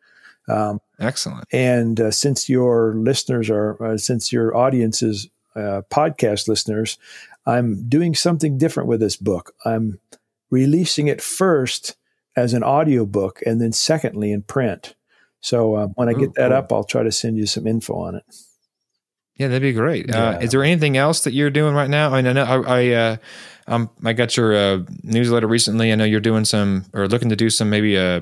Um, 0.48 0.82
Excellent. 1.00 1.46
And 1.52 2.00
uh, 2.00 2.12
since 2.12 2.50
your 2.50 2.96
listeners 2.96 3.50
are, 3.50 3.82
uh, 3.84 3.98
since 3.98 4.32
your 4.32 4.56
audience 4.56 5.02
is 5.02 5.30
uh, 5.56 5.82
podcast 5.90 6.48
listeners, 6.48 6.98
I'm 7.46 7.88
doing 7.90 8.16
something 8.16 8.58
different 8.58 8.90
with 8.90 9.00
this 9.00 9.16
book. 9.16 9.54
I'm 9.66 10.00
releasing 10.50 11.08
it 11.08 11.22
first 11.22 11.96
as 12.36 12.54
an 12.54 12.64
audio 12.64 13.06
book 13.06 13.42
and 13.46 13.62
then 13.62 13.72
secondly 13.72 14.32
in 14.32 14.44
print. 14.44 14.96
So 15.42 15.76
uh, 15.76 15.88
when 15.96 16.08
I 16.08 16.14
get 16.14 16.36
that 16.36 16.50
cool. 16.50 16.58
up, 16.58 16.72
I'll 16.72 16.84
try 16.84 17.04
to 17.04 17.12
send 17.12 17.38
you 17.38 17.46
some 17.46 17.68
info 17.68 17.96
on 17.96 18.16
it. 18.16 18.24
Yeah, 19.36 19.48
that'd 19.48 19.62
be 19.62 19.74
great. 19.74 20.10
Uh, 20.10 20.18
yeah. 20.18 20.30
Uh, 20.30 20.40
is 20.40 20.52
there 20.52 20.64
anything 20.64 20.96
else 20.96 21.24
that 21.26 21.34
you're 21.34 21.50
doing 21.50 21.74
right 21.74 21.90
now? 21.90 22.14
I 22.14 22.22
mean, 22.22 22.28
I 22.28 22.34
know 22.34 22.44
I, 22.44 22.82
I, 22.82 22.90
uh, 22.90 23.18
um, 23.68 23.90
I 24.06 24.14
got 24.14 24.38
your 24.38 24.56
uh, 24.56 24.84
newsletter 25.04 25.48
recently. 25.48 25.92
I 25.92 25.96
know 25.96 26.06
you're 26.06 26.20
doing 26.20 26.46
some 26.46 26.86
or 26.94 27.08
looking 27.08 27.30
to 27.30 27.36
do 27.36 27.50
some 27.50 27.70
maybe 27.70 27.96
a 27.96 28.18
uh, 28.18 28.22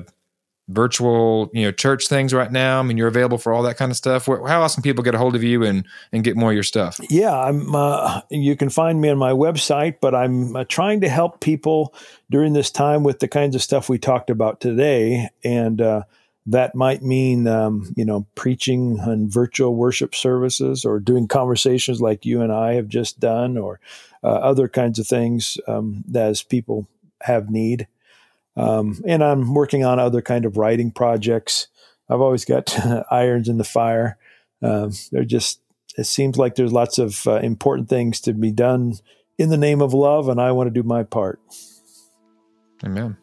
virtual 0.68 1.50
you 1.52 1.62
know 1.62 1.72
church 1.72 2.08
things 2.08 2.32
right 2.32 2.52
now? 2.52 2.80
I 2.80 2.82
mean 2.82 2.96
you're 2.96 3.08
available 3.08 3.38
for 3.38 3.52
all 3.52 3.62
that 3.64 3.76
kind 3.76 3.90
of 3.90 3.96
stuff 3.96 4.26
how 4.26 4.62
else 4.62 4.74
can 4.74 4.82
people 4.82 5.02
get 5.04 5.14
a 5.14 5.18
hold 5.18 5.34
of 5.34 5.42
you 5.42 5.64
and 5.64 5.84
and 6.12 6.24
get 6.24 6.36
more 6.36 6.50
of 6.50 6.54
your 6.54 6.62
stuff? 6.62 7.00
Yeah 7.10 7.36
i'm 7.38 7.74
uh, 7.74 8.20
you 8.30 8.56
can 8.56 8.70
find 8.70 9.00
me 9.00 9.08
on 9.08 9.18
my 9.18 9.32
website 9.32 9.96
but 10.00 10.14
i'm 10.14 10.56
uh, 10.56 10.64
trying 10.64 11.00
to 11.00 11.08
help 11.08 11.40
people 11.40 11.94
during 12.30 12.52
this 12.54 12.70
time 12.70 13.02
with 13.02 13.20
the 13.20 13.28
kinds 13.28 13.54
of 13.54 13.62
stuff 13.62 13.88
we 13.88 13.98
talked 13.98 14.30
about 14.30 14.60
today. 14.60 15.28
And 15.44 15.80
uh, 15.80 16.02
that 16.46 16.74
might 16.74 17.02
mean 17.02 17.46
um, 17.46 17.92
you 17.96 18.04
know 18.04 18.26
preaching 18.34 18.98
on 19.00 19.28
virtual 19.28 19.76
worship 19.76 20.14
services 20.14 20.84
or 20.84 20.98
doing 20.98 21.28
conversations 21.28 22.00
like 22.00 22.24
you 22.24 22.40
and 22.40 22.52
i 22.52 22.74
have 22.74 22.88
just 22.88 23.20
done 23.20 23.56
or 23.56 23.78
uh, 24.24 24.26
other 24.26 24.68
kinds 24.68 24.98
of 24.98 25.06
things 25.06 25.58
um, 25.68 26.02
as 26.14 26.42
people 26.42 26.88
have 27.22 27.50
need 27.50 27.86
um, 28.56 29.00
and 29.06 29.22
I'm 29.22 29.54
working 29.54 29.84
on 29.84 29.98
other 29.98 30.22
kind 30.22 30.44
of 30.44 30.56
writing 30.56 30.90
projects. 30.90 31.68
I've 32.08 32.20
always 32.20 32.44
got 32.44 32.76
irons 33.10 33.48
in 33.48 33.58
the 33.58 33.64
fire. 33.64 34.18
Um, 34.62 34.92
they're 35.10 35.24
just, 35.24 35.60
it 35.96 36.04
seems 36.04 36.36
like 36.36 36.54
there's 36.54 36.72
lots 36.72 36.98
of 36.98 37.26
uh, 37.26 37.36
important 37.36 37.88
things 37.88 38.20
to 38.22 38.32
be 38.32 38.52
done 38.52 38.94
in 39.38 39.48
the 39.48 39.56
name 39.56 39.82
of 39.82 39.94
love, 39.94 40.28
and 40.28 40.40
I 40.40 40.52
want 40.52 40.68
to 40.68 40.82
do 40.82 40.86
my 40.86 41.02
part. 41.02 41.40
Amen. 42.84 43.16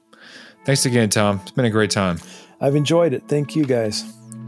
Thanks 0.65 0.85
again, 0.85 1.09
Tom. 1.09 1.39
It's 1.41 1.51
been 1.51 1.65
a 1.65 1.69
great 1.69 1.91
time. 1.91 2.19
I've 2.61 2.75
enjoyed 2.75 3.13
it. 3.13 3.23
Thank 3.27 3.55
you, 3.55 3.65
guys. 3.65 4.03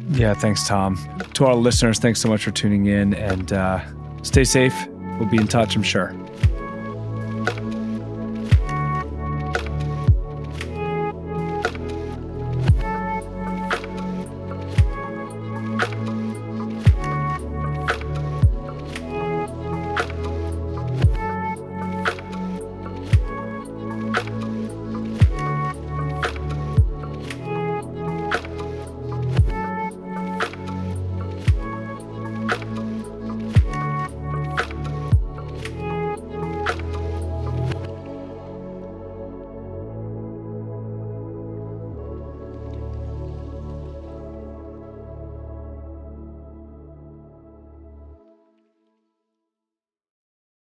Yeah, 0.09 0.34
thanks, 0.34 0.67
Tom. 0.67 0.97
To 1.36 1.45
our 1.45 1.55
listeners, 1.55 1.99
thanks 1.99 2.19
so 2.19 2.27
much 2.27 2.43
for 2.43 2.51
tuning 2.51 2.88
in 2.88 3.13
and 3.13 3.53
uh, 3.53 3.82
stay 4.23 4.43
safe. 4.43 4.75
We'll 5.19 5.29
be 5.29 5.38
in 5.38 5.47
touch, 5.47 5.75
I'm 5.75 5.84
sure. 5.84 6.13